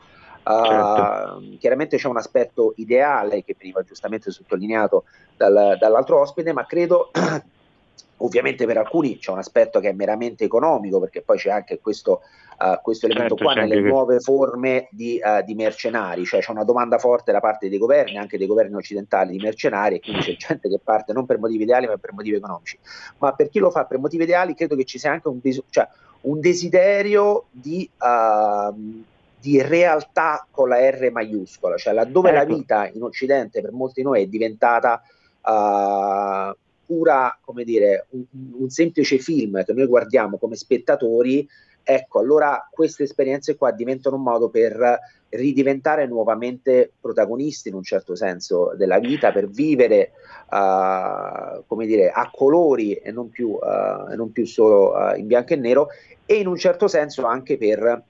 Certo. 0.48 1.38
Uh, 1.38 1.58
chiaramente 1.58 1.98
c'è 1.98 2.08
un 2.08 2.18
aspetto 2.18 2.74
ideale 2.78 3.44
che 3.44 3.56
veniva 3.58 3.84
giustamente 3.84 4.32
sottolineato 4.32 5.04
dal, 5.36 5.76
dall'altro 5.78 6.22
ospite, 6.22 6.54
ma 6.54 6.66
credo 6.66 7.12
ovviamente 8.18 8.66
per 8.66 8.78
alcuni 8.78 9.18
c'è 9.18 9.32
un 9.32 9.40
aspetto 9.40 9.80
che 9.82 9.90
è 9.90 9.94
meramente 9.94 10.46
economico, 10.46 11.02
perché 11.02 11.22
poi 11.22 11.38
c'è 11.38 11.50
anche 11.50 11.80
questo, 11.80 12.22
uh, 12.60 12.80
questo 12.82 13.08
elemento 13.08 13.36
certo, 13.36 13.52
qua 13.52 13.62
nelle 13.62 13.82
nuove 13.82 14.18
che... 14.18 14.22
forme 14.22 14.88
di, 14.92 15.20
uh, 15.22 15.44
di, 15.44 15.54
mercenari, 15.54 16.24
cioè 16.24 16.40
c'è 16.40 16.52
una 16.52 16.64
domanda 16.64 16.98
forte 16.98 17.34
da 17.34 17.42
parte 17.42 17.68
dei 17.68 17.78
governi, 17.78 18.18
anche 18.18 18.38
dei 18.38 18.48
governi 18.48 18.76
occidentali 18.76 19.32
di 19.32 19.44
mercenari, 19.44 19.96
e 19.96 20.00
quindi 20.00 20.22
c'è 20.22 20.36
gente 20.38 20.70
che 20.70 20.80
parte 20.82 21.12
non 21.12 21.26
per 21.26 21.40
motivi 21.40 21.64
ideali 21.64 21.88
ma 21.88 21.98
per 21.98 22.14
motivi 22.14 22.38
economici. 22.38 22.80
Ma 23.18 23.34
per 23.34 23.50
chi 23.50 23.60
lo 23.60 23.70
fa 23.70 23.84
per 23.84 24.00
motivi 24.00 24.24
ideali 24.24 24.56
credo 24.56 24.78
che 24.78 24.86
ci 24.86 24.98
sia 24.98 25.12
anche 25.12 25.28
un, 25.28 25.40
bis- 25.40 25.64
cioè, 25.70 25.88
un 26.22 26.40
desiderio 26.40 27.48
di... 27.52 27.90
Uh, 28.00 29.04
di 29.48 29.62
realtà 29.62 30.46
con 30.52 30.68
la 30.68 30.78
R 30.90 31.10
maiuscola, 31.10 31.78
cioè 31.78 31.94
laddove 31.94 32.32
ecco. 32.32 32.38
la 32.38 32.44
vita 32.44 32.90
in 32.94 33.02
Occidente 33.02 33.62
per 33.62 33.72
molti 33.72 34.02
di 34.02 34.04
noi 34.06 34.24
è 34.24 34.28
diventata 34.28 35.02
uh, 35.42 36.54
pura, 36.86 37.38
come 37.42 37.64
dire, 37.64 38.08
un, 38.10 38.26
un, 38.60 38.70
semplice 38.70 39.20
film 39.20 39.64
che 39.64 39.72
noi 39.72 39.86
guardiamo 39.86 40.38
come 40.38 40.58
spettatori, 40.58 41.48
ecco, 41.82 42.20
allora 42.20 42.68
queste 42.70 43.04
esperienze 43.04 43.56
qua 43.56 43.72
diventano 43.72 44.18
un 44.18 44.24
modo 44.24 44.50
per 44.50 45.00
ridiventare 45.30 46.08
nuovamente 46.08 46.92
protagonisti 47.00 47.70
in 47.70 47.76
un 47.76 47.84
certo 47.84 48.16
senso 48.16 48.74
della 48.76 49.00
vita, 49.00 49.32
per 49.32 49.48
vivere, 49.48 50.12
uh, 50.50 51.64
come 51.66 51.86
dire, 51.86 52.10
a 52.10 52.30
colori 52.34 52.96
e 52.96 53.14
non 53.14 53.30
più, 53.30 53.52
uh, 53.52 54.14
non 54.14 54.30
più 54.34 54.46
solo 54.46 55.14
in 55.16 55.26
bianco 55.26 55.54
e 55.54 55.56
nero, 55.56 55.88
e 56.26 56.36
in 56.36 56.48
un 56.48 56.58
certo 56.58 56.90
senso 56.90 57.26
anche 57.26 57.58
per 57.58 58.04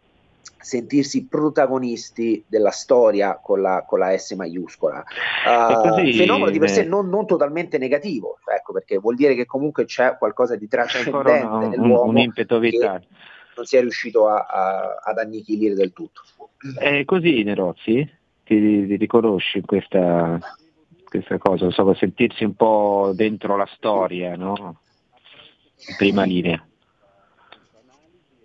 sentirsi 0.59 1.27
protagonisti 1.27 2.43
della 2.47 2.71
storia 2.71 3.39
con 3.41 3.61
la, 3.61 3.85
con 3.87 3.99
la 3.99 4.17
S 4.17 4.31
maiuscola. 4.31 5.03
Uh, 5.45 5.89
così, 5.89 6.13
fenomeno 6.13 6.49
di 6.49 6.59
per 6.59 6.69
sé 6.69 6.83
non, 6.83 7.07
non, 7.07 7.25
totalmente 7.25 7.77
negativo, 7.77 8.39
ecco, 8.45 8.73
perché 8.73 8.97
vuol 8.97 9.15
dire 9.15 9.33
che 9.35 9.45
comunque 9.45 9.85
c'è 9.85 10.17
qualcosa 10.17 10.55
di 10.55 10.67
trascendente 10.67 11.45
una, 11.45 11.67
nell'uomo 11.67 12.09
un, 12.09 12.17
un 12.17 12.33
che 12.33 12.45
non 12.49 13.65
si 13.65 13.77
è 13.77 13.81
riuscito 13.81 14.27
a, 14.27 14.45
a, 14.45 14.99
ad 15.03 15.17
annichilire 15.17 15.73
del 15.73 15.93
tutto. 15.93 16.21
È 16.77 17.05
così 17.05 17.43
Nerozzi? 17.43 18.15
Ti, 18.43 18.87
ti 18.87 18.95
riconosci 18.97 19.59
in 19.59 19.65
questa, 19.65 20.39
questa 21.05 21.37
cosa, 21.37 21.65
insomma, 21.65 21.95
sentirsi 21.95 22.43
un 22.43 22.55
po' 22.55 23.11
dentro 23.13 23.55
la 23.55 23.67
storia, 23.73 24.35
no? 24.35 24.81
In 25.87 25.95
prima 25.97 26.23
linea 26.23 26.61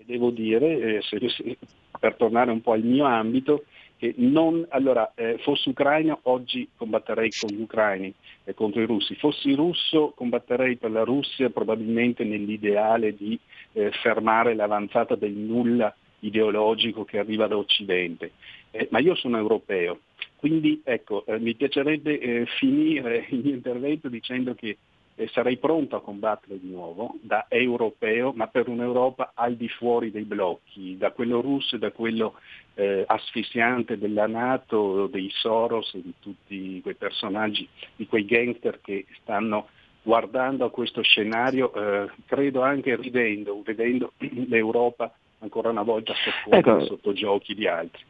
devo 0.04 0.30
dire, 0.30 0.96
eh, 0.96 1.02
se, 1.02 1.18
se, 1.28 1.56
per 2.02 2.16
tornare 2.16 2.50
un 2.50 2.60
po' 2.60 2.72
al 2.72 2.82
mio 2.82 3.04
ambito, 3.04 3.62
che 3.96 4.12
non, 4.16 4.66
allora, 4.70 5.12
eh, 5.14 5.38
fossi 5.38 5.68
ucraino 5.68 6.18
oggi 6.22 6.68
combatterei 6.76 7.30
con 7.30 7.50
gli 7.50 7.60
ucraini 7.60 8.12
e 8.42 8.54
contro 8.54 8.80
i 8.80 8.86
russi, 8.86 9.14
fossi 9.14 9.54
russo 9.54 10.12
combatterei 10.16 10.78
per 10.78 10.90
la 10.90 11.04
Russia 11.04 11.48
probabilmente 11.50 12.24
nell'ideale 12.24 13.14
di 13.14 13.38
eh, 13.74 13.92
fermare 14.02 14.56
l'avanzata 14.56 15.14
del 15.14 15.30
nulla 15.30 15.94
ideologico 16.18 17.04
che 17.04 17.20
arriva 17.20 17.46
da 17.46 17.56
Occidente. 17.56 18.32
Eh, 18.72 18.88
ma 18.90 18.98
io 18.98 19.14
sono 19.14 19.38
europeo, 19.38 20.00
quindi 20.34 20.80
ecco, 20.82 21.24
eh, 21.24 21.38
mi 21.38 21.54
piacerebbe 21.54 22.18
eh, 22.18 22.46
finire 22.58 23.26
il 23.30 23.42
mio 23.44 23.54
intervento 23.54 24.08
dicendo 24.08 24.56
che 24.56 24.78
e 25.14 25.28
sarei 25.28 25.58
pronto 25.58 25.96
a 25.96 26.00
combattere 26.02 26.58
di 26.58 26.70
nuovo 26.70 27.16
da 27.20 27.46
europeo, 27.48 28.32
ma 28.34 28.46
per 28.46 28.68
un'Europa 28.68 29.32
al 29.34 29.56
di 29.56 29.68
fuori 29.68 30.10
dei 30.10 30.24
blocchi, 30.24 30.96
da 30.96 31.12
quello 31.12 31.40
russo 31.40 31.76
e 31.76 31.78
da 31.78 31.90
quello 31.90 32.34
eh, 32.74 33.04
asfissiante 33.06 33.98
della 33.98 34.26
Nato, 34.26 35.06
dei 35.08 35.30
Soros 35.30 35.94
e 35.94 36.02
di 36.02 36.14
tutti 36.18 36.80
quei 36.80 36.94
personaggi, 36.94 37.68
di 37.94 38.06
quei 38.06 38.24
gangster 38.24 38.80
che 38.80 39.06
stanno 39.20 39.68
guardando 40.02 40.64
a 40.64 40.70
questo 40.70 41.02
scenario, 41.02 41.72
eh, 41.74 42.10
credo 42.26 42.62
anche 42.62 42.96
ridendo, 42.96 43.60
vedendo 43.62 44.12
l'Europa 44.48 45.12
ancora 45.40 45.70
una 45.70 45.82
volta 45.82 46.14
sotto, 46.14 46.56
ecco, 46.56 46.84
sotto 46.84 47.12
giochi 47.12 47.54
di 47.54 47.66
altri. 47.66 48.02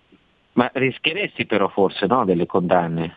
Ma 0.54 0.70
rischieresti 0.72 1.46
però 1.46 1.68
forse 1.68 2.06
no, 2.06 2.24
delle 2.24 2.46
condanne? 2.46 3.16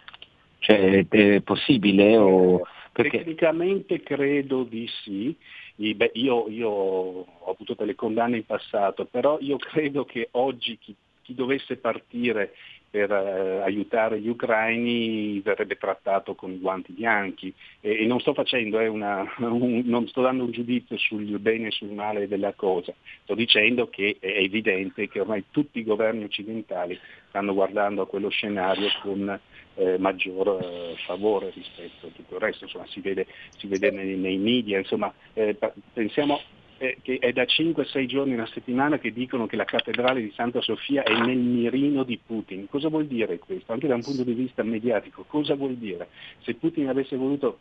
Cioè 0.59 1.05
è 1.07 1.41
possibile 1.41 2.17
o 2.17 2.65
perché... 2.95 3.17
Tecnicamente 3.17 4.01
credo 4.01 4.63
di 4.63 4.87
sì, 5.03 5.35
Beh, 5.75 6.11
io, 6.13 6.47
io, 6.47 6.69
ho 6.69 7.51
avuto 7.51 7.75
delle 7.77 7.93
condanne 7.95 8.37
in 8.37 8.45
passato, 8.45 9.03
però 9.03 9.37
io 9.41 9.57
credo 9.57 10.05
che 10.05 10.29
oggi 10.31 10.77
chi, 10.77 10.95
chi 11.21 11.35
dovesse 11.35 11.75
partire 11.75 12.53
per 12.95 13.11
eh, 13.11 13.61
aiutare 13.61 14.21
gli 14.21 14.29
ucraini 14.29 15.41
verrebbe 15.41 15.75
trattato 15.75 16.33
con 16.33 16.61
guanti 16.61 16.93
bianchi. 16.93 17.53
E, 17.81 18.03
e 18.03 18.05
non 18.05 18.21
sto 18.21 18.33
facendo 18.33 18.79
eh, 18.79 18.87
una, 18.87 19.29
un, 19.39 19.81
non 19.83 20.07
sto 20.07 20.21
dando 20.21 20.45
un 20.45 20.51
giudizio 20.51 20.97
sul 20.97 21.25
bene 21.39 21.67
e 21.67 21.71
sul 21.71 21.89
male 21.89 22.29
della 22.29 22.53
cosa, 22.53 22.93
sto 23.23 23.35
dicendo 23.35 23.89
che 23.89 24.15
è 24.21 24.37
evidente 24.37 25.09
che 25.09 25.19
ormai 25.19 25.43
tutti 25.51 25.79
i 25.79 25.83
governi 25.83 26.23
occidentali 26.23 26.97
stanno 27.27 27.53
guardando 27.53 28.03
a 28.03 28.07
quello 28.07 28.29
scenario 28.29 28.87
con 29.01 29.39
eh, 29.75 29.97
maggior 29.97 30.57
eh, 30.63 30.95
favore 31.05 31.51
rispetto 31.53 32.07
a 32.07 32.09
tutto 32.15 32.35
il 32.35 32.39
resto, 32.39 32.63
insomma, 32.63 32.87
si 32.87 33.01
vede, 33.01 33.27
si 33.57 33.67
vede 33.67 33.91
nei, 33.91 34.15
nei, 34.15 34.37
media, 34.37 34.77
insomma, 34.77 35.13
eh, 35.33 35.57
pensiamo 35.91 36.39
eh, 36.77 36.97
che 37.01 37.17
è 37.19 37.31
da 37.31 37.43
5-6 37.43 38.05
giorni, 38.05 38.33
una 38.33 38.47
settimana 38.47 38.99
che 38.99 39.13
dicono 39.13 39.45
che 39.45 39.55
la 39.55 39.65
cattedrale 39.65 40.21
di 40.21 40.31
Santa 40.35 40.61
Sofia 40.61 41.03
è 41.03 41.13
nel 41.13 41.37
mirino 41.37 42.03
di 42.03 42.19
Putin. 42.23 42.67
Cosa 42.67 42.89
vuol 42.89 43.07
dire 43.07 43.39
questo? 43.39 43.71
Anche 43.71 43.87
da 43.87 43.95
un 43.95 44.03
punto 44.03 44.23
di 44.23 44.33
vista 44.33 44.63
mediatico, 44.63 45.23
cosa 45.27 45.55
vuol 45.55 45.75
dire? 45.75 46.09
Se 46.41 46.55
Putin 46.55 46.89
avesse 46.89 47.15
voluto 47.15 47.59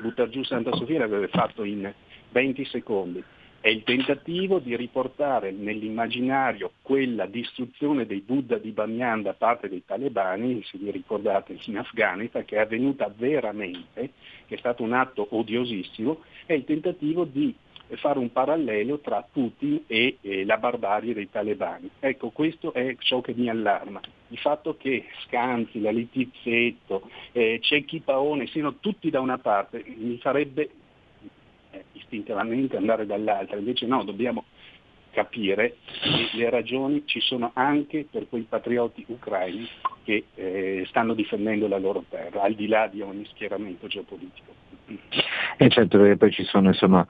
buttare 0.00 0.30
giù 0.30 0.42
Santa 0.42 0.74
Sofia 0.74 1.00
l'avrebbe 1.00 1.28
fatto 1.28 1.64
in 1.64 1.92
20 2.30 2.64
secondi. 2.66 3.22
È 3.60 3.68
il 3.70 3.82
tentativo 3.82 4.58
di 4.58 4.76
riportare 4.76 5.50
nell'immaginario 5.50 6.72
quella 6.82 7.24
distruzione 7.24 8.04
dei 8.04 8.20
Buddha 8.20 8.58
di 8.58 8.72
Bamiyan 8.72 9.22
da 9.22 9.32
parte 9.32 9.70
dei 9.70 9.82
talebani, 9.86 10.62
se 10.64 10.76
vi 10.76 10.90
ricordate 10.90 11.56
in 11.64 11.78
Afghanistan, 11.78 12.44
che 12.44 12.56
è 12.56 12.60
avvenuta 12.60 13.10
veramente, 13.16 14.10
che 14.46 14.56
è 14.56 14.58
stato 14.58 14.82
un 14.82 14.92
atto 14.92 15.26
odiosissimo, 15.30 16.24
è 16.44 16.52
il 16.52 16.64
tentativo 16.64 17.24
di 17.24 17.54
fare 17.96 18.18
un 18.18 18.32
parallelo 18.32 18.98
tra 18.98 19.26
Putin 19.30 19.84
e 19.86 20.18
eh, 20.20 20.44
la 20.44 20.56
barbarie 20.56 21.14
dei 21.14 21.30
talebani. 21.30 21.90
Ecco, 22.00 22.30
questo 22.30 22.72
è 22.72 22.96
ciò 22.98 23.20
che 23.20 23.34
mi 23.34 23.48
allarma. 23.48 24.00
Il 24.28 24.38
fatto 24.38 24.76
che 24.76 25.06
Scanzi, 25.24 25.80
la 25.80 25.90
Litizzetto, 25.90 27.08
eh, 27.32 27.58
Cecchi 27.60 28.00
Paone 28.00 28.46
siano 28.46 28.76
tutti 28.76 29.10
da 29.10 29.20
una 29.20 29.38
parte 29.38 29.84
mi 29.96 30.18
farebbe 30.18 30.70
eh, 31.70 31.84
istintivamente 31.92 32.76
andare 32.76 33.06
dall'altra, 33.06 33.56
invece 33.56 33.86
no, 33.86 34.04
dobbiamo 34.04 34.44
capire 35.14 35.76
che 36.00 36.36
le 36.36 36.50
ragioni 36.50 37.04
ci 37.06 37.20
sono 37.20 37.52
anche 37.54 38.06
per 38.10 38.28
quei 38.28 38.42
patrioti 38.42 39.04
ucraini 39.08 39.66
che 40.02 40.24
eh, 40.34 40.84
stanno 40.88 41.14
difendendo 41.14 41.68
la 41.68 41.78
loro 41.78 42.04
terra, 42.10 42.42
al 42.42 42.54
di 42.54 42.66
là 42.66 42.88
di 42.88 43.00
ogni 43.00 43.24
schieramento 43.26 43.86
geopolitico. 43.86 44.52
E 45.56 45.68
certo, 45.70 45.98
perché 45.98 46.16
poi 46.16 46.32
ci 46.32 46.44
sono 46.44 46.68
insomma 46.68 47.06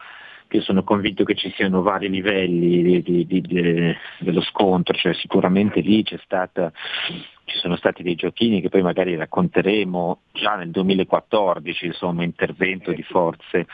io 0.54 0.62
sono 0.62 0.84
convinto 0.84 1.24
che 1.24 1.34
ci 1.34 1.52
siano 1.56 1.82
vari 1.82 2.08
livelli 2.08 3.02
di, 3.02 3.26
di, 3.26 3.40
di, 3.40 3.96
dello 4.18 4.40
scontro, 4.42 4.94
cioè 4.94 5.12
sicuramente 5.14 5.80
lì 5.80 6.04
stata, 6.22 6.70
ci 7.44 7.58
sono 7.58 7.74
stati 7.76 8.04
dei 8.04 8.14
giochini 8.14 8.60
che 8.60 8.68
poi 8.68 8.82
magari 8.82 9.16
racconteremo 9.16 10.20
già 10.32 10.54
nel 10.54 10.70
2014, 10.70 11.86
insomma 11.86 12.22
intervento 12.22 12.92
di 12.92 13.02
forze 13.02 13.66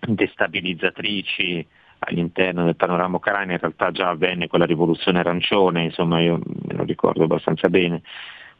destabilizzatrici 0.00 1.64
all'interno 2.00 2.64
del 2.64 2.74
panorama 2.74 3.18
ucraino, 3.18 3.52
in 3.52 3.58
realtà 3.58 3.92
già 3.92 4.08
avvenne 4.08 4.48
con 4.48 4.58
la 4.58 4.66
rivoluzione 4.66 5.20
arancione, 5.20 5.84
insomma 5.84 6.20
io 6.20 6.40
me 6.44 6.74
lo 6.74 6.82
ricordo 6.82 7.22
abbastanza 7.22 7.68
bene 7.68 8.02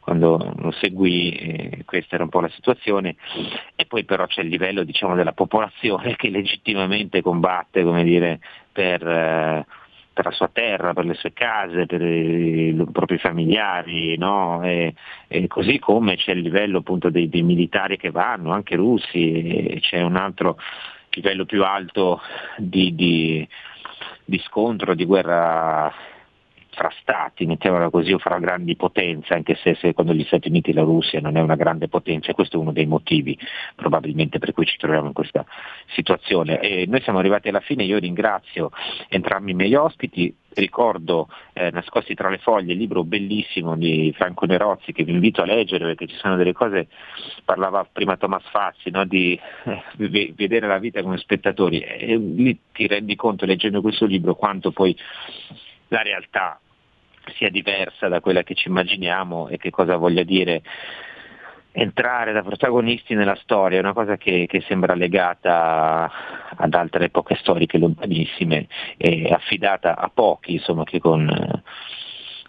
quando 0.03 0.53
lo 0.57 0.71
seguì 0.71 1.31
eh, 1.31 1.83
questa 1.85 2.15
era 2.15 2.25
un 2.25 2.29
po' 2.29 2.41
la 2.41 2.49
situazione 2.49 3.15
e 3.75 3.85
poi 3.85 4.03
però 4.03 4.27
c'è 4.27 4.41
il 4.41 4.49
livello 4.49 4.83
diciamo, 4.83 5.15
della 5.15 5.31
popolazione 5.31 6.15
che 6.17 6.29
legittimamente 6.29 7.21
combatte 7.21 7.83
dire, 8.03 8.39
per, 8.71 9.07
eh, 9.07 9.65
per, 10.11 10.25
la 10.25 10.31
sua 10.31 10.49
terra, 10.51 10.93
per 10.93 11.05
le 11.05 11.13
sue 11.13 11.31
case, 11.31 11.85
per 11.85 12.01
i, 12.01 12.67
i 12.69 12.87
propri 12.91 13.17
familiari, 13.17 14.17
no? 14.17 14.61
e, 14.63 14.93
e, 15.27 15.47
così 15.47 15.79
come 15.79 16.17
c'è 16.17 16.33
il 16.33 16.41
livello 16.41 16.79
appunto 16.79 17.09
dei, 17.09 17.29
dei 17.29 17.43
militari 17.43 17.95
che 17.95 18.11
vanno, 18.11 18.51
anche 18.51 18.75
russi, 18.75 19.77
c'è 19.81 20.01
un 20.01 20.17
altro 20.17 20.57
livello 21.11 21.45
più 21.45 21.63
alto 21.63 22.19
di, 22.57 22.93
di, 22.93 23.47
di 24.25 24.39
scontro, 24.39 24.95
di 24.95 25.05
guerra 25.05 25.93
fra 26.73 26.91
stati, 26.99 27.45
mettiamola 27.45 27.89
così, 27.89 28.13
o 28.13 28.17
fra 28.17 28.39
grandi 28.39 28.75
potenze, 28.75 29.33
anche 29.33 29.55
se 29.55 29.75
secondo 29.75 30.13
gli 30.13 30.23
Stati 30.25 30.49
Uniti 30.49 30.73
la 30.73 30.81
Russia 30.81 31.19
non 31.21 31.37
è 31.37 31.41
una 31.41 31.55
grande 31.55 31.87
potenza 31.87 32.31
e 32.31 32.33
questo 32.33 32.57
è 32.57 32.59
uno 32.59 32.71
dei 32.71 32.85
motivi 32.85 33.37
probabilmente 33.75 34.39
per 34.39 34.53
cui 34.53 34.65
ci 34.65 34.77
troviamo 34.77 35.07
in 35.07 35.13
questa 35.13 35.45
situazione. 35.93 36.59
E 36.59 36.85
noi 36.87 37.01
siamo 37.01 37.19
arrivati 37.19 37.49
alla 37.49 37.59
fine, 37.59 37.83
io 37.83 37.99
ringrazio 37.99 38.71
entrambi 39.07 39.51
i 39.51 39.55
miei 39.55 39.75
ospiti, 39.75 40.35
ricordo 40.53 41.29
eh, 41.53 41.71
Nascosti 41.71 42.13
tra 42.15 42.29
le 42.29 42.37
foglie, 42.37 42.73
il 42.73 42.79
libro 42.79 43.03
bellissimo 43.03 43.75
di 43.75 44.13
Franco 44.15 44.45
Nerozzi 44.45 44.91
che 44.91 45.03
vi 45.03 45.11
invito 45.11 45.41
a 45.41 45.45
leggere 45.45 45.85
perché 45.85 46.07
ci 46.07 46.15
sono 46.15 46.35
delle 46.35 46.53
cose, 46.53 46.87
parlava 47.43 47.87
prima 47.91 48.17
Thomas 48.17 48.43
Fazzi, 48.49 48.89
no, 48.89 49.05
di 49.05 49.39
eh, 49.65 50.33
vedere 50.35 50.67
la 50.67 50.79
vita 50.79 51.01
come 51.01 51.17
spettatori 51.17 51.79
e 51.79 52.17
lì 52.17 52.57
ti 52.71 52.87
rendi 52.87 53.15
conto 53.15 53.45
leggendo 53.45 53.81
questo 53.81 54.05
libro 54.05 54.35
quanto 54.35 54.71
poi 54.71 54.95
la 55.89 56.01
realtà 56.01 56.59
sia 57.35 57.49
diversa 57.49 58.07
da 58.07 58.19
quella 58.19 58.43
che 58.43 58.55
ci 58.55 58.67
immaginiamo 58.67 59.47
e 59.47 59.57
che 59.57 59.69
cosa 59.69 59.95
voglia 59.97 60.23
dire 60.23 60.61
entrare 61.73 62.33
da 62.33 62.43
protagonisti 62.43 63.15
nella 63.15 63.37
storia, 63.41 63.79
una 63.79 63.93
cosa 63.93 64.15
che, 64.15 64.45
che, 64.47 64.61
sembra 64.61 64.93
legata 64.93 66.11
ad 66.55 66.73
altre 66.73 67.05
epoche 67.05 67.35
storiche 67.35 67.79
lontanissime 67.79 68.67
e 68.97 69.31
affidata 69.31 69.97
a 69.97 70.09
pochi, 70.13 70.53
insomma, 70.53 70.83
che 70.83 70.99
con 70.99 71.27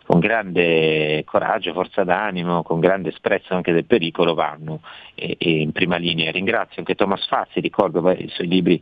con 0.06 0.20
grande 0.20 1.22
coraggio, 1.24 1.72
forza 1.72 2.04
d'animo, 2.04 2.62
con 2.62 2.78
grande 2.78 3.10
sprezzo 3.12 3.54
anche 3.54 3.72
del 3.72 3.86
pericolo 3.86 4.34
vanno 4.34 4.80
e, 5.14 5.36
e 5.38 5.60
in 5.60 5.72
prima 5.72 5.96
linea. 5.96 6.30
Ringrazio 6.30 6.76
anche 6.78 6.94
Thomas 6.94 7.26
Fazzi, 7.26 7.60
ricordo 7.60 8.00
beh, 8.02 8.14
i 8.14 8.28
suoi 8.28 8.48
libri 8.48 8.80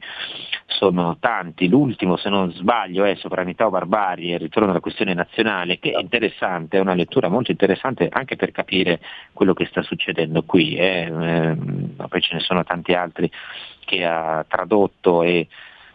sono 0.66 1.16
tanti, 1.20 1.68
l'ultimo 1.68 2.16
se 2.16 2.28
non 2.28 2.50
sbaglio 2.52 3.04
è 3.04 3.14
Sovranità 3.14 3.66
o 3.66 3.70
Barbarie, 3.70 4.34
il 4.34 4.40
ritorno 4.40 4.70
alla 4.70 4.80
questione 4.80 5.14
nazionale, 5.14 5.78
che 5.78 5.92
è 5.92 6.00
interessante, 6.00 6.78
è 6.78 6.80
una 6.80 6.94
lettura 6.94 7.28
molto 7.28 7.52
interessante 7.52 8.08
anche 8.10 8.36
per 8.36 8.50
capire 8.50 9.00
quello 9.32 9.54
che 9.54 9.66
sta 9.66 9.82
succedendo 9.82 10.42
qui, 10.42 10.74
eh. 10.74 11.10
Eh, 11.12 11.56
poi 12.08 12.20
ce 12.20 12.34
ne 12.34 12.40
sono 12.40 12.64
tanti 12.64 12.94
altri 12.94 13.30
che 13.84 14.04
ha 14.04 14.44
tradotto 14.48 15.22
e 15.22 15.46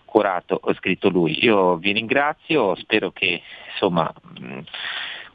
curato, 0.06 0.58
ho 0.62 0.74
scritto 0.76 1.10
lui. 1.10 1.44
Io 1.44 1.76
vi 1.76 1.92
ringrazio, 1.92 2.76
spero 2.76 3.12
che 3.12 3.42
insomma 3.72 4.12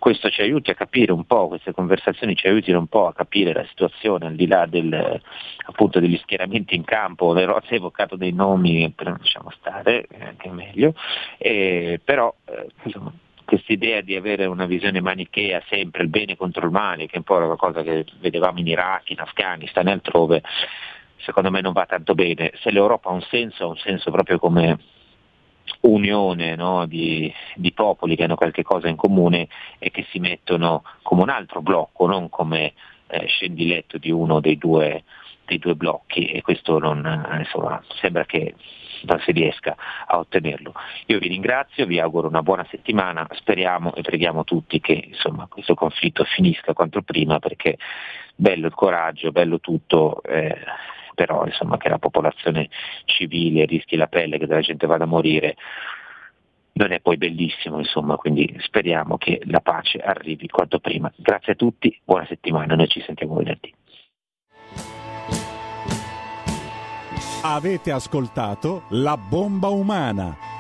questo 0.03 0.31
ci 0.31 0.41
aiuti 0.41 0.73
a 0.73 0.75
capire 0.75 1.13
un 1.13 1.27
po', 1.27 1.47
queste 1.47 1.73
conversazioni 1.73 2.35
ci 2.35 2.49
aiutino 2.49 2.81
un 2.81 2.89
po' 2.89 3.07
a 3.07 3.15
capire 3.15 3.53
la 3.53 3.65
situazione 3.69 4.27
al 4.27 4.35
di 4.35 4.49
là 4.49 4.67
del, 4.67 5.23
appunto, 5.67 6.01
degli 6.01 6.17
schieramenti 6.17 6.75
in 6.75 6.83
campo, 6.83 7.33
Verozzi 7.33 7.75
ha 7.75 7.77
evocato 7.77 8.17
dei 8.17 8.33
nomi, 8.33 8.91
però 8.91 9.15
lasciamo 9.17 9.53
stare, 9.61 10.09
è 10.11 10.25
anche 10.25 10.51
meglio, 10.51 10.97
eh, 11.39 12.01
però 12.05 12.35
eh, 12.47 12.67
questa 13.45 13.73
idea 13.73 14.01
di 14.01 14.17
avere 14.17 14.47
una 14.47 14.67
visione 14.67 15.01
manichea 15.01 15.63
sempre, 15.69 16.03
il 16.03 16.09
bene 16.09 16.37
contro 16.37 16.67
il 16.67 16.73
male, 16.73 17.07
che 17.07 17.15
è 17.15 17.19
un 17.19 17.23
po' 17.23 17.39
la 17.39 17.55
cosa 17.55 17.85
che 17.85 18.05
vedevamo 18.19 18.59
in 18.59 18.67
Iraq, 18.67 19.11
in 19.11 19.21
Afghanistan 19.21 19.87
e 19.87 19.93
altrove, 19.93 20.43
secondo 21.19 21.53
me 21.53 21.61
non 21.61 21.73
va 21.73 21.87
tanto 21.87 22.15
bene. 22.15 22.51
Se 22.61 22.73
l'Europa 22.73 23.09
ha 23.09 23.13
un 23.13 23.23
senso, 23.23 23.67
ha 23.67 23.69
un 23.69 23.77
senso 23.77 24.11
proprio 24.11 24.41
come 24.41 24.79
unione 25.81 26.55
no, 26.55 26.87
di, 26.87 27.33
di, 27.55 27.73
popoli 27.73 28.17
che 28.17 28.25
hanno 28.25 28.37
qualche 28.37 28.63
cosa 28.63 28.89
in 28.89 28.97
comune 28.97 29.49
e 29.79 29.91
che 29.91 30.07
si 30.11 30.19
mettono 30.19 30.85
come 31.03 31.23
un 31.23 31.29
altro 31.29 31.61
blocco, 31.61 32.07
non 32.07 32.29
come 32.29 32.73
eh, 33.09 33.27
scendiletto 33.27 33.99
di 33.99 34.11
uno 34.11 34.41
dei 34.41 34.59
due, 34.59 35.05
dei 35.45 35.59
due 35.59 35.75
blocchi 35.75 36.27
e 36.27 36.43
questo 36.43 36.79
non, 36.79 37.37
insomma, 37.39 37.83
sembra 38.01 38.25
che 38.25 38.55
non 39.05 39.19
si 39.21 39.33
riesca 39.33 39.75
a 40.07 40.19
ottenerlo. 40.19 40.73
Io 41.07 41.19
vi 41.19 41.29
ringrazio, 41.29 41.87
vi 41.87 41.99
auguro 41.99 42.29
una 42.29 42.43
buona 42.43 42.67
settimana, 42.71 43.27
speriamo 43.33 43.95
e 43.95 44.03
preghiamo 44.03 44.45
tutti 44.45 44.81
che 44.81 45.05
insomma, 45.09 45.47
questo 45.49 45.75
conflitto 45.75 46.25
finisca 46.25 46.73
quanto 46.73 47.03
prima 47.03 47.39
perché 47.39 47.79
bello 48.35 48.67
il 48.67 48.75
coraggio, 48.75 49.33
bello 49.33 49.61
tutto. 49.61 50.23
Eh, 50.23 50.57
però 51.15 51.45
insomma, 51.47 51.77
che 51.77 51.89
la 51.89 51.99
popolazione 51.99 52.69
civile 53.05 53.65
rischi 53.65 53.97
la 53.97 54.07
pelle, 54.07 54.39
che 54.39 54.47
la 54.47 54.61
gente 54.61 54.87
vada 54.87 55.05
a 55.05 55.07
morire, 55.07 55.57
non 56.75 56.93
è 56.93 57.01
poi 57.01 57.17
bellissimo, 57.17 57.79
insomma, 57.79 58.17
quindi 58.17 58.55
speriamo 58.61 59.19
che 59.19 59.41
la 59.45 59.61
pace 59.61 59.99
arrivi 59.99 60.49
quanto 60.49 60.79
prima. 60.79 61.13
Grazie 61.17 61.53
a 61.53 61.57
tutti, 61.57 61.99
buona 62.05 62.27
settimana, 62.27 62.75
noi 62.75 62.89
ci 62.89 63.03
sentiamo 63.03 63.35
venerdì. 63.35 63.73
Avete 67.45 67.91
ascoltato 67.91 68.85
La 68.91 69.17
bomba 69.17 69.69
umana 69.69 70.52